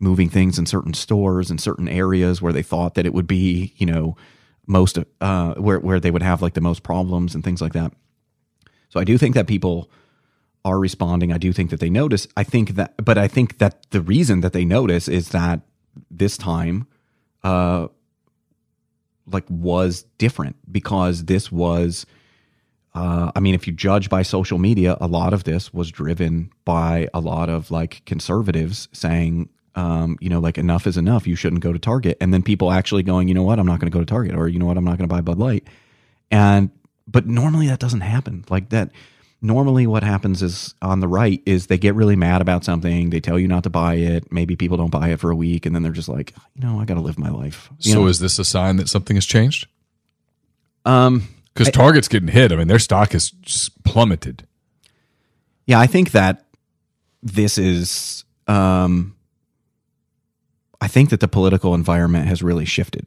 [0.00, 3.74] moving things in certain stores in certain areas where they thought that it would be,
[3.76, 4.16] you know,
[4.66, 7.92] most, uh, where, where they would have like the most problems and things like that.
[8.88, 9.90] So I do think that people
[10.64, 11.32] are responding.
[11.32, 12.26] I do think that they notice.
[12.36, 15.60] I think that, but I think that the reason that they notice is that
[16.10, 16.86] this time,
[17.42, 17.88] uh,
[19.26, 22.06] like was different because this was
[22.94, 26.50] uh, I mean, if you judge by social media, a lot of this was driven
[26.64, 31.26] by a lot of like conservatives saying, um, you know, like enough is enough.
[31.26, 32.16] You shouldn't go to Target.
[32.20, 34.34] And then people actually going, you know what, I'm not going to go to Target,
[34.34, 35.66] or you know what, I'm not going to buy Bud Light.
[36.30, 36.70] And
[37.06, 38.44] but normally that doesn't happen.
[38.48, 38.90] Like that.
[39.42, 43.10] Normally, what happens is on the right is they get really mad about something.
[43.10, 44.32] They tell you not to buy it.
[44.32, 46.80] Maybe people don't buy it for a week, and then they're just like, you know,
[46.80, 47.68] I got to live my life.
[47.80, 48.06] You so know?
[48.06, 49.66] is this a sign that something has changed?
[50.86, 52.52] um, Because Target's getting hit.
[52.52, 53.32] I mean, their stock has
[53.84, 54.46] plummeted.
[55.66, 56.46] Yeah, I think that
[57.22, 58.24] this is.
[58.46, 59.13] Um,
[60.94, 63.06] think that the political environment has really shifted,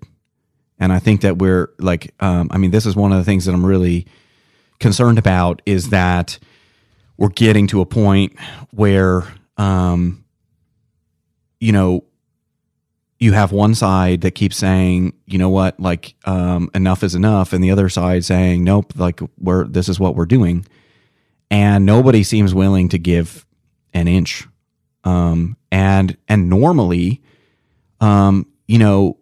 [0.77, 2.13] and I think that we're like.
[2.19, 4.05] Um, I mean, this is one of the things that I'm really
[4.79, 6.37] concerned about is that
[7.15, 8.37] we're getting to a point
[8.71, 9.23] where,
[9.57, 10.23] um,
[11.59, 12.03] you know,
[13.19, 17.53] you have one side that keeps saying, you know what, like um, enough is enough,
[17.53, 20.65] and the other side saying, nope, like we're this is what we're doing,
[21.49, 23.45] and nobody seems willing to give
[23.93, 24.45] an inch.
[25.05, 27.21] Um, and and normally,
[27.99, 29.17] um, you know,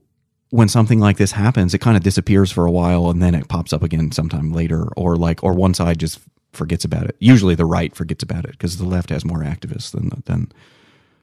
[0.50, 3.48] when something like this happens, it kind of disappears for a while, and then it
[3.48, 6.20] pops up again sometime later, or like, or one side just
[6.54, 7.16] forgets about it.
[7.20, 10.52] Usually, the right forgets about it because the left has more activists than than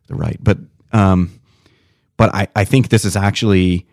[0.08, 0.38] the right.
[0.40, 0.58] But
[0.92, 1.40] um,
[2.16, 3.86] but I, I think this is actually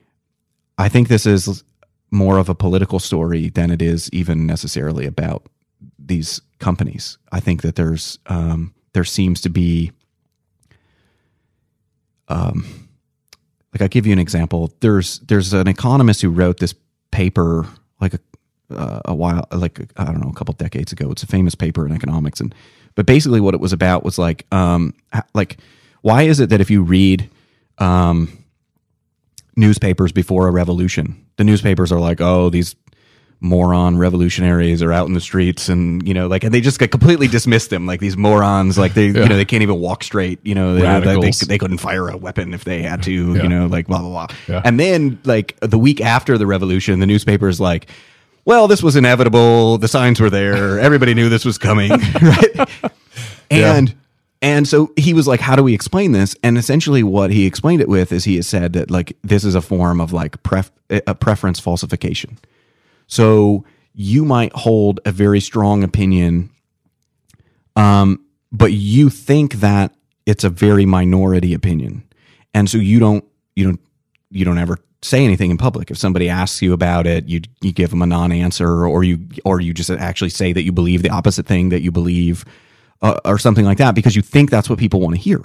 [0.77, 1.63] I think this is
[2.09, 5.45] more of a political story than it is even necessarily about
[5.97, 7.17] these companies.
[7.31, 9.91] I think that there's um, there seems to be
[12.29, 12.88] um,
[13.73, 14.73] like I'll give you an example.
[14.79, 16.73] There's there's an economist who wrote this
[17.11, 17.67] paper
[18.01, 18.19] like a
[18.71, 21.11] uh, a while like I don't know a couple decades ago.
[21.11, 22.53] It's a famous paper in economics, and
[22.95, 24.93] but basically what it was about was like um
[25.33, 25.57] like
[26.01, 27.29] why is it that if you read
[27.77, 28.43] um
[29.55, 32.75] newspapers before a revolution, the newspapers are like oh these
[33.41, 36.91] moron revolutionaries are out in the streets and you know like and they just get
[36.91, 39.23] completely dismiss them like these morons like they Yeah.
[39.23, 42.17] you know they can't even walk straight you know they, they, they couldn't fire a
[42.17, 43.43] weapon if they had to Yeah.
[43.43, 44.61] you know like blah blah blah Yeah.
[44.65, 47.87] and then like the week after the revolution the newspaper is like
[48.43, 51.91] well this was inevitable the signs were there everybody knew this was coming
[52.21, 52.91] right
[53.49, 53.95] and
[54.41, 57.81] And so he was like, "How do we explain this?" And essentially, what he explained
[57.81, 60.71] it with is he has said that like this is a form of like pref-
[60.89, 62.37] a preference falsification.
[63.09, 66.51] So you might hold a very strong opinion,
[67.75, 69.93] um, but you think that
[70.25, 72.03] it's a very minority opinion,
[72.53, 73.25] and so you don't
[73.55, 73.79] you don't
[74.29, 75.89] you don't ever say anything in public.
[75.89, 79.59] If somebody asks you about it, you you give them a non-answer, or you or
[79.59, 82.45] you just actually say that you believe the opposite thing that you believe,
[83.01, 85.41] uh, or something like that, because you think that's what people want to hear.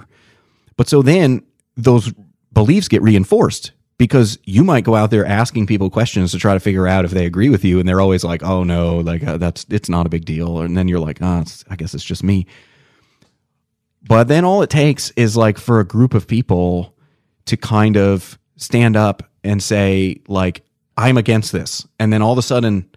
[0.77, 1.41] But so then
[1.75, 2.13] those
[2.53, 6.59] beliefs get reinforced because you might go out there asking people questions to try to
[6.59, 9.37] figure out if they agree with you, and they're always like, "Oh no, like uh,
[9.37, 12.23] that's it's not a big deal," and then you're like, "Ah, I guess it's just
[12.23, 12.45] me."
[14.07, 16.95] But then all it takes is like for a group of people
[17.45, 20.63] to kind of stand up and say like
[20.97, 22.89] I'm against this, and then all of a sudden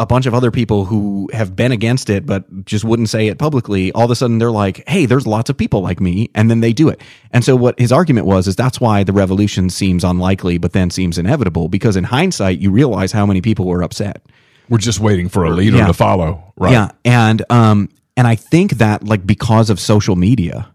[0.00, 3.36] a bunch of other people who have been against it but just wouldn't say it
[3.38, 6.48] publicly all of a sudden they're like hey there's lots of people like me and
[6.50, 7.00] then they do it.
[7.32, 10.90] And so what his argument was is that's why the revolution seems unlikely but then
[10.90, 14.24] seems inevitable because in hindsight you realize how many people were upset.
[14.68, 15.88] We're just waiting for a leader Yeah.
[15.88, 16.72] to follow right?
[16.72, 20.68] Yeah and um and i think that like because of social media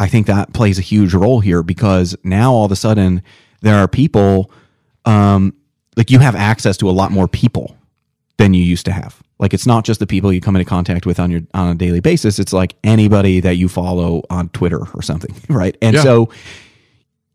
[0.00, 3.22] i think that plays a huge role here because now all of a sudden
[3.60, 4.50] there are people
[5.04, 5.54] um
[5.96, 7.76] like you have access to a lot more people
[8.38, 11.06] than you used to have like it's not just the people you come into contact
[11.06, 14.80] with on your on a daily basis it's like anybody that you follow on twitter
[14.94, 16.02] or something right and Yeah.
[16.02, 16.30] so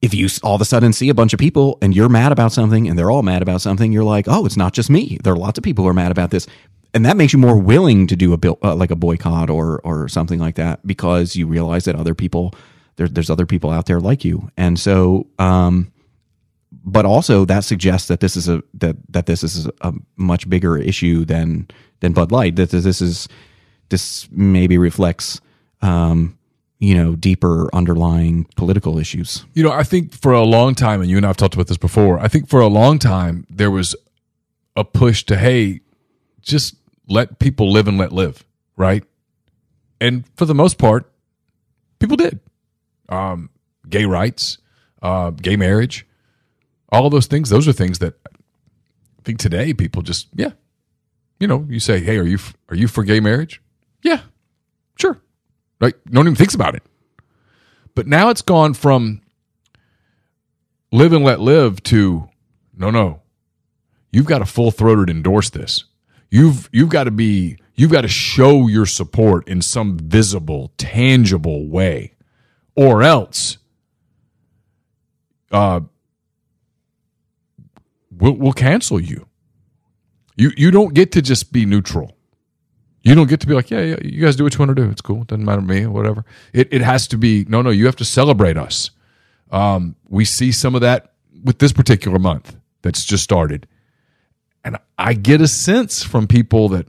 [0.01, 2.51] if you all of a sudden see a bunch of people and you're mad about
[2.51, 5.19] something and they're all mad about something, you're like, oh, it's not just me.
[5.23, 6.47] There are lots of people who are mad about this,
[6.95, 9.79] and that makes you more willing to do a bill, uh, like a boycott or
[9.83, 12.51] or something like that because you realize that other people
[12.95, 15.27] there, there's other people out there like you, and so.
[15.37, 15.91] um
[16.83, 20.77] but also that suggests that this is a that that this is a much bigger
[20.77, 21.67] issue than
[21.99, 22.55] than Bud Light.
[22.55, 23.27] That this is
[23.89, 25.41] this maybe reflects
[25.81, 26.37] um,
[26.79, 29.45] you know deeper underlying political issues.
[29.53, 31.77] You know, I think for a long time, and you and I've talked about this
[31.77, 33.95] before, I think for a long time there was
[34.75, 35.81] a push to, hey,
[36.41, 36.75] just
[37.07, 38.43] let people live and let live,
[38.77, 39.03] right?
[39.99, 41.11] And for the most part,
[41.99, 42.39] people did.
[43.09, 43.49] Um,
[43.87, 44.57] gay rights,
[45.01, 46.07] uh, gay marriage,
[46.91, 50.51] all of those things, those are things that I think today people just, yeah.
[51.39, 52.37] You know, you say, hey, are you,
[52.69, 53.61] are you for gay marriage?
[54.03, 54.21] Yeah,
[54.99, 55.19] sure.
[55.79, 55.95] Right?
[56.05, 56.83] No one even thinks about it.
[57.95, 59.21] But now it's gone from
[60.91, 62.29] live and let live to
[62.75, 63.21] no, no.
[64.11, 65.85] You've got to full throated endorse this.
[66.29, 71.67] You've you've got to be you've got to show your support in some visible, tangible
[71.67, 72.15] way,
[72.75, 73.57] or else,
[75.51, 75.81] uh,
[78.21, 79.27] we'll we'll cancel you.
[80.37, 82.17] You you don't get to just be neutral.
[83.03, 84.75] You don't get to be like, yeah, yeah, you guys do what you want to
[84.75, 84.89] do.
[84.91, 85.23] It's cool.
[85.23, 86.25] It doesn't matter to me, or whatever.
[86.53, 87.71] It it has to be no, no.
[87.71, 88.91] You have to celebrate us.
[89.51, 93.67] Um, we see some of that with this particular month that's just started,
[94.63, 96.87] and I get a sense from people that,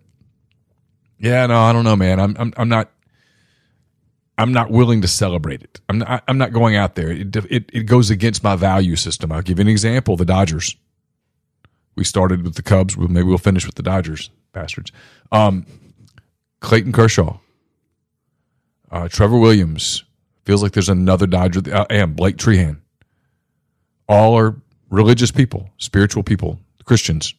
[1.18, 2.20] yeah, no, I don't know, man.
[2.20, 2.90] I'm I'm, I'm not.
[4.38, 5.80] I'm not willing to celebrate it.
[5.88, 6.24] I'm not.
[6.28, 7.10] I'm not going out there.
[7.10, 9.32] It, it it goes against my value system.
[9.32, 10.16] I'll give you an example.
[10.16, 10.76] The Dodgers.
[11.94, 12.96] We started with the Cubs.
[12.96, 14.92] Well, maybe we'll finish with the Dodgers, bastards.
[15.30, 15.66] Um,
[16.60, 17.38] Clayton Kershaw,
[18.90, 20.04] uh, Trevor Williams.
[20.44, 21.62] Feels like there's another Dodger.
[21.72, 22.80] Uh, and Blake Treinen.
[24.08, 24.56] All are
[24.90, 27.34] religious people, spiritual people, Christians.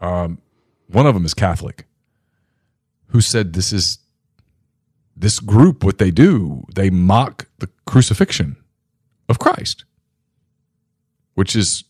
[0.00, 0.38] Um,
[0.86, 1.86] one of them is Catholic,
[3.08, 3.98] who said this is
[5.16, 5.84] this group.
[5.84, 8.56] What they do, they mock the crucifixion
[9.28, 9.84] of Christ,
[11.34, 11.84] which is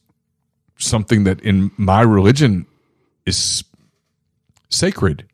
[0.80, 2.66] something that in my religion
[3.26, 3.64] is
[4.68, 5.26] sacred.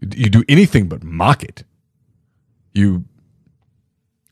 [0.00, 1.64] You do anything but mock it.
[2.72, 3.04] You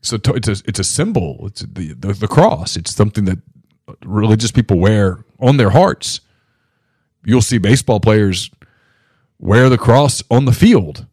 [0.01, 1.45] so to, it's a it's a symbol.
[1.47, 2.75] It's the, the the cross.
[2.75, 3.39] It's something that
[4.03, 6.21] religious people wear on their hearts.
[7.23, 8.49] You'll see baseball players
[9.39, 11.05] wear the cross on the field.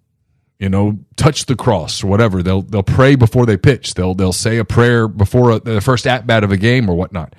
[0.59, 2.43] You know, touch the cross or whatever.
[2.43, 3.95] They'll they'll pray before they pitch.
[3.95, 6.97] They'll they'll say a prayer before a, the first at bat of a game or
[6.97, 7.35] whatnot.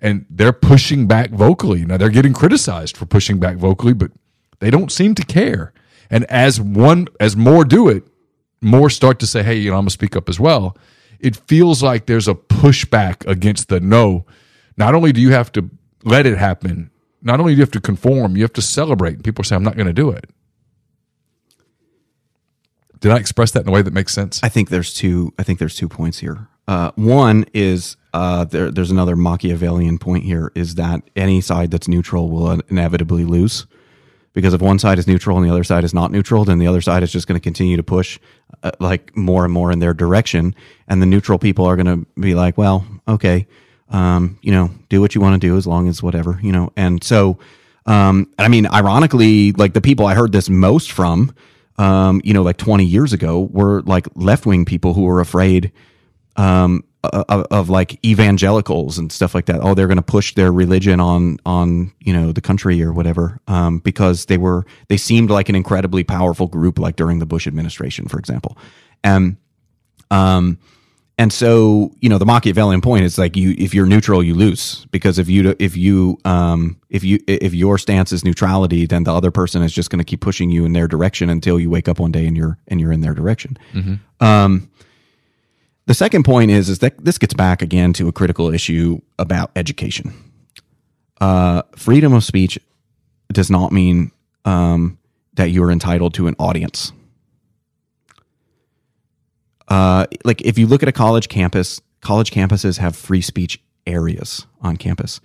[0.00, 1.84] And they're pushing back vocally.
[1.84, 4.12] Now they're getting criticized for pushing back vocally, but
[4.60, 5.72] they don't seem to care.
[6.10, 8.06] And as one as more do it,
[8.60, 10.76] more start to say, "Hey, you know, I'm gonna speak up as well."
[11.18, 14.24] It feels like there's a pushback against the no.
[14.76, 15.68] Not only do you have to
[16.04, 19.14] let it happen, not only do you have to conform, you have to celebrate.
[19.14, 20.30] And people say, "I'm not going to do it."
[23.00, 24.40] Did I express that in a way that makes sense?
[24.42, 25.32] I think there's two.
[25.38, 26.48] I think there's two points here.
[26.68, 31.88] Uh, one is uh, there, there's another Machiavellian point here is that any side that's
[31.88, 33.66] neutral will inevitably lose.
[34.34, 36.66] because if one side is neutral and the other side is not neutral, then the
[36.66, 38.18] other side is just going to continue to push
[38.62, 40.54] uh, like more and more in their direction,
[40.86, 43.46] and the neutral people are going to be like, well, okay,
[43.88, 46.70] um, you know, do what you want to do as long as whatever, you know,
[46.76, 47.38] and so.
[47.86, 51.34] Um, I mean, ironically, like the people I heard this most from,
[51.78, 55.72] um, you know, like 20 years ago were like left wing people who were afraid
[56.38, 59.60] um, of, of, like evangelicals and stuff like that.
[59.60, 63.40] Oh, they're going to push their religion on on you know the country or whatever
[63.48, 67.46] um, because they were they seemed like an incredibly powerful group, like during the Bush
[67.46, 68.56] administration, for example.
[69.04, 69.36] And
[70.10, 70.58] um,
[71.18, 74.86] and so you know the Machiavellian point is like you if you're neutral you lose
[74.92, 79.12] because if you if you um if you if your stance is neutrality then the
[79.12, 81.88] other person is just going to keep pushing you in their direction until you wake
[81.88, 83.58] up one day and you're and you're in their direction.
[83.72, 84.24] Mm-hmm.
[84.24, 84.70] Um,
[85.88, 89.50] the second point is is that this gets back again to a critical issue about
[89.56, 90.14] education.
[91.20, 92.58] Uh, freedom of speech
[93.32, 94.12] does not mean
[94.44, 94.96] um,
[95.34, 96.92] that you are entitled to an audience
[99.68, 104.46] uh, like if you look at a college campus, college campuses have free speech areas
[104.62, 105.20] on campus.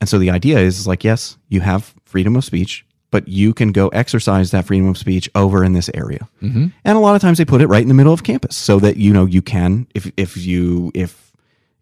[0.00, 2.84] And so the idea is like, yes, you have freedom of speech,
[3.14, 6.28] but you can go exercise that freedom of speech over in this area.
[6.42, 6.66] Mm-hmm.
[6.84, 8.80] And a lot of times they put it right in the middle of campus so
[8.80, 11.32] that, you know, you can, if, if you, if,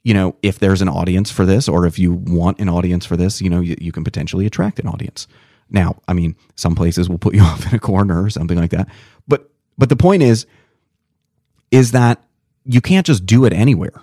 [0.03, 3.17] you know, if there's an audience for this or if you want an audience for
[3.17, 5.27] this, you know, you, you can potentially attract an audience.
[5.71, 8.73] Now, I mean, some places will put you off in a corner or something like
[8.73, 8.91] that.
[9.27, 10.45] But, but the point is,
[11.71, 12.23] is that
[12.67, 14.03] you can't just do it anywhere.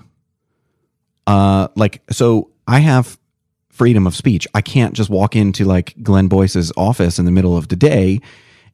[1.27, 3.19] Uh, like, so I have
[3.79, 4.45] freedom of speech.
[4.53, 8.19] I can't just walk into like Glenn Boyce's office in the middle of the day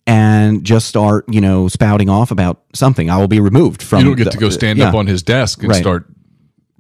[0.08, 3.10] and just start, you know, spouting off about something.
[3.10, 4.00] I will be removed from.
[4.00, 4.90] You don't get the- to go stand yeah.
[4.90, 5.82] up on his desk and Right.
[5.82, 6.08] start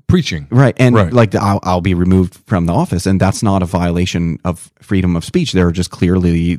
[0.07, 0.47] preaching.
[0.49, 0.75] Right.
[0.77, 1.13] And Right.
[1.13, 3.05] like I'll, I'll be removed from the office.
[3.05, 5.53] And that's not a violation of freedom of speech.
[5.53, 6.57] They're just clearly,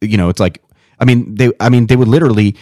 [0.00, 0.62] you know, it's like,
[1.00, 2.54] I mean, they, I mean, they would literally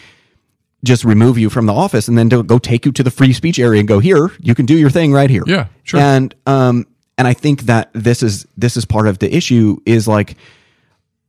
[0.84, 3.58] just remove you from the office and then go take you to the free speech
[3.58, 5.44] area and go here, you can do your thing right here.
[5.46, 6.00] Yeah, sure.
[6.00, 6.86] And, um,
[7.18, 10.36] and I think that this is, this is part of the issue is like,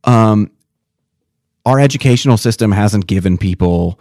[0.04, 0.50] um,
[1.66, 3.98] our educational system hasn't given people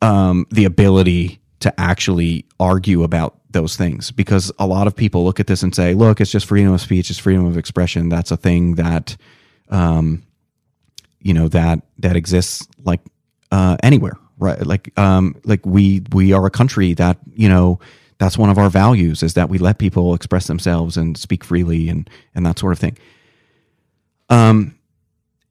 [0.00, 5.40] um, the ability to actually argue about those things because a lot of people look
[5.40, 8.08] at this and say, look, it's just freedom of speech, it's freedom of expression.
[8.08, 9.16] That's a thing that,
[9.70, 10.22] um,
[11.20, 13.00] you know, that, that exists like,
[13.50, 14.64] uh, anywhere, right?
[14.64, 17.80] Like, um, like we, we are a country that, you know,
[18.24, 21.90] that's one of our values is that we let people express themselves and speak freely
[21.90, 22.96] and, and that sort of thing.
[24.30, 24.78] Um,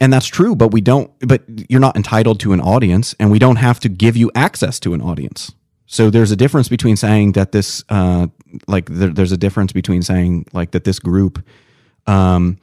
[0.01, 3.37] and that's true, but we don't, but you're not entitled to an audience and we
[3.37, 5.53] don't have to give you access to an audience.
[5.85, 8.27] So there's a difference between saying that this, uh,
[8.67, 11.45] like there, there's a difference between saying like that this group,
[12.07, 12.57] um,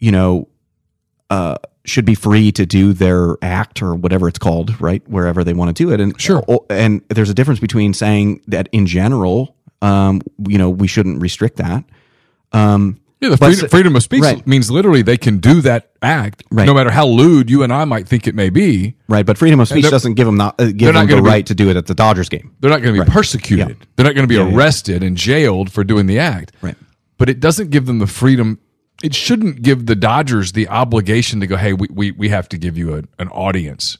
[0.00, 0.48] you know,
[1.30, 5.06] uh, should be free to do their act or whatever it's called, right?
[5.08, 6.00] Wherever they want to do it.
[6.00, 6.42] And Sure.
[6.70, 11.56] and there's a difference between saying that in general, um, you know, we shouldn't restrict
[11.58, 11.84] that.
[12.52, 14.46] Um, Yeah, the freedom, freedom of speech right.
[14.46, 16.66] means literally they can do that act, Right.
[16.66, 18.94] no matter how lewd you and I might think it may be.
[19.08, 19.24] right.
[19.24, 21.54] But freedom of speech doesn't give them not, uh, give them the be- right to
[21.54, 22.50] do it at the Dodgers game.
[22.60, 23.68] They're not going to be persecuted.
[23.80, 23.86] Yeah.
[23.96, 24.54] They're not going to be yeah.
[24.54, 26.52] arrested and jailed for doing the act.
[26.60, 26.76] Right.
[27.18, 28.58] But it doesn't give them the freedom.
[29.02, 32.58] It shouldn't give the Dodgers the obligation to go, hey, we, we, we have to
[32.58, 33.98] give you a, an audience.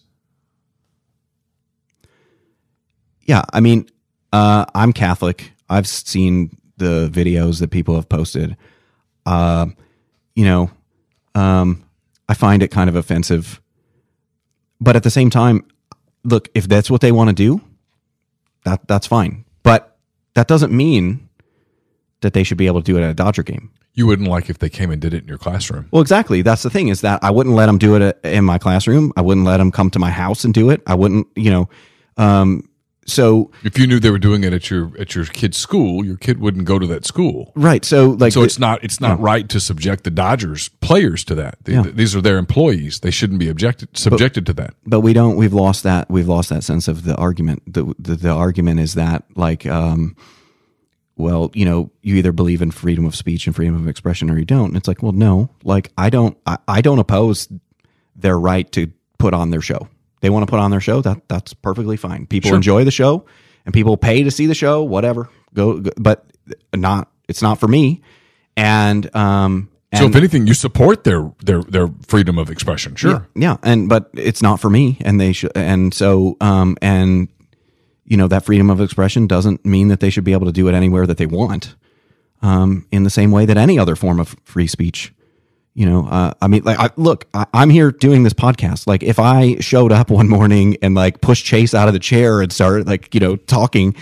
[3.22, 3.88] Yeah, I mean,
[4.32, 5.52] uh, I'm Catholic.
[5.68, 8.56] I've seen the videos that people have posted.
[9.26, 9.66] Uh,
[10.34, 10.70] you know,
[11.34, 11.84] um,
[12.28, 13.60] I find it kind of offensive.
[14.80, 15.66] But at the same time,
[16.24, 17.60] look, if that's what they want to do,
[18.64, 19.44] that that's fine.
[19.62, 19.96] But
[20.34, 21.28] that doesn't mean
[22.24, 23.70] that they should be able to do it at a Dodger game.
[23.94, 25.86] You wouldn't like if they came and did it in your classroom.
[25.92, 26.42] Well, exactly.
[26.42, 29.12] That's the thing is that I wouldn't let them do it in my classroom.
[29.16, 30.82] I wouldn't let them come to my house and do it.
[30.86, 31.68] I wouldn't, you know.
[32.16, 32.68] Um,
[33.06, 36.16] so If you knew they were doing it at your at your kid's school, your
[36.16, 37.52] kid wouldn't go to that school.
[37.54, 37.84] right.
[37.84, 41.34] So like, So the- it's not it's not right to subject the Dodgers players to
[41.34, 41.58] that.
[41.64, 41.82] They- Yeah.
[41.82, 43.00] These are their employees.
[43.00, 44.72] They shouldn't be objected subjected to that.
[44.86, 48.14] but we don't we've lost that we've lost that sense of the argument the the,
[48.16, 50.16] the argument is that like um
[51.16, 54.38] well you know you either believe in freedom of speech and freedom of expression or
[54.38, 57.48] you don't and it's like well no like i don't i, I don't oppose
[58.16, 59.88] their right to put on their show
[60.20, 62.56] they want to put on their show that that's perfectly fine people Sure.
[62.56, 63.24] enjoy the show
[63.64, 66.26] and people pay to see the show whatever go, go but
[66.74, 68.02] not it's not for me
[68.56, 72.96] and um So if anything, you support their their their freedom of expression.
[72.96, 73.10] Sure.
[73.36, 77.28] yeah, yeah, and but it's not for me, and they should, and so, um, and
[78.04, 80.68] you know that freedom of expression doesn't mean that they should be able to do
[80.68, 81.74] it anywhere that they want,
[82.42, 85.12] um, in the same way that any other form of free speech,
[85.76, 88.86] You know, uh, I mean, like, I, look, I, I'm here doing this podcast.
[88.86, 92.40] Like, if I showed up one morning and like pushed Chase out of the chair
[92.40, 93.96] and started like, you know, talking,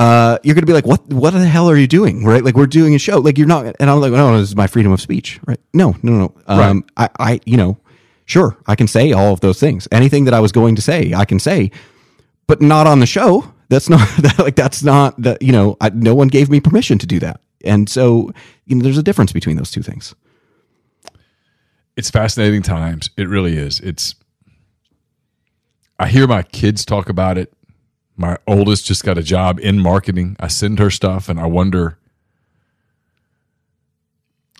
[0.00, 2.24] uh, you're gonna be like, what, what the hell are you doing?
[2.24, 2.42] Right?
[2.42, 3.18] Like, we're doing a show.
[3.20, 3.76] Like, you're not.
[3.78, 5.38] And I'm like, no, this is my freedom of speech.
[5.46, 5.60] Right?
[5.72, 6.34] No, no, no.
[6.48, 7.78] Um, I, I, you know,
[8.24, 9.86] sure, I can say all of those things.
[9.92, 11.70] Anything that I was going to say, I can say,
[12.46, 13.52] but not on the show.
[13.68, 15.42] That's not that, like that's not that.
[15.42, 17.40] You know, I, no one gave me permission to do that.
[17.64, 18.30] And so,
[18.66, 20.14] you know, there's a difference between those two things.
[21.96, 23.10] it's fascinating times.
[23.16, 23.80] It really is.
[23.80, 24.14] It's
[25.98, 27.52] I hear my kids talk about it.
[28.16, 30.36] My oldest just got a job in marketing.
[30.40, 31.98] I send her stuff and I wonder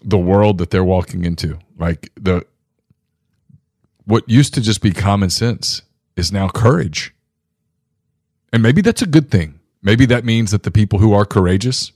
[0.02, 1.58] the world that they're walking into.
[1.78, 2.46] Like the
[4.04, 5.82] what used to just be common sense
[6.16, 7.14] is now courage.
[8.54, 9.58] And maybe that's a good thing.
[9.82, 11.90] Maybe that means that the people who are courageous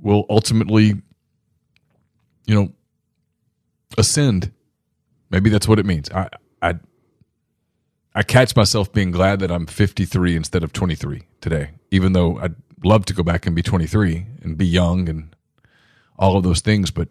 [0.00, 1.02] will ultimately
[2.46, 2.72] you know
[3.98, 4.50] ascend.
[5.28, 6.10] Maybe that's what it means.
[6.12, 6.30] I
[6.62, 6.76] I
[8.14, 12.54] I catch myself being glad that I'm 53 instead of 23 today, even though I'd
[12.82, 15.36] love to go back and be 23 and be young and
[16.18, 17.08] all of those things, but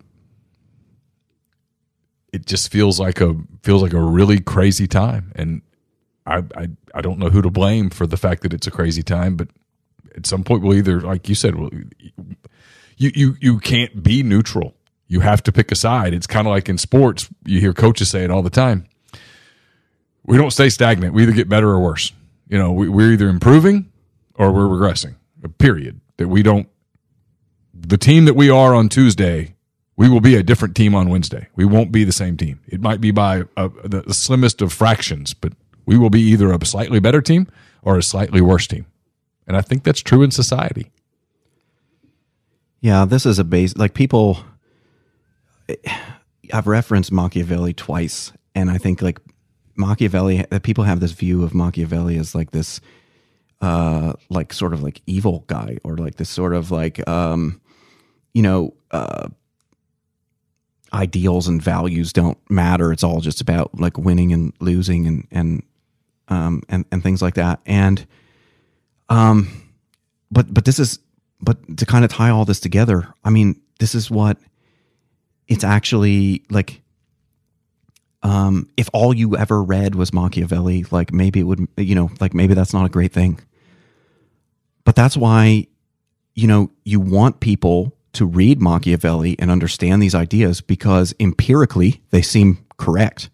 [2.32, 5.62] it just feels like a feels like a really crazy time and
[6.26, 9.04] I, I I don't know who to blame for the fact that it's a crazy
[9.04, 9.50] time, but
[10.16, 11.70] at some point we'll either like you said, well,
[12.98, 14.76] you you you can't be neutral.
[15.08, 16.14] You have to pick a side.
[16.14, 17.30] It's kind of like in sports.
[17.46, 18.86] You hear coaches say it all the time.
[20.26, 21.14] We don't stay stagnant.
[21.14, 22.14] We either get better or worse.
[22.48, 23.92] You know, we, we're either improving
[24.36, 25.16] or we're regressing.
[25.58, 26.00] Period.
[26.18, 26.70] That we don't.
[27.74, 29.56] The team that we are on Tuesday,
[29.98, 31.48] we will be a different team on Wednesday.
[31.56, 32.62] We won't be the same team.
[32.68, 35.54] It might be by the slimmest of fractions, but
[35.86, 37.48] we will be either a slightly better team
[37.82, 38.86] or a slightly worse team.
[39.48, 40.92] And I think that's true in society.
[42.82, 44.44] Yeah, this is a base like people.
[46.52, 49.20] I've referenced Machiavelli twice, and I think like
[49.76, 52.82] Machiavelli, that people have this view of Machiavelli as like this,
[53.62, 57.62] uh, like sort of like evil guy, or like this sort of like, um,
[58.34, 59.30] you know, uh,
[60.94, 62.92] ideals and values don't matter.
[62.92, 65.64] It's all just about like winning and losing and and
[66.28, 67.60] um and and things like that.
[67.66, 68.06] And
[69.10, 69.48] um,
[70.32, 71.00] but but this is
[71.42, 74.38] but to kind of tie all this together, I mean, this is what
[75.48, 76.82] it's actually like.
[78.26, 82.34] Um, if all you ever read was Machiavelli, like maybe it would, you know, like
[82.34, 83.38] maybe that's not a great thing.
[84.86, 85.68] But that's why,
[86.34, 92.22] you know, you want people to read Machiavelli and understand these ideas because empirically they
[92.22, 93.30] seem correct.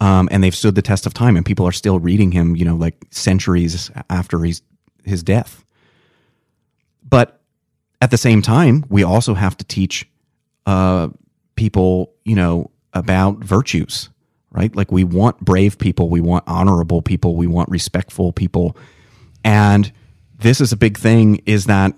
[0.00, 2.64] Um, and they've stood the test of time and people are still reading him, you
[2.64, 4.62] know, like centuries after he's
[5.04, 5.64] his death.
[7.06, 7.40] But
[8.00, 10.08] at the same time, we also have to teach
[10.66, 11.08] uh,
[11.54, 14.08] people, you know, about virtues,
[14.50, 14.74] right?
[14.74, 18.76] Like we want brave people, we want honorable people, we want respectful people.
[19.44, 19.92] And
[20.38, 21.94] this is a big thing is that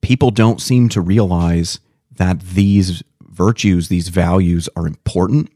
[0.00, 1.78] people don't seem to realize
[2.16, 5.50] that these virtues, these values are important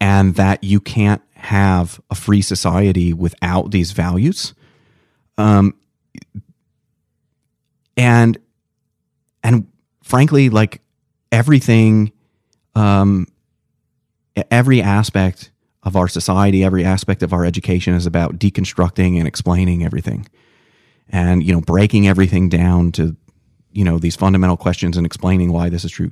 [0.00, 4.54] and that you can't have a free society without these values.
[5.38, 5.74] Um,
[7.96, 8.38] and
[9.42, 9.66] and
[10.02, 10.80] frankly, like
[11.32, 12.12] everything,
[12.74, 13.26] um,
[14.50, 15.50] every aspect
[15.82, 20.26] of our society, every aspect of our education is about deconstructing and explaining everything,
[21.08, 23.16] and you know, breaking everything down to
[23.72, 26.10] you know these fundamental questions and explaining why this is true.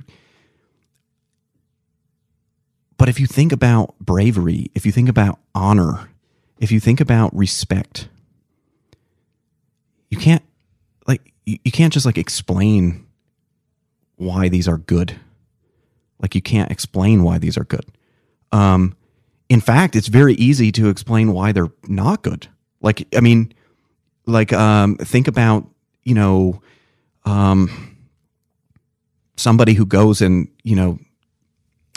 [2.99, 6.09] But if you think about bravery, if you think about honor,
[6.59, 8.09] if you think about respect,
[10.09, 10.43] you can't
[11.07, 13.07] like you, you can't just like explain
[14.17, 15.15] why these are good.
[16.21, 17.85] Like you can't explain why these are good.
[18.51, 18.97] Um,
[19.47, 22.49] in fact, it's very easy to explain why they're not good.
[22.81, 23.53] Like I mean,
[24.25, 25.65] like um, think about
[26.03, 26.61] you know
[27.23, 27.95] um,
[29.37, 30.99] somebody who goes and you know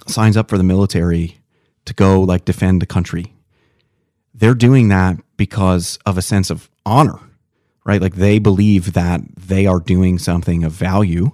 [0.08, 1.38] signs up for the military
[1.84, 3.34] to go like defend the country.
[4.34, 7.18] They're doing that because of a sense of honor,
[7.84, 8.00] right?
[8.00, 11.32] Like they believe that they are doing something of value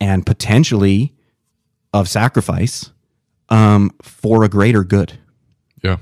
[0.00, 1.14] and potentially
[1.92, 2.90] of sacrifice
[3.48, 5.18] um, for a greater good.
[5.82, 5.98] Yeah.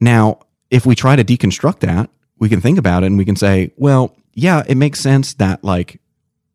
[0.00, 0.40] Now,
[0.70, 3.72] if we try to deconstruct that, we can think about it and we can say,
[3.76, 6.00] well, yeah, it makes sense that like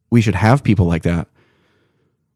[0.09, 1.27] we should have people like that.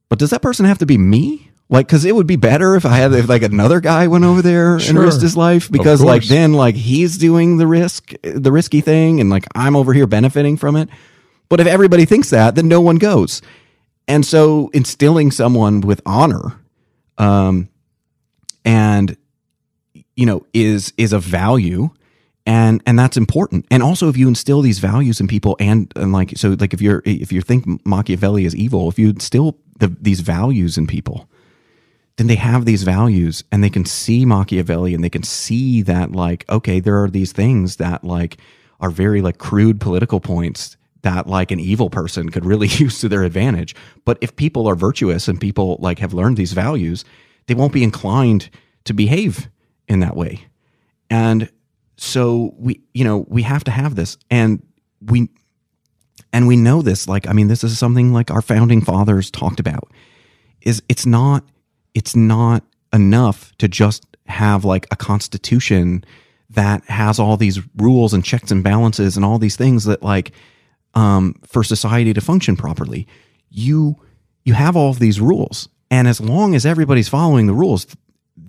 [0.09, 1.51] But does that person have to be me?
[1.69, 4.41] Like, because it would be better if I had if like another guy went over
[4.41, 8.79] there and risked his life because like then like he's doing the risk, the risky
[8.81, 10.87] thing, and like I'm over here benefiting from it.
[11.49, 13.41] But if everybody thinks that, then no one goes.
[14.07, 16.57] and so instilling someone with honor,
[17.17, 17.67] um,
[18.63, 19.17] and
[20.15, 21.89] you know is is a value
[22.45, 26.11] and and that's important and also if you instill these values in people and and
[26.13, 29.87] like so like if you're if you think machiavelli is evil if you instill the,
[30.01, 31.29] these values in people
[32.17, 36.11] then they have these values and they can see machiavelli and they can see that
[36.11, 38.37] like okay there are these things that like
[38.79, 43.07] are very like crude political points that like an evil person could really use to
[43.09, 43.75] their advantage.
[44.03, 47.05] But if people are virtuous and people like have learned these values
[47.47, 48.49] they won't be inclined
[48.83, 49.49] to behave
[49.87, 50.41] in that way.
[51.09, 51.49] And
[51.95, 54.17] so we you know we have to have this.
[54.29, 54.61] And
[55.01, 55.29] we
[56.33, 57.07] and we know this.
[57.07, 59.91] Like i mean this is something like our founding fathers talked about
[60.61, 61.43] is it's not
[61.97, 62.63] it's not
[62.93, 66.03] enough to just have like a constitution
[66.49, 70.31] that has all these rules and checks and balances and all these things that like
[70.93, 73.07] um, for society to function properly
[73.49, 73.95] you
[74.45, 77.87] you have all of these rules and as long as everybody's following the rules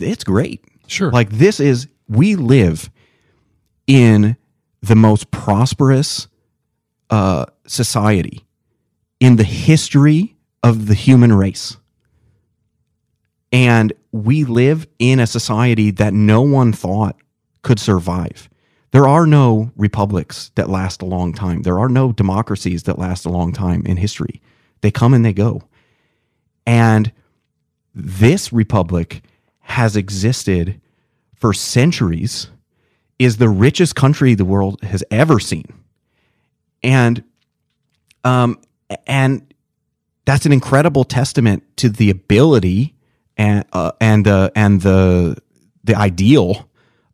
[0.01, 1.11] it's great Sure.
[1.11, 2.91] like this is we live
[3.87, 4.37] in
[4.83, 6.29] the most prosperous
[7.11, 8.47] uh, society
[9.21, 11.77] in the history of the human race.
[13.53, 17.17] And we live in a society that no one thought
[17.63, 18.49] could survive.
[18.91, 21.63] There are no republics that last a long time.
[21.63, 24.41] There are no democracies that last a long time in history.
[24.81, 25.63] They come and they go.
[26.67, 27.13] And
[27.95, 29.23] this republic
[29.61, 30.81] has existed
[31.35, 32.49] for centuries,
[33.19, 35.67] is the richest country the world has ever seen.
[36.83, 37.25] And
[38.25, 38.59] um
[39.07, 39.53] and
[40.25, 42.95] that's an incredible testament to the ability
[43.39, 45.37] and uh, and the and the
[45.85, 46.69] the ideal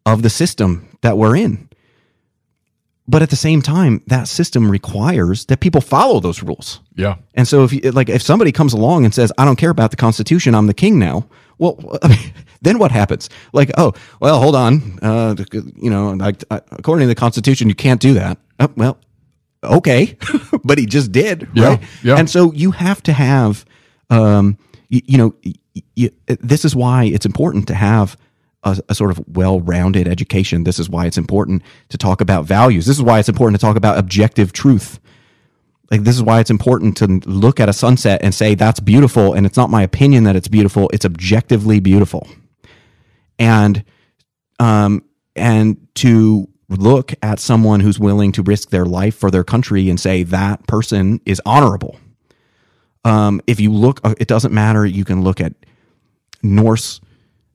[0.06, 1.68] of the system that we're in.
[3.06, 6.80] But at the same time, that system requires that people follow those rules.
[6.96, 7.16] Yeah.
[7.34, 9.90] And so if you, like if somebody comes along and says, "I don't care about
[9.90, 11.26] the Constitution, I'm the king now,"
[11.58, 12.32] well, I mean,
[12.62, 13.28] then what happens?
[13.52, 15.34] Like, oh, well, hold on, uh,
[15.76, 18.38] you know, like uh, according to the Constitution, you can't do that.
[18.58, 18.96] Oh, well,
[19.62, 20.16] okay,
[20.64, 21.82] but he just did, Yeah, right?
[22.02, 22.16] yeah.
[22.16, 23.66] And so you have to have,
[24.08, 24.56] um,
[24.88, 25.34] you, you know,
[25.74, 28.16] y- y- this is why it's important to have
[28.64, 30.64] a, a sort of well-rounded education.
[30.64, 32.86] This is why it's important to talk about values.
[32.86, 34.98] This is why it's important to talk about objective truth.
[35.90, 39.34] Like this is why it's important to look at a sunset and say that's beautiful,
[39.34, 42.26] and it's not my opinion that it's beautiful; it's objectively beautiful.
[43.38, 43.84] And
[44.58, 45.04] um,
[45.36, 50.00] and to look at someone who's willing to risk their life for their country and
[50.00, 51.98] say that person is honorable.
[53.04, 54.86] Um, if you look, it doesn't matter.
[54.86, 55.52] You can look at
[56.42, 57.00] Norse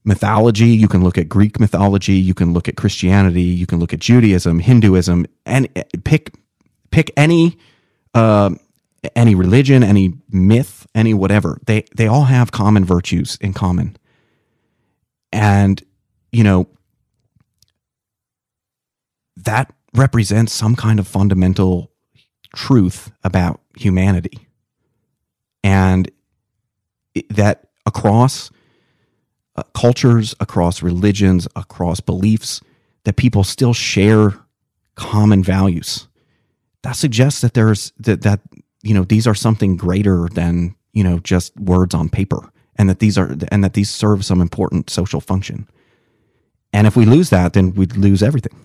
[0.03, 3.93] mythology, you can look at Greek mythology, you can look at Christianity, you can look
[3.93, 6.33] at Judaism, Hinduism, and uh, pick
[6.91, 7.57] pick any
[8.13, 8.51] uh,
[9.15, 11.59] any religion, any myth, any whatever.
[11.65, 13.97] They they all have common virtues in common,
[15.31, 15.81] and
[16.31, 16.67] you know
[19.37, 21.91] that represents some kind of fundamental
[22.55, 24.47] truth about humanity,
[25.63, 26.09] and
[27.29, 28.51] that across
[29.55, 32.61] uh, cultures, across religions, across beliefs,
[33.03, 34.33] that people still share
[34.95, 36.07] common values.
[36.83, 38.39] That suggests that there's that that
[38.83, 42.99] you know these are something greater than you know just words on paper, and that
[42.99, 45.67] these are and that these serve some important social function.
[46.71, 48.55] And if we lose that, then we'd lose everything.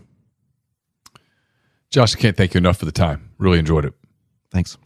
[1.90, 3.30] Josh, I can't thank you enough for the time.
[3.38, 3.94] Really enjoyed it.
[4.50, 4.76] Thanks.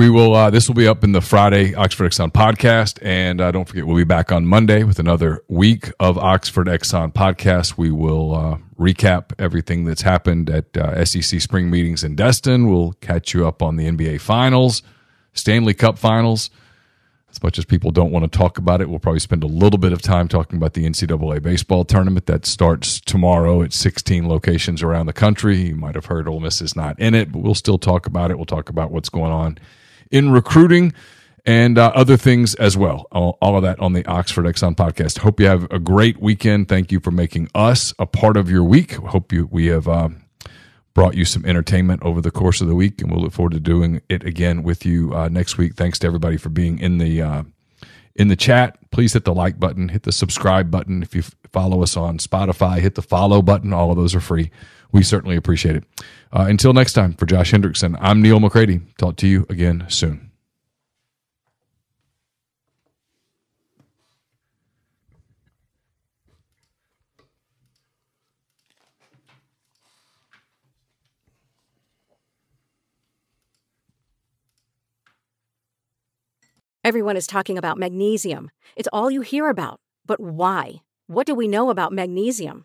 [0.00, 0.34] We will.
[0.34, 3.86] Uh, this will be up in the Friday Oxford Exxon podcast, and uh, don't forget
[3.86, 7.76] we'll be back on Monday with another week of Oxford Exxon podcast.
[7.76, 12.70] We will uh, recap everything that's happened at uh, SEC spring meetings in Destin.
[12.70, 14.82] We'll catch you up on the NBA Finals,
[15.34, 16.48] Stanley Cup Finals.
[17.30, 19.78] As much as people don't want to talk about it, we'll probably spend a little
[19.78, 24.82] bit of time talking about the NCAA baseball tournament that starts tomorrow at 16 locations
[24.82, 25.58] around the country.
[25.58, 28.30] You might have heard Ole Miss is not in it, but we'll still talk about
[28.30, 28.38] it.
[28.38, 29.58] We'll talk about what's going on
[30.10, 30.92] in recruiting
[31.46, 33.06] and uh, other things as well.
[33.12, 35.18] All, all of that on the Oxford Exxon podcast.
[35.18, 36.68] Hope you have a great weekend.
[36.68, 38.92] Thank you for making us a part of your week.
[38.94, 40.22] Hope you we have um,
[40.94, 43.60] brought you some entertainment over the course of the week, and we'll look forward to
[43.60, 45.74] doing it again with you uh, next week.
[45.74, 47.42] Thanks to everybody for being in the uh,
[48.14, 48.76] in the chat.
[48.90, 51.02] Please hit the like button, hit the subscribe button.
[51.02, 53.72] If you f- follow us on Spotify, hit the follow button.
[53.72, 54.50] All of those are free.
[54.92, 55.84] We certainly appreciate it.
[56.32, 58.80] Uh, until next time, for Josh Hendrickson, I'm Neal McCready.
[58.98, 60.30] Talk to you again soon.
[76.82, 78.50] Everyone is talking about magnesium.
[78.74, 79.80] It's all you hear about.
[80.06, 80.82] But why?
[81.06, 82.64] What do we know about magnesium?